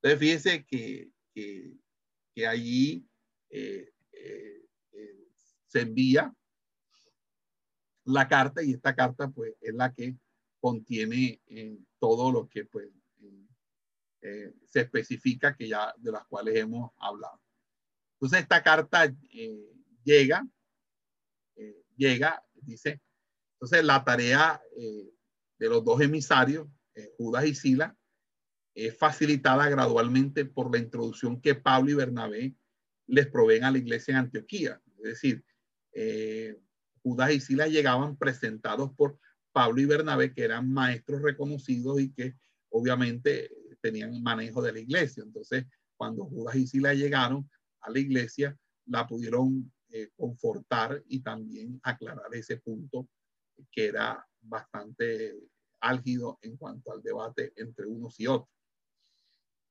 Entonces, 0.00 0.18
fíjense 0.20 0.64
que, 0.64 1.10
que, 1.34 2.46
allí 2.46 3.04
eh, 3.50 3.92
eh, 4.12 4.64
eh, 4.92 5.28
se 5.66 5.80
envía 5.80 6.32
la 8.04 8.28
carta 8.28 8.62
y 8.62 8.72
esta 8.72 8.94
carta 8.94 9.28
pues 9.28 9.54
es 9.60 9.74
la 9.74 9.92
que 9.92 10.16
contiene 10.60 11.42
todo 11.98 12.30
lo 12.32 12.48
que 12.48 12.64
pues 12.64 12.88
se 14.20 14.80
especifica 14.80 15.56
que 15.56 15.68
ya 15.68 15.92
de 15.98 16.12
las 16.12 16.26
cuales 16.26 16.56
hemos 16.56 16.92
hablado. 16.98 17.40
Entonces 18.14 18.40
esta 18.40 18.62
carta 18.62 19.12
llega, 20.04 20.46
llega, 21.96 22.44
dice, 22.54 23.00
entonces 23.54 23.84
la 23.84 24.04
tarea 24.04 24.60
de 25.58 25.68
los 25.68 25.84
dos 25.84 26.00
emisarios, 26.00 26.68
Judas 27.16 27.46
y 27.46 27.54
Sila, 27.54 27.96
es 28.74 28.96
facilitada 28.96 29.68
gradualmente 29.68 30.44
por 30.44 30.72
la 30.72 30.78
introducción 30.78 31.40
que 31.40 31.54
Pablo 31.54 31.90
y 31.90 31.94
Bernabé 31.94 32.54
les 33.08 33.26
proveen 33.26 33.64
a 33.64 33.72
la 33.72 33.78
iglesia 33.78 34.12
en 34.12 34.18
Antioquía. 34.18 34.80
Es 34.98 35.02
decir, 35.02 35.44
eh, 35.92 36.56
Judas 37.02 37.32
y 37.32 37.40
Silas 37.40 37.70
llegaban 37.70 38.16
presentados 38.16 38.92
por 38.94 39.18
Pablo 39.50 39.80
y 39.80 39.86
Bernabé, 39.86 40.32
que 40.32 40.44
eran 40.44 40.72
maestros 40.72 41.22
reconocidos 41.22 42.00
y 42.00 42.12
que 42.12 42.36
obviamente 42.70 43.50
tenían 43.80 44.22
manejo 44.22 44.62
de 44.62 44.72
la 44.72 44.78
iglesia. 44.78 45.24
Entonces, 45.24 45.64
cuando 45.96 46.26
Judas 46.26 46.54
y 46.56 46.66
Silas 46.66 46.96
llegaron 46.96 47.50
a 47.80 47.90
la 47.90 47.98
iglesia, 47.98 48.56
la 48.86 49.06
pudieron 49.06 49.72
eh, 49.88 50.10
confortar 50.16 51.02
y 51.08 51.20
también 51.20 51.80
aclarar 51.82 52.32
ese 52.32 52.58
punto 52.58 53.08
que 53.72 53.86
era 53.86 54.24
bastante 54.40 55.38
álgido 55.80 56.38
en 56.42 56.56
cuanto 56.56 56.92
al 56.92 57.02
debate 57.02 57.52
entre 57.56 57.86
unos 57.86 58.18
y 58.18 58.26
otros. 58.26 58.54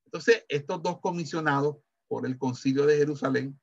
Entonces, 0.05 0.45
estos 0.47 0.81
dos 0.81 0.99
comisionados 1.01 1.77
por 2.07 2.25
el 2.25 2.37
concilio 2.37 2.85
de 2.85 2.97
Jerusalén 2.97 3.59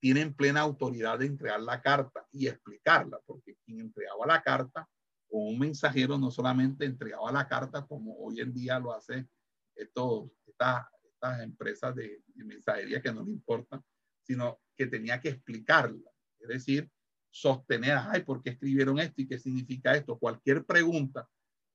tienen 0.00 0.34
plena 0.34 0.60
autoridad 0.60 1.18
de 1.18 1.26
entregar 1.26 1.60
la 1.60 1.80
carta 1.80 2.26
y 2.32 2.48
explicarla, 2.48 3.20
porque 3.26 3.56
quien 3.64 3.80
entregaba 3.80 4.26
la 4.26 4.42
carta 4.42 4.88
o 5.28 5.44
un 5.44 5.58
mensajero 5.58 6.18
no 6.18 6.30
solamente 6.30 6.84
entregaba 6.84 7.30
la 7.30 7.46
carta 7.46 7.86
como 7.86 8.16
hoy 8.18 8.40
en 8.40 8.52
día 8.52 8.78
lo 8.78 8.92
hace 8.92 9.28
estos, 9.76 10.30
estas, 10.46 10.86
estas 11.04 11.40
empresas 11.42 11.94
de, 11.94 12.22
mensajería 12.34 13.00
que 13.00 13.12
no 13.12 13.22
le 13.22 13.30
importan, 13.30 13.84
sino 14.22 14.58
que 14.74 14.86
tenía 14.86 15.20
que 15.20 15.28
explicarla, 15.28 16.10
es 16.40 16.48
decir, 16.48 16.90
sostener, 17.30 17.96
ay, 17.96 18.22
¿por 18.22 18.42
qué 18.42 18.50
escribieron 18.50 18.98
esto 18.98 19.22
y 19.22 19.28
qué 19.28 19.38
significa 19.38 19.94
esto? 19.94 20.18
Cualquier 20.18 20.64
pregunta 20.64 21.28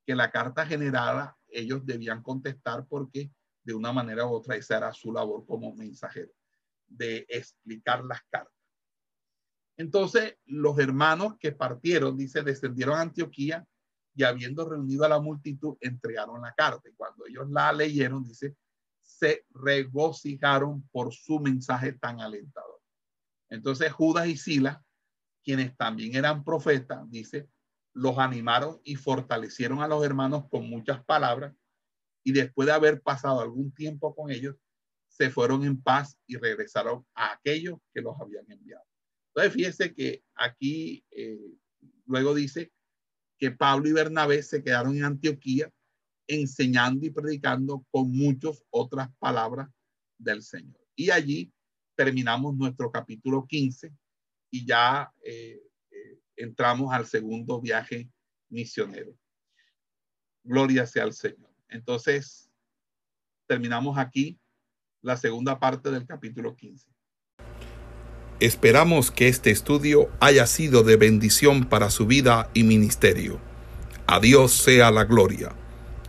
que 0.06 0.16
la 0.16 0.30
carta 0.32 0.66
generara, 0.66 1.36
ellos 1.47 1.86
debían 1.86 2.22
contestar 2.22 2.86
porque 2.88 3.32
de 3.64 3.74
una 3.74 3.91
manera 3.91 4.26
u 4.28 4.34
otra, 4.34 4.56
esa 4.56 4.78
era 4.78 4.93
su 4.93 5.12
labor 5.12 5.45
como 5.45 5.74
mensajero, 5.76 6.32
de 6.88 7.26
explicar 7.28 8.03
las 8.06 8.22
cartas. 8.30 8.53
Entonces, 9.78 10.38
los 10.45 10.78
hermanos 10.80 11.36
que 11.39 11.51
partieron, 11.51 12.16
dice, 12.16 12.43
descendieron 12.43 12.97
a 12.97 13.01
Antioquía 13.01 13.66
y 14.14 14.24
habiendo 14.24 14.70
reunido 14.70 15.03
a 15.03 15.10
la 15.10 15.20
multitud, 15.20 15.78
entregaron 15.82 16.41
la 16.41 16.53
carta. 16.53 16.88
Y 16.88 16.93
cuando 16.93 17.26
ellos 17.26 17.49
la 17.49 17.74
leyeron, 17.74 18.24
dice, 18.24 18.56
se 19.01 19.45
regocijaron 19.49 20.88
por 20.89 21.14
su 21.14 21.39
mensaje 21.39 21.93
tan 21.93 22.22
alentador. 22.22 22.80
Entonces, 23.49 23.91
Judas 23.91 24.28
y 24.28 24.38
Sila, 24.38 24.84
quienes 25.46 25.78
también 25.78 26.16
eran 26.16 26.43
profetas, 26.43 27.10
dice, 27.10 27.48
los 27.93 28.18
animaron 28.18 28.82
y 28.84 28.96
fortalecieron 28.96 29.82
a 29.82 29.88
los 29.88 30.04
hermanos 30.04 30.50
con 30.50 30.68
muchas 30.68 31.06
palabras 31.06 31.54
y 32.26 32.34
después 32.34 32.66
de 32.66 32.74
haber 32.74 33.02
pasado 33.02 33.39
algún 33.39 33.72
tiempo 33.72 34.16
con 34.16 34.32
ellos, 34.32 34.56
se 35.08 35.30
fueron 35.30 35.64
en 35.64 35.82
paz 35.82 36.18
y 36.28 36.36
regresaron 36.36 37.06
a 37.14 37.34
aquellos 37.34 37.78
que 37.93 38.02
los 38.02 38.20
habían 38.20 38.52
enviado. 38.52 38.84
Entonces, 39.30 39.54
fíjese 39.54 39.93
que 39.93 40.24
aquí 40.34 41.06
eh, 41.12 41.54
luego 42.06 42.34
dice 42.34 42.72
que 43.38 43.52
Pablo 43.52 43.88
y 43.88 43.93
Bernabé 43.93 44.41
se 44.43 44.64
quedaron 44.64 44.98
en 44.98 45.06
Antioquía 45.06 45.72
enseñando 46.28 47.06
y 47.06 47.12
predicando 47.12 47.86
con 47.91 48.12
muchas 48.12 48.64
otras 48.72 49.10
palabras 49.20 49.70
del 50.18 50.41
Señor. 50.41 50.82
Y 50.96 51.12
allí 51.12 51.54
terminamos 51.96 52.56
nuestro 52.56 52.91
capítulo 52.91 53.46
15 53.46 53.93
y 54.56 54.66
ya 54.66 55.12
eh, 55.22 55.62
eh, 55.91 56.20
entramos 56.38 56.93
al 56.93 57.06
segundo 57.06 57.60
viaje 57.60 58.10
misionero. 58.47 59.14
Gloria 60.43 60.86
sea 60.86 61.03
al 61.03 61.12
Señor. 61.12 61.51
Entonces, 61.68 62.49
terminamos 63.47 63.97
aquí 63.97 64.39
la 65.01 65.18
segunda 65.18 65.60
parte 65.60 65.91
del 65.91 66.06
capítulo 66.06 66.56
15. 66.56 66.89
Esperamos 68.39 69.12
que 69.12 69.28
este 69.28 69.51
estudio 69.51 70.10
haya 70.22 70.47
sido 70.47 70.84
de 70.84 70.95
bendición 70.95 71.66
para 71.68 71.89
su 71.89 72.06
vida 72.06 72.49
y 72.53 72.64
ministerio. 72.64 73.41
A 74.08 74.22
Dios 74.22 74.53
sea 74.53 74.89
la 74.89 75.03
gloria. 75.03 75.53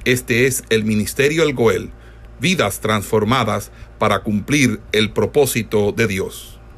Este 0.04 0.46
es 0.46 0.62
el 0.70 0.84
Ministerio 0.84 1.42
El 1.42 1.54
Goel, 1.54 1.90
vidas 2.38 2.78
transformadas 2.78 3.72
para 3.98 4.22
cumplir 4.22 4.80
el 4.92 5.12
propósito 5.12 5.90
de 5.90 6.06
Dios. 6.06 6.55